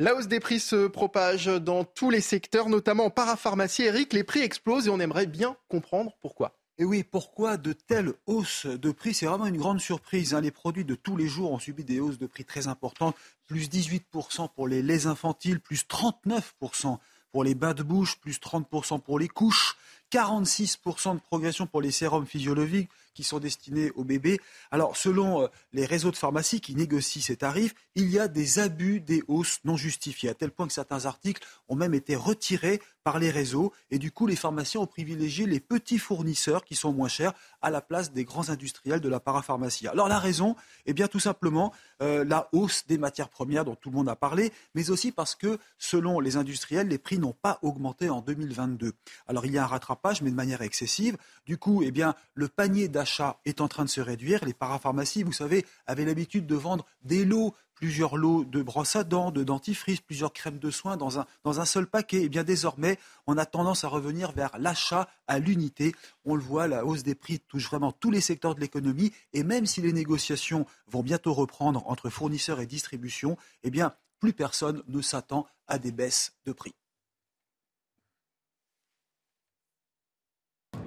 La 0.00 0.14
hausse 0.16 0.28
des 0.28 0.40
prix 0.40 0.60
se 0.60 0.86
propage 0.88 1.46
dans 1.46 1.84
tous 1.84 2.10
les 2.10 2.20
secteurs, 2.20 2.68
notamment 2.68 3.04
en 3.04 3.10
parapharmacie. 3.10 3.82
Eric, 3.82 4.12
les 4.12 4.24
prix 4.24 4.40
explosent 4.40 4.86
et 4.86 4.90
on 4.90 4.98
aimerait 4.98 5.26
bien 5.26 5.56
comprendre 5.68 6.12
pourquoi. 6.20 6.56
Et 6.78 6.84
oui, 6.84 7.04
pourquoi 7.04 7.58
de 7.58 7.74
telles 7.74 8.14
hausses 8.26 8.64
de 8.64 8.90
prix? 8.90 9.12
C'est 9.12 9.26
vraiment 9.26 9.44
une 9.44 9.58
grande 9.58 9.80
surprise. 9.80 10.32
Hein. 10.32 10.40
Les 10.40 10.50
produits 10.50 10.86
de 10.86 10.94
tous 10.94 11.16
les 11.18 11.28
jours 11.28 11.52
ont 11.52 11.58
subi 11.58 11.84
des 11.84 12.00
hausses 12.00 12.18
de 12.18 12.26
prix 12.26 12.46
très 12.46 12.66
importantes. 12.66 13.14
Plus 13.46 13.68
18% 13.68 14.48
pour 14.54 14.66
les 14.66 14.80
laits 14.80 15.04
infantiles, 15.04 15.60
plus 15.60 15.84
39% 15.84 16.96
pour 17.32 17.44
les 17.44 17.54
bas 17.54 17.74
de 17.74 17.82
bouche, 17.82 18.18
plus 18.18 18.40
30% 18.40 19.00
pour 19.00 19.18
les 19.18 19.28
couches, 19.28 19.76
46% 20.12 21.14
de 21.14 21.20
progression 21.20 21.66
pour 21.66 21.80
les 21.80 21.90
sérums 21.90 22.26
physiologiques, 22.26 22.90
qui 23.14 23.24
sont 23.24 23.38
destinés 23.38 23.90
aux 23.96 24.04
bébés. 24.04 24.40
Alors, 24.70 24.96
selon 24.96 25.42
euh, 25.42 25.48
les 25.72 25.84
réseaux 25.84 26.10
de 26.10 26.16
pharmacie 26.16 26.60
qui 26.60 26.74
négocient 26.74 27.22
ces 27.22 27.36
tarifs, 27.36 27.74
il 27.94 28.08
y 28.08 28.18
a 28.18 28.28
des 28.28 28.58
abus, 28.58 29.00
des 29.00 29.22
hausses 29.28 29.60
non 29.64 29.76
justifiées, 29.76 30.30
à 30.30 30.34
tel 30.34 30.50
point 30.50 30.66
que 30.66 30.72
certains 30.72 31.06
articles 31.06 31.46
ont 31.68 31.76
même 31.76 31.94
été 31.94 32.16
retirés 32.16 32.80
par 33.04 33.18
les 33.18 33.30
réseaux. 33.30 33.72
Et 33.90 33.98
du 33.98 34.12
coup, 34.12 34.26
les 34.26 34.36
pharmaciens 34.36 34.80
ont 34.80 34.86
privilégié 34.86 35.46
les 35.46 35.60
petits 35.60 35.98
fournisseurs 35.98 36.64
qui 36.64 36.74
sont 36.74 36.92
moins 36.92 37.08
chers 37.08 37.32
à 37.62 37.70
la 37.70 37.80
place 37.80 38.12
des 38.12 38.24
grands 38.24 38.48
industriels 38.50 39.00
de 39.00 39.08
la 39.08 39.20
parapharmacie. 39.20 39.88
Alors 39.88 40.08
la 40.08 40.18
raison, 40.18 40.56
eh 40.86 40.92
bien 40.92 41.08
tout 41.08 41.20
simplement 41.20 41.72
euh, 42.02 42.24
la 42.24 42.48
hausse 42.52 42.86
des 42.86 42.98
matières 42.98 43.28
premières 43.28 43.64
dont 43.64 43.74
tout 43.74 43.90
le 43.90 43.96
monde 43.96 44.08
a 44.08 44.16
parlé, 44.16 44.52
mais 44.74 44.90
aussi 44.90 45.12
parce 45.12 45.34
que 45.34 45.58
selon 45.78 46.20
les 46.20 46.36
industriels, 46.36 46.88
les 46.88 46.98
prix 46.98 47.18
n'ont 47.18 47.34
pas 47.40 47.58
augmenté 47.62 48.10
en 48.10 48.20
2022. 48.20 48.92
Alors 49.26 49.46
il 49.46 49.52
y 49.52 49.58
a 49.58 49.64
un 49.64 49.66
rattrapage, 49.66 50.22
mais 50.22 50.30
de 50.30 50.36
manière 50.36 50.62
excessive. 50.62 51.16
Du 51.46 51.58
coup, 51.58 51.82
eh 51.82 51.90
bien 51.90 52.14
le 52.34 52.48
panier 52.48 52.88
d'achat 52.88 53.40
est 53.44 53.60
en 53.60 53.68
train 53.68 53.84
de 53.84 53.90
se 53.90 54.00
réduire. 54.00 54.44
Les 54.44 54.54
parapharmacies, 54.54 55.22
vous 55.22 55.32
savez, 55.32 55.66
avaient 55.86 56.04
l'habitude 56.04 56.46
de 56.46 56.54
vendre 56.54 56.86
des 57.02 57.24
lots 57.24 57.54
plusieurs 57.80 58.18
lots 58.18 58.44
de 58.44 58.62
brosses 58.62 58.94
à 58.94 59.04
dents, 59.04 59.30
de 59.30 59.42
dentifrice, 59.42 60.02
plusieurs 60.02 60.34
crèmes 60.34 60.58
de 60.58 60.70
soins 60.70 60.98
dans 60.98 61.18
un, 61.18 61.24
dans 61.44 61.60
un 61.60 61.64
seul 61.64 61.86
paquet. 61.86 62.18
Et 62.18 62.24
eh 62.24 62.28
bien 62.28 62.44
désormais, 62.44 62.98
on 63.26 63.38
a 63.38 63.46
tendance 63.46 63.84
à 63.84 63.88
revenir 63.88 64.32
vers 64.32 64.50
l'achat 64.58 65.08
à 65.26 65.38
l'unité. 65.38 65.94
On 66.26 66.34
le 66.34 66.42
voit, 66.42 66.68
la 66.68 66.84
hausse 66.84 67.04
des 67.04 67.14
prix 67.14 67.40
touche 67.40 67.64
vraiment 67.64 67.90
tous 67.90 68.10
les 68.10 68.20
secteurs 68.20 68.54
de 68.54 68.60
l'économie. 68.60 69.12
Et 69.32 69.44
même 69.44 69.64
si 69.64 69.80
les 69.80 69.94
négociations 69.94 70.66
vont 70.88 71.02
bientôt 71.02 71.32
reprendre 71.32 71.82
entre 71.86 72.10
fournisseurs 72.10 72.60
et 72.60 72.66
distribution, 72.66 73.38
eh 73.62 73.70
bien 73.70 73.94
plus 74.18 74.34
personne 74.34 74.82
ne 74.86 75.00
s'attend 75.00 75.46
à 75.66 75.78
des 75.78 75.90
baisses 75.90 76.34
de 76.44 76.52
prix. 76.52 76.74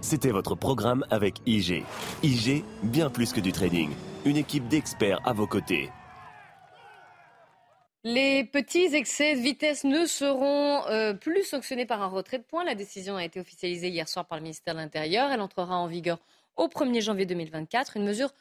C'était 0.01 0.29
votre 0.29 0.53
programme 0.53 1.05
avec 1.09 1.41
IG. 1.47 1.83
IG, 2.21 2.63
bien 2.83 3.09
plus 3.09 3.33
que 3.33 3.39
du 3.39 3.51
trading. 3.51 3.89
Une 4.25 4.37
équipe 4.37 4.67
d'experts 4.67 5.21
à 5.25 5.33
vos 5.33 5.47
côtés. 5.47 5.89
Les 8.05 8.43
petits 8.43 8.93
excès 8.93 9.35
de 9.35 9.39
vitesse 9.39 9.85
ne 9.85 10.05
seront 10.05 10.85
euh, 10.87 11.13
plus 11.13 11.43
sanctionnés 11.43 11.85
par 11.85 12.01
un 12.01 12.07
retrait 12.07 12.37
de 12.37 12.43
points. 12.43 12.65
La 12.65 12.75
décision 12.75 13.15
a 13.15 13.23
été 13.23 13.39
officialisée 13.39 13.87
hier 13.87 14.09
soir 14.09 14.25
par 14.25 14.37
le 14.37 14.43
ministère 14.43 14.73
de 14.73 14.79
l'Intérieur. 14.79 15.31
Elle 15.31 15.39
entrera 15.39 15.77
en 15.77 15.87
vigueur 15.87 16.19
au 16.57 16.67
1er 16.67 16.99
janvier 16.99 17.25
2024. 17.25 17.95
Une 17.95 18.03
mesure 18.03 18.33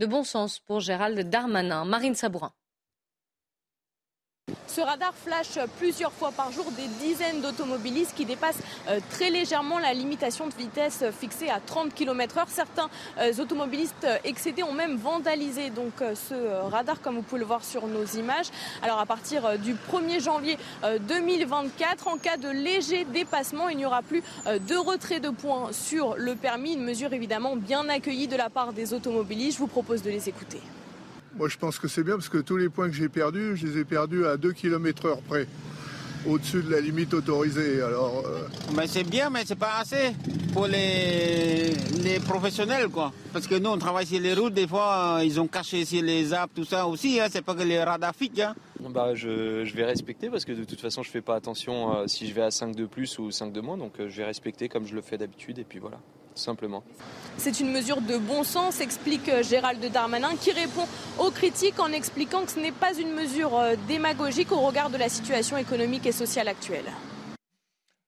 de 0.00 0.06
bon 0.06 0.22
sens 0.22 0.58
pour 0.58 0.80
Gérald 0.80 1.18
Darmanin. 1.30 1.86
Marine 1.86 2.14
Sabourin. 2.14 2.52
Ce 4.76 4.80
radar 4.80 5.14
flash 5.14 5.58
plusieurs 5.78 6.12
fois 6.12 6.30
par 6.30 6.52
jour 6.52 6.66
des 6.72 6.86
dizaines 7.04 7.40
d'automobilistes 7.40 8.14
qui 8.14 8.24
dépassent 8.24 8.60
euh, 8.88 9.00
très 9.10 9.30
légèrement 9.30 9.78
la 9.78 9.92
limitation 9.92 10.46
de 10.46 10.54
vitesse 10.54 11.02
fixée 11.18 11.48
à 11.48 11.60
30 11.60 11.94
km/h. 11.94 12.44
Certains 12.48 12.88
euh, 13.18 13.32
automobilistes 13.40 14.04
euh, 14.04 14.18
excédés 14.22 14.62
ont 14.62 14.74
même 14.74 14.98
vandalisé 14.98 15.70
donc 15.70 15.94
ce 16.14 16.34
radar 16.70 17.00
comme 17.00 17.16
vous 17.16 17.22
pouvez 17.22 17.40
le 17.40 17.46
voir 17.46 17.64
sur 17.64 17.86
nos 17.86 18.04
images. 18.04 18.48
Alors 18.82 19.00
à 19.00 19.06
partir 19.06 19.58
du 19.58 19.74
1er 19.74 20.20
janvier 20.20 20.58
2024, 21.08 22.06
en 22.06 22.18
cas 22.18 22.36
de 22.36 22.48
léger 22.48 23.04
dépassement, 23.04 23.68
il 23.68 23.78
n'y 23.78 23.86
aura 23.86 24.02
plus 24.02 24.22
de 24.46 24.76
retrait 24.76 25.20
de 25.20 25.30
points 25.30 25.72
sur 25.72 26.16
le 26.16 26.34
permis. 26.34 26.74
Une 26.74 26.84
mesure 26.84 27.12
évidemment 27.12 27.56
bien 27.56 27.88
accueillie 27.88 28.28
de 28.28 28.36
la 28.36 28.50
part 28.50 28.72
des 28.72 28.94
automobilistes. 28.94 29.54
Je 29.54 29.62
vous 29.62 29.66
propose 29.68 30.02
de 30.02 30.10
les 30.10 30.28
écouter. 30.28 30.60
Moi, 31.36 31.48
je 31.48 31.58
pense 31.58 31.78
que 31.78 31.86
c'est 31.86 32.02
bien 32.02 32.14
parce 32.14 32.30
que 32.30 32.38
tous 32.38 32.56
les 32.56 32.70
points 32.70 32.88
que 32.88 32.94
j'ai 32.94 33.10
perdus, 33.10 33.56
je 33.56 33.66
les 33.66 33.80
ai 33.80 33.84
perdus 33.84 34.24
à 34.24 34.38
2 34.38 34.52
km 34.52 35.04
heure 35.06 35.20
près, 35.20 35.46
au-dessus 36.26 36.62
de 36.62 36.70
la 36.70 36.80
limite 36.80 37.12
autorisée. 37.12 37.82
Alors, 37.82 38.22
euh, 38.24 38.86
c'est 38.86 39.04
bien, 39.04 39.28
mais 39.28 39.44
c'est 39.44 39.58
pas 39.58 39.76
assez 39.80 40.14
pour 40.54 40.66
les, 40.66 41.74
les 42.02 42.20
professionnels, 42.20 42.88
quoi. 42.88 43.12
Parce 43.34 43.46
que 43.46 43.54
nous, 43.54 43.68
on 43.68 43.76
travaille 43.76 44.06
sur 44.06 44.18
les 44.18 44.32
routes, 44.32 44.54
des 44.54 44.66
fois, 44.66 45.18
euh, 45.18 45.24
ils 45.24 45.38
ont 45.38 45.46
caché 45.46 45.84
sur 45.84 46.02
les 46.02 46.32
arbres, 46.32 46.54
tout 46.54 46.64
ça 46.64 46.86
aussi. 46.86 47.20
Hein. 47.20 47.26
C'est 47.30 47.44
pas 47.44 47.54
que 47.54 47.62
les 47.64 47.84
radars 47.84 48.14
hein. 48.40 48.54
Bah, 48.88 49.14
je, 49.14 49.66
je, 49.66 49.74
vais 49.74 49.84
respecter 49.84 50.30
parce 50.30 50.46
que 50.46 50.52
de 50.52 50.64
toute 50.64 50.80
façon, 50.80 51.02
je 51.02 51.10
fais 51.10 51.20
pas 51.20 51.34
attention 51.34 51.96
euh, 51.96 52.06
si 52.06 52.28
je 52.28 52.32
vais 52.32 52.42
à 52.42 52.50
5 52.50 52.74
de 52.74 52.86
plus 52.86 53.18
ou 53.18 53.30
5 53.30 53.52
de 53.52 53.60
moins. 53.60 53.76
Donc, 53.76 53.92
je 53.98 54.16
vais 54.16 54.24
respecter 54.24 54.70
comme 54.70 54.86
je 54.86 54.94
le 54.94 55.02
fais 55.02 55.18
d'habitude. 55.18 55.58
Et 55.58 55.64
puis 55.64 55.80
voilà 55.80 55.98
simplement. 56.38 56.84
C'est 57.38 57.60
une 57.60 57.70
mesure 57.70 58.00
de 58.00 58.16
bon 58.16 58.44
sens, 58.44 58.80
explique 58.80 59.28
euh, 59.28 59.42
Gérald 59.42 59.84
Darmanin, 59.92 60.36
qui 60.40 60.52
répond 60.52 60.86
aux 61.18 61.30
critiques 61.30 61.78
en 61.78 61.92
expliquant 61.92 62.44
que 62.44 62.50
ce 62.50 62.58
n'est 62.58 62.72
pas 62.72 62.94
une 62.94 63.12
mesure 63.12 63.56
euh, 63.56 63.74
démagogique 63.86 64.52
au 64.52 64.60
regard 64.60 64.90
de 64.90 64.96
la 64.96 65.08
situation 65.08 65.56
économique 65.58 66.06
et 66.06 66.12
sociale 66.12 66.48
actuelle. 66.48 66.86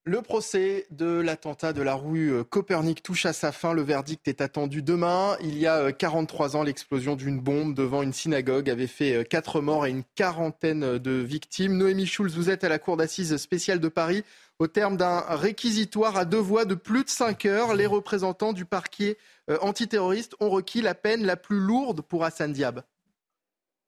Le 0.04 0.22
procès 0.22 0.86
de 0.90 1.20
l'attentat 1.20 1.74
de 1.74 1.82
la 1.82 1.94
rue 1.94 2.32
euh, 2.32 2.42
Copernic 2.42 3.02
touche 3.02 3.26
à 3.26 3.34
sa 3.34 3.52
fin. 3.52 3.74
Le 3.74 3.82
verdict 3.82 4.26
est 4.26 4.40
attendu 4.40 4.80
demain. 4.80 5.36
Il 5.42 5.58
y 5.58 5.66
a 5.66 5.92
43 5.92 6.56
ans, 6.56 6.62
l'explosion 6.62 7.14
d'une 7.14 7.38
bombe 7.38 7.74
devant 7.74 8.02
une 8.02 8.14
synagogue 8.14 8.70
avait 8.70 8.86
fait 8.86 9.28
4 9.28 9.60
morts 9.60 9.86
et 9.86 9.90
une 9.90 10.04
quarantaine 10.14 10.96
de 10.96 11.10
victimes. 11.10 11.76
Noémie 11.76 12.06
Schulz, 12.06 12.34
vous 12.34 12.48
êtes 12.48 12.64
à 12.64 12.70
la 12.70 12.78
Cour 12.78 12.96
d'assises 12.96 13.36
spéciale 13.36 13.80
de 13.80 13.88
Paris. 13.88 14.24
Au 14.60 14.66
terme 14.66 14.96
d'un 14.96 15.20
réquisitoire 15.20 16.16
à 16.16 16.24
deux 16.24 16.40
voix 16.40 16.64
de 16.64 16.74
plus 16.74 17.04
de 17.04 17.08
cinq 17.08 17.46
heures, 17.46 17.74
les 17.74 17.86
représentants 17.86 18.52
du 18.52 18.64
parquet 18.64 19.16
euh, 19.48 19.56
antiterroriste 19.60 20.34
ont 20.40 20.50
requis 20.50 20.82
la 20.82 20.96
peine 20.96 21.24
la 21.24 21.36
plus 21.36 21.60
lourde 21.60 22.00
pour 22.00 22.24
Hassan 22.24 22.52
Diab. 22.52 22.82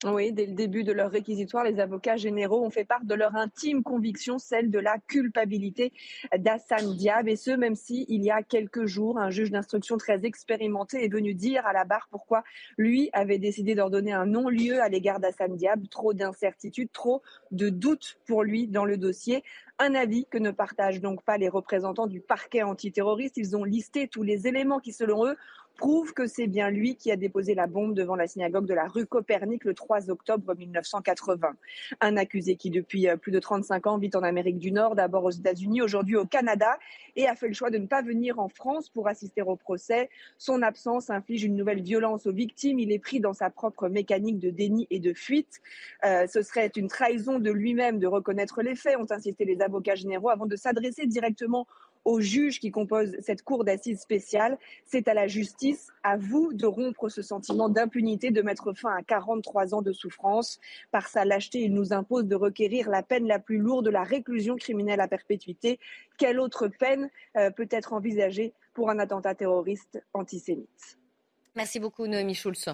Oui, 0.07 0.33
dès 0.33 0.47
le 0.47 0.55
début 0.55 0.83
de 0.83 0.93
leur 0.93 1.11
réquisitoire, 1.11 1.62
les 1.62 1.79
avocats 1.79 2.16
généraux 2.16 2.64
ont 2.64 2.71
fait 2.71 2.87
part 2.87 3.05
de 3.05 3.14
leur 3.14 3.37
intime 3.37 3.83
conviction, 3.83 4.39
celle 4.39 4.71
de 4.71 4.79
la 4.79 4.97
culpabilité 5.09 5.93
d'Hassan 6.39 6.95
Diab. 6.97 7.29
Et 7.29 7.37
ce, 7.37 7.51
même 7.51 7.75
si, 7.75 8.07
il 8.09 8.23
y 8.23 8.31
a 8.31 8.43
quelques 8.43 8.87
jours, 8.87 9.18
un 9.18 9.29
juge 9.29 9.51
d'instruction 9.51 9.99
très 9.99 10.25
expérimenté 10.25 11.05
est 11.05 11.12
venu 11.12 11.35
dire 11.35 11.66
à 11.66 11.75
la 11.75 11.85
barre 11.85 12.09
pourquoi 12.11 12.45
lui 12.79 13.11
avait 13.12 13.39
décidé 13.39 13.75
d'ordonner 13.75 14.12
un 14.12 14.25
non-lieu 14.25 14.81
à 14.81 14.89
l'égard 14.89 15.21
d'Hassan 15.21 15.55
Diab. 15.55 15.87
Trop 15.91 16.14
d'incertitudes, 16.14 16.91
trop 16.93 17.21
de 17.51 17.68
doutes 17.68 18.18
pour 18.27 18.43
lui 18.43 18.68
dans 18.68 18.87
le 18.87 18.97
dossier. 18.97 19.45
Un 19.83 19.95
avis 19.95 20.26
que 20.26 20.37
ne 20.37 20.51
partagent 20.51 21.01
donc 21.01 21.22
pas 21.22 21.39
les 21.39 21.49
représentants 21.49 22.07
du 22.07 22.20
parquet 22.20 22.62
antiterroriste. 22.62 23.39
Ils 23.39 23.57
ont 23.57 23.64
listé 23.64 24.09
tous 24.09 24.22
les 24.22 24.47
éléments 24.47 24.78
qui, 24.78 24.93
selon 24.93 25.26
eux, 25.26 25.37
prouve 25.81 26.12
que 26.12 26.26
c'est 26.26 26.47
bien 26.47 26.68
lui 26.68 26.95
qui 26.95 27.11
a 27.11 27.16
déposé 27.16 27.55
la 27.55 27.66
bombe 27.66 27.95
devant 27.95 28.14
la 28.14 28.26
synagogue 28.26 28.66
de 28.66 28.74
la 28.74 28.87
rue 28.87 29.07
Copernic 29.07 29.64
le 29.64 29.72
3 29.72 30.11
octobre 30.11 30.55
1980. 30.55 31.57
Un 32.03 32.16
accusé 32.18 32.57
qui, 32.57 32.68
depuis 32.68 33.09
euh, 33.09 33.16
plus 33.16 33.33
de 33.33 33.39
35 33.39 33.87
ans, 33.87 33.97
vit 33.97 34.11
en 34.12 34.22
Amérique 34.22 34.59
du 34.59 34.72
Nord, 34.72 34.95
d'abord 34.95 35.24
aux 35.24 35.31
États-Unis, 35.31 35.81
aujourd'hui 35.81 36.16
au 36.16 36.26
Canada, 36.26 36.78
et 37.16 37.26
a 37.26 37.35
fait 37.35 37.49
le 37.49 37.55
choix 37.55 37.70
de 37.70 37.78
ne 37.78 37.87
pas 37.87 38.03
venir 38.03 38.39
en 38.39 38.51
France 38.51 38.91
pour 38.91 39.09
assister 39.09 39.41
au 39.41 39.57
procès. 39.57 40.11
Son 40.37 40.61
absence 40.61 41.09
inflige 41.09 41.45
une 41.45 41.57
nouvelle 41.57 41.81
violence 41.81 42.26
aux 42.26 42.33
victimes. 42.33 42.78
Il 42.78 42.93
est 42.93 42.99
pris 42.99 43.18
dans 43.18 43.33
sa 43.33 43.49
propre 43.49 43.89
mécanique 43.89 44.39
de 44.39 44.51
déni 44.51 44.87
et 44.91 45.01
de 45.01 45.14
fuite. 45.14 45.62
Euh, 46.05 46.26
ce 46.26 46.43
serait 46.43 46.70
une 46.76 46.89
trahison 46.89 47.39
de 47.39 47.51
lui-même 47.51 47.99
de 47.99 48.07
reconnaître 48.07 48.61
les 48.61 48.74
faits, 48.74 48.99
ont 48.99 49.11
insisté 49.11 49.47
les 49.47 49.62
avocats 49.62 49.95
généraux, 49.95 50.28
avant 50.28 50.45
de 50.45 50.57
s'adresser 50.57 51.07
directement 51.07 51.66
aux 52.05 52.20
juges 52.20 52.61
qui 52.61 52.70
composent 52.70 53.16
cette 53.20 53.42
cour 53.42 53.64
d'assises 53.64 54.01
spéciale. 54.01 54.59
C'est 54.84 55.09
à 55.09 55.14
la 55.14 55.26
justice, 55.26 55.88
à 56.03 56.16
vous 56.16 56.53
de 56.53 56.66
rompre 56.66 57.09
ce 57.09 57.22
sentiment 57.22 57.68
d'impunité, 57.68 58.30
de 58.30 58.42
mettre 58.42 58.72
fin 58.72 58.94
à 58.94 59.03
43 59.03 59.74
ans 59.74 59.82
de 59.82 59.92
souffrance. 59.92 60.61
Par 60.90 61.09
sa 61.09 61.24
lâcheté, 61.24 61.61
il 61.61 61.74
nous 61.74 61.92
impose 61.92 62.26
de 62.26 62.36
requérir 62.36 62.88
la 62.88 63.03
peine 63.03 63.26
la 63.26 63.38
plus 63.38 63.59
lourde, 63.59 63.88
la 63.88 64.05
réclusion 64.05 64.57
criminelle 64.57 65.01
à 65.01 65.09
perpétuité. 65.09 65.78
Quelle 66.18 66.40
autre 66.40 66.68
peine 66.68 67.11
euh, 67.36 67.51
peut 67.51 67.68
être 67.70 67.92
envisagée 67.92 68.53
pour 68.74 68.90
un 68.90 68.98
attentat 68.98 69.34
terroriste 69.34 70.03
antisémite? 70.14 70.99
Merci 71.57 71.80
beaucoup, 71.80 72.07
Noémie 72.07 72.34
Schulz. 72.34 72.66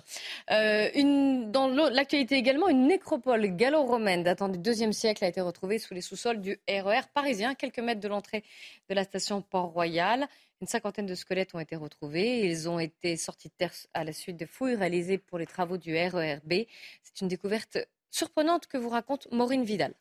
Euh, 0.50 1.44
dans 1.46 1.68
l'actualité 1.68 2.36
également, 2.36 2.68
une 2.68 2.86
nécropole 2.86 3.56
gallo-romaine 3.56 4.22
datant 4.22 4.48
du 4.48 4.58
IIe 4.58 4.92
siècle 4.92 5.24
a 5.24 5.28
été 5.28 5.40
retrouvée 5.40 5.78
sous 5.78 5.94
les 5.94 6.02
sous-sols 6.02 6.40
du 6.40 6.58
RER 6.68 7.00
e 7.00 7.12
parisien, 7.14 7.54
quelques 7.54 7.78
mètres 7.78 8.00
de 8.00 8.08
l'entrée 8.08 8.44
de 8.90 8.94
la 8.94 9.04
station 9.04 9.40
Port-Royal. 9.40 10.26
Une 10.60 10.66
cinquantaine 10.66 11.06
de 11.06 11.14
squelettes 11.14 11.54
ont 11.54 11.60
été 11.60 11.76
retrouvés. 11.76 12.46
Ils 12.46 12.68
ont 12.68 12.78
été 12.78 13.16
sortis 13.16 13.48
de 13.48 13.54
terre 13.56 13.72
à 13.94 14.04
la 14.04 14.12
suite 14.12 14.36
de 14.36 14.46
fouilles 14.46 14.76
réalisées 14.76 15.18
pour 15.18 15.38
les 15.38 15.46
travaux 15.46 15.78
du 15.78 15.94
RERB. 15.96 16.66
C'est 17.02 17.20
une 17.22 17.28
découverte 17.28 17.78
surprenante 18.10 18.66
que 18.66 18.76
vous 18.76 18.90
raconte 18.90 19.26
Maureen 19.32 19.64
Vidal. 19.64 19.94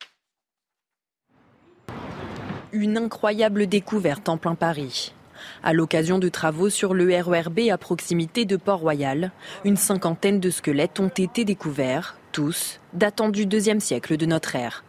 Une 2.73 2.97
incroyable 2.97 3.67
découverte 3.67 4.27
en 4.27 4.37
plein 4.37 4.55
Paris. 4.55 5.13
À 5.63 5.73
l'occasion 5.73 6.19
de 6.19 6.29
travaux 6.29 6.69
sur 6.69 6.93
le 6.93 7.05
RERB 7.05 7.69
à 7.71 7.77
proximité 7.77 8.45
de 8.45 8.57
Port-Royal, 8.57 9.31
une 9.63 9.77
cinquantaine 9.77 10.39
de 10.39 10.49
squelettes 10.49 10.99
ont 10.99 11.09
été 11.09 11.45
découverts, 11.45 12.17
tous 12.31 12.79
datant 12.93 13.29
du 13.29 13.45
deuxième 13.45 13.79
siècle 13.79 14.17
de 14.17 14.25
notre 14.25 14.55
ère. 14.55 14.83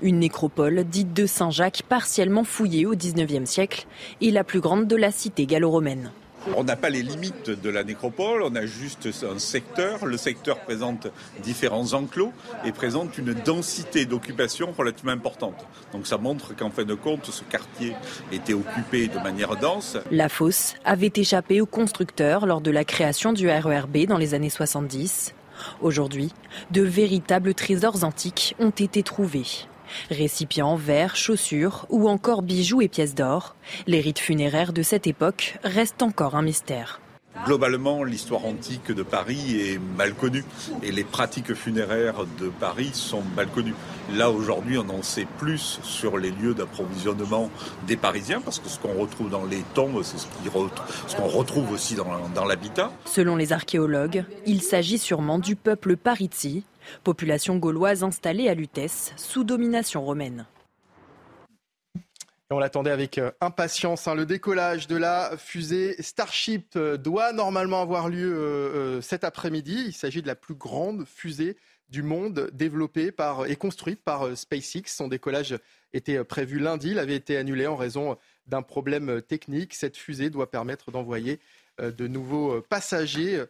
Une 0.00 0.18
nécropole 0.18 0.84
dite 0.84 1.12
de 1.12 1.26
Saint-Jacques 1.26 1.82
partiellement 1.88 2.44
fouillée 2.44 2.86
au 2.86 2.94
XIXe 2.94 3.48
siècle 3.48 3.86
et 4.20 4.30
la 4.30 4.44
plus 4.44 4.60
grande 4.60 4.86
de 4.86 4.96
la 4.96 5.10
cité 5.10 5.46
gallo-romaine. 5.46 6.10
On 6.56 6.64
n'a 6.64 6.76
pas 6.76 6.90
les 6.90 7.02
limites 7.02 7.50
de 7.50 7.70
la 7.70 7.84
nécropole, 7.84 8.42
on 8.42 8.54
a 8.54 8.66
juste 8.66 9.08
un 9.22 9.38
secteur. 9.38 10.06
Le 10.06 10.16
secteur 10.16 10.60
présente 10.60 11.08
différents 11.42 11.92
enclos 11.92 12.32
et 12.64 12.72
présente 12.72 13.16
une 13.18 13.32
densité 13.32 14.06
d'occupation 14.06 14.72
relativement 14.76 15.12
importante. 15.12 15.66
Donc 15.92 16.06
ça 16.06 16.18
montre 16.18 16.54
qu'en 16.56 16.70
fin 16.70 16.84
de 16.84 16.94
compte, 16.94 17.26
ce 17.26 17.44
quartier 17.44 17.94
était 18.32 18.54
occupé 18.54 19.08
de 19.08 19.18
manière 19.18 19.56
dense. 19.56 19.96
La 20.10 20.28
fosse 20.28 20.74
avait 20.84 21.12
échappé 21.14 21.60
aux 21.60 21.66
constructeurs 21.66 22.46
lors 22.46 22.60
de 22.60 22.70
la 22.70 22.84
création 22.84 23.32
du 23.32 23.48
RERB 23.48 24.06
dans 24.06 24.18
les 24.18 24.34
années 24.34 24.50
70. 24.50 25.34
Aujourd'hui, 25.80 26.32
de 26.70 26.82
véritables 26.82 27.54
trésors 27.54 28.04
antiques 28.04 28.56
ont 28.58 28.70
été 28.70 29.02
trouvés. 29.02 29.46
Récipients, 30.10 30.76
verres, 30.76 31.16
chaussures 31.16 31.86
ou 31.90 32.08
encore 32.08 32.42
bijoux 32.42 32.80
et 32.80 32.88
pièces 32.88 33.14
d'or, 33.14 33.56
les 33.86 34.00
rites 34.00 34.18
funéraires 34.18 34.72
de 34.72 34.82
cette 34.82 35.06
époque 35.06 35.58
restent 35.64 36.02
encore 36.02 36.34
un 36.36 36.42
mystère. 36.42 37.00
Globalement, 37.46 38.04
l'histoire 38.04 38.44
antique 38.44 38.92
de 38.92 39.02
Paris 39.02 39.60
est 39.60 39.80
mal 39.96 40.14
connue 40.14 40.44
et 40.82 40.92
les 40.92 41.02
pratiques 41.02 41.54
funéraires 41.54 42.24
de 42.38 42.48
Paris 42.48 42.90
sont 42.92 43.22
mal 43.34 43.48
connues. 43.48 43.74
Là, 44.14 44.30
aujourd'hui, 44.30 44.78
on 44.78 44.88
en 44.90 45.02
sait 45.02 45.26
plus 45.38 45.80
sur 45.82 46.18
les 46.18 46.30
lieux 46.30 46.54
d'approvisionnement 46.54 47.50
des 47.86 47.96
Parisiens 47.96 48.40
parce 48.40 48.60
que 48.60 48.68
ce 48.68 48.78
qu'on 48.78 48.94
retrouve 48.94 49.30
dans 49.30 49.44
les 49.44 49.64
tombes, 49.74 50.02
c'est 50.04 50.18
ce 50.18 51.16
qu'on 51.16 51.26
retrouve 51.26 51.72
aussi 51.72 51.96
dans, 51.96 52.44
l'habitat. 52.44 52.92
Selon 53.06 53.34
les 53.34 53.52
archéologues, 53.52 54.24
il 54.46 54.62
s'agit 54.62 54.98
sûrement 54.98 55.38
du 55.38 55.56
peuple 55.56 55.96
Pariti, 55.96 56.64
population 57.04 57.56
gauloise 57.56 58.04
installée 58.04 58.48
à 58.48 58.54
Lutèce 58.54 59.12
sous 59.16 59.44
domination 59.44 60.04
romaine. 60.04 60.46
On 62.52 62.58
l'attendait 62.58 62.90
avec 62.90 63.18
euh, 63.18 63.30
impatience. 63.40 64.06
Hein. 64.06 64.14
Le 64.14 64.26
décollage 64.26 64.86
de 64.86 64.96
la 64.96 65.36
fusée 65.38 65.96
Starship 66.00 66.76
euh, 66.76 66.96
doit 66.96 67.32
normalement 67.32 67.80
avoir 67.80 68.08
lieu 68.08 68.34
euh, 68.34 69.00
cet 69.00 69.24
après-midi. 69.24 69.84
Il 69.86 69.92
s'agit 69.92 70.22
de 70.22 70.26
la 70.26 70.34
plus 70.34 70.54
grande 70.54 71.06
fusée 71.06 71.56
du 71.88 72.02
monde 72.02 72.50
développée 72.52 73.10
par, 73.10 73.46
et 73.46 73.56
construite 73.56 74.02
par 74.02 74.36
SpaceX. 74.36 74.82
Son 74.86 75.08
décollage 75.08 75.58
était 75.92 76.22
prévu 76.24 76.58
lundi. 76.58 76.90
Il 76.90 76.98
avait 76.98 77.16
été 77.16 77.36
annulé 77.36 77.66
en 77.66 77.76
raison 77.76 78.16
d'un 78.46 78.62
problème 78.62 79.20
technique. 79.20 79.74
Cette 79.74 79.98
fusée 79.98 80.30
doit 80.30 80.50
permettre 80.50 80.90
d'envoyer 80.90 81.38
de 81.78 82.08
nouveaux 82.08 82.62
passagers 82.62 83.44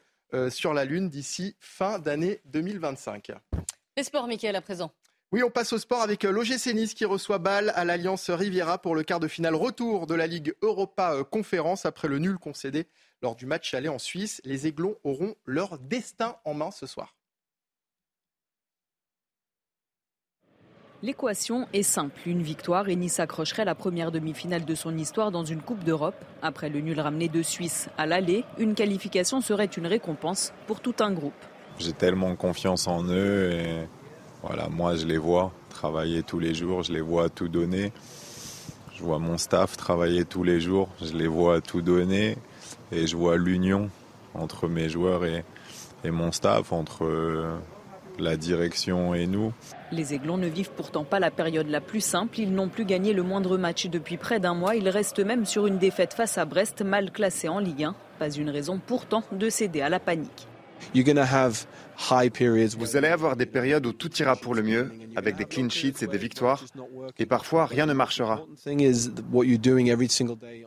sur 0.50 0.74
la 0.74 0.84
Lune 0.84 1.08
d'ici 1.08 1.56
fin 1.60 1.98
d'année 1.98 2.40
2025. 2.46 3.32
Les 3.96 4.04
sports, 4.04 4.26
Mickaël, 4.26 4.56
à 4.56 4.62
présent. 4.62 4.92
Oui, 5.32 5.42
on 5.42 5.50
passe 5.50 5.72
au 5.72 5.78
sport 5.78 6.02
avec 6.02 6.26
euh, 6.26 6.30
l'OGC 6.30 6.74
Nice 6.74 6.92
qui 6.92 7.06
reçoit 7.06 7.38
Bâle 7.38 7.72
à 7.74 7.86
l'Alliance 7.86 8.28
Riviera 8.28 8.76
pour 8.76 8.94
le 8.94 9.02
quart 9.02 9.18
de 9.18 9.28
finale 9.28 9.54
retour 9.54 10.06
de 10.06 10.14
la 10.14 10.26
Ligue 10.26 10.54
Europa 10.60 11.14
euh, 11.14 11.24
Conférence 11.24 11.86
après 11.86 12.06
le 12.06 12.18
nul 12.18 12.36
concédé 12.36 12.86
lors 13.22 13.34
du 13.34 13.46
match 13.46 13.72
aller 13.72 13.88
en 13.88 13.98
Suisse. 13.98 14.42
Les 14.44 14.66
Aiglons 14.66 14.96
auront 15.04 15.34
leur 15.46 15.78
destin 15.78 16.36
en 16.44 16.52
main 16.52 16.70
ce 16.70 16.86
soir. 16.86 17.16
L'équation 21.04 21.66
est 21.72 21.82
simple. 21.82 22.20
Une 22.26 22.42
victoire 22.42 22.88
et 22.88 22.94
Nice 22.94 23.18
accrocherait 23.18 23.64
la 23.64 23.74
première 23.74 24.12
demi-finale 24.12 24.64
de 24.64 24.74
son 24.76 24.96
histoire 24.96 25.32
dans 25.32 25.42
une 25.42 25.60
Coupe 25.60 25.82
d'Europe. 25.82 26.14
Après 26.42 26.68
le 26.68 26.78
nul 26.78 27.00
ramené 27.00 27.28
de 27.28 27.42
Suisse 27.42 27.88
à 27.98 28.06
l'aller, 28.06 28.44
une 28.56 28.76
qualification 28.76 29.40
serait 29.40 29.64
une 29.64 29.88
récompense 29.88 30.52
pour 30.68 30.78
tout 30.78 30.94
un 31.00 31.10
groupe. 31.10 31.34
J'ai 31.80 31.92
tellement 31.92 32.36
confiance 32.36 32.86
en 32.86 33.02
eux 33.08 33.50
et 33.50 33.88
voilà, 34.44 34.68
moi 34.68 34.94
je 34.94 35.04
les 35.04 35.18
vois 35.18 35.50
travailler 35.70 36.22
tous 36.22 36.38
les 36.38 36.54
jours, 36.54 36.84
je 36.84 36.92
les 36.92 37.00
vois 37.00 37.28
tout 37.28 37.48
donner. 37.48 37.92
Je 38.94 39.02
vois 39.02 39.18
mon 39.18 39.38
staff 39.38 39.76
travailler 39.76 40.24
tous 40.24 40.44
les 40.44 40.60
jours, 40.60 40.88
je 41.02 41.14
les 41.14 41.26
vois 41.26 41.60
tout 41.60 41.82
donner 41.82 42.38
et 42.92 43.08
je 43.08 43.16
vois 43.16 43.36
l'union 43.36 43.90
entre 44.34 44.68
mes 44.68 44.88
joueurs 44.88 45.24
et, 45.24 45.42
mon 46.04 46.30
staff, 46.30 46.72
entre 46.72 47.58
la 48.20 48.36
direction 48.36 49.14
et 49.14 49.26
nous. 49.26 49.52
Les 49.92 50.14
Aiglons 50.14 50.38
ne 50.38 50.48
vivent 50.48 50.70
pourtant 50.70 51.04
pas 51.04 51.20
la 51.20 51.30
période 51.30 51.68
la 51.68 51.82
plus 51.82 52.00
simple. 52.00 52.40
Ils 52.40 52.52
n'ont 52.52 52.70
plus 52.70 52.86
gagné 52.86 53.12
le 53.12 53.22
moindre 53.22 53.58
match 53.58 53.88
depuis 53.88 54.16
près 54.16 54.40
d'un 54.40 54.54
mois. 54.54 54.74
Ils 54.74 54.88
restent 54.88 55.20
même 55.20 55.44
sur 55.44 55.66
une 55.66 55.76
défaite 55.76 56.14
face 56.14 56.38
à 56.38 56.46
Brest, 56.46 56.80
mal 56.80 57.12
classé 57.12 57.48
en 57.48 57.58
Ligue 57.58 57.84
1. 57.84 57.94
Pas 58.18 58.30
une 58.30 58.48
raison 58.48 58.80
pourtant 58.84 59.22
de 59.32 59.50
céder 59.50 59.82
à 59.82 59.90
la 59.90 60.00
panique. 60.00 60.48
Vous 60.94 62.96
allez 62.96 63.08
avoir 63.08 63.36
des 63.36 63.44
périodes 63.44 63.86
où 63.86 63.92
tout 63.92 64.10
ira 64.16 64.34
pour 64.34 64.54
le 64.54 64.62
mieux, 64.62 64.90
avec 65.14 65.36
des 65.36 65.44
clean 65.44 65.68
sheets 65.68 66.02
et 66.02 66.06
des 66.06 66.18
victoires, 66.18 66.64
et 67.18 67.26
parfois 67.26 67.66
rien 67.66 67.84
ne 67.84 67.92
marchera. 67.92 68.46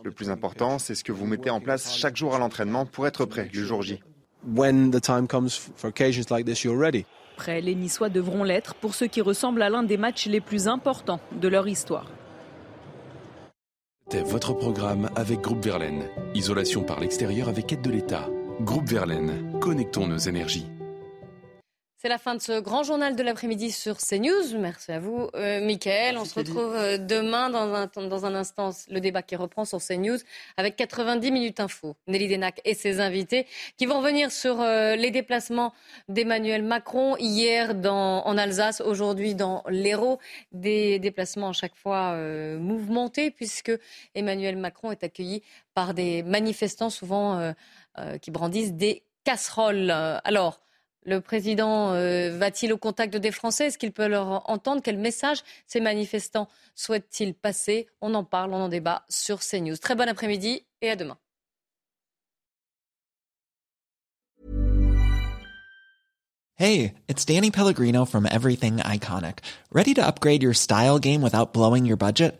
Le 0.04 0.12
plus 0.12 0.30
important, 0.30 0.78
c'est 0.78 0.96
ce 0.96 1.04
que 1.04 1.12
vous 1.12 1.26
mettez 1.26 1.50
en 1.50 1.60
place 1.60 1.98
chaque 1.98 2.16
jour 2.16 2.36
à 2.36 2.40
l'entraînement 2.40 2.86
pour 2.86 3.08
être 3.08 3.26
prêt 3.26 3.50
le 3.52 3.64
jour 3.64 3.82
J. 3.82 4.00
Prêts, 7.36 7.62
les 7.62 7.76
Niçois 7.76 8.10
devront 8.10 8.44
l'être 8.44 8.76
pour 8.76 8.96
ce 8.96 9.06
qui 9.06 9.22
ressemble 9.22 9.62
à 9.62 9.70
l'un 9.70 9.84
des 9.84 9.98
matchs 9.98 10.28
les 10.28 10.42
plus 10.42 10.68
importants 10.68 11.20
de 11.32 11.48
leur 11.48 11.68
histoire. 11.68 12.06
C'était 14.08 14.24
votre 14.24 14.54
programme 14.54 15.10
avec 15.16 15.42
Groupe 15.42 15.64
Verlaine. 15.64 16.04
Isolation 16.36 16.84
par 16.84 17.00
l'extérieur 17.00 17.50
avec 17.50 17.74
aide 17.74 17.82
de 17.82 17.90
l'État. 17.90 18.30
Groupe 18.62 18.88
Verlaine, 18.88 19.60
connectons 19.60 20.08
nos 20.08 20.18
énergies. 20.18 20.68
C'est 22.06 22.10
la 22.10 22.20
fin 22.20 22.36
de 22.36 22.40
ce 22.40 22.60
grand 22.60 22.84
journal 22.84 23.16
de 23.16 23.24
l'après-midi 23.24 23.72
sur 23.72 23.98
CNews. 23.98 24.60
Merci 24.60 24.92
à 24.92 25.00
vous, 25.00 25.28
euh, 25.34 25.60
Mickaël. 25.60 26.20
On 26.20 26.26
se 26.26 26.36
retrouve 26.36 26.76
euh, 26.76 27.00
demain 27.00 27.50
dans 27.50 27.74
un, 27.74 27.88
dans 28.08 28.28
un 28.28 28.36
instant, 28.36 28.70
le 28.92 29.00
débat 29.00 29.24
qui 29.24 29.36
reprend 29.36 29.66
sur 29.66 29.80
CNews 29.80 30.20
avec 30.56 30.76
90 30.76 31.32
minutes 31.32 31.60
info. 31.60 31.96
Nelly 32.06 32.28
Denac 32.28 32.62
et 32.64 32.76
ses 32.76 33.00
invités 33.00 33.48
qui 33.78 33.88
vont 33.88 34.02
revenir 34.02 34.32
sur 34.32 34.62
euh, 34.62 34.96
les 34.96 35.10
déplacements 35.10 35.74
d'Emmanuel 36.08 36.62
Macron 36.62 37.18
hier 37.18 37.74
dans, 37.74 38.24
en 38.24 38.38
Alsace, 38.38 38.82
aujourd'hui 38.82 39.34
dans 39.34 39.64
l'Hérault. 39.68 40.20
Des 40.52 41.00
déplacements 41.00 41.50
à 41.50 41.54
chaque 41.54 41.76
fois 41.76 42.12
euh, 42.12 42.60
mouvementés 42.60 43.32
puisque 43.32 43.72
Emmanuel 44.14 44.58
Macron 44.58 44.92
est 44.92 45.04
accueilli 45.04 45.42
par 45.74 45.96
des 45.96 46.22
manifestants 46.22 46.92
souvent 46.92 47.52
qui 48.22 48.30
brandissent 48.30 48.74
des 48.74 49.02
casseroles. 49.24 49.90
Alors, 49.90 50.65
le 51.06 51.22
président 51.22 51.94
euh, 51.94 52.36
va-t-il 52.38 52.74
au 52.74 52.78
contact 52.78 53.16
des 53.16 53.32
Français? 53.32 53.68
Est-ce 53.68 53.78
qu'il 53.78 53.92
peut 53.92 54.08
leur 54.08 54.50
entendre? 54.50 54.82
Quel 54.84 54.98
message 54.98 55.40
ces 55.68 55.80
manifestants 55.80 56.48
souhaitent-ils 56.76 57.34
passer? 57.34 57.88
On 58.02 58.14
en 58.16 58.24
parle, 58.24 58.54
on 58.54 58.62
en 58.62 58.70
débat 58.70 59.06
sur 59.10 59.40
CNews. 59.40 59.78
Très 59.78 59.96
bon 59.96 60.10
après-midi 60.10 60.66
et 60.82 60.90
à 60.90 60.96
demain. 60.96 61.18
Hey, 66.58 66.94
it's 67.10 67.26
Danny 67.26 67.52
Pellegrino 67.52 68.06
from 68.06 68.26
Everything 68.26 68.78
Iconic. 68.78 69.40
Ready 69.74 69.94
to 69.96 70.02
upgrade 70.02 70.42
your 70.42 70.54
style 70.54 71.00
game 71.00 71.22
without 71.22 71.52
blowing 71.52 71.86
your 71.86 71.98
budget? 71.98 72.40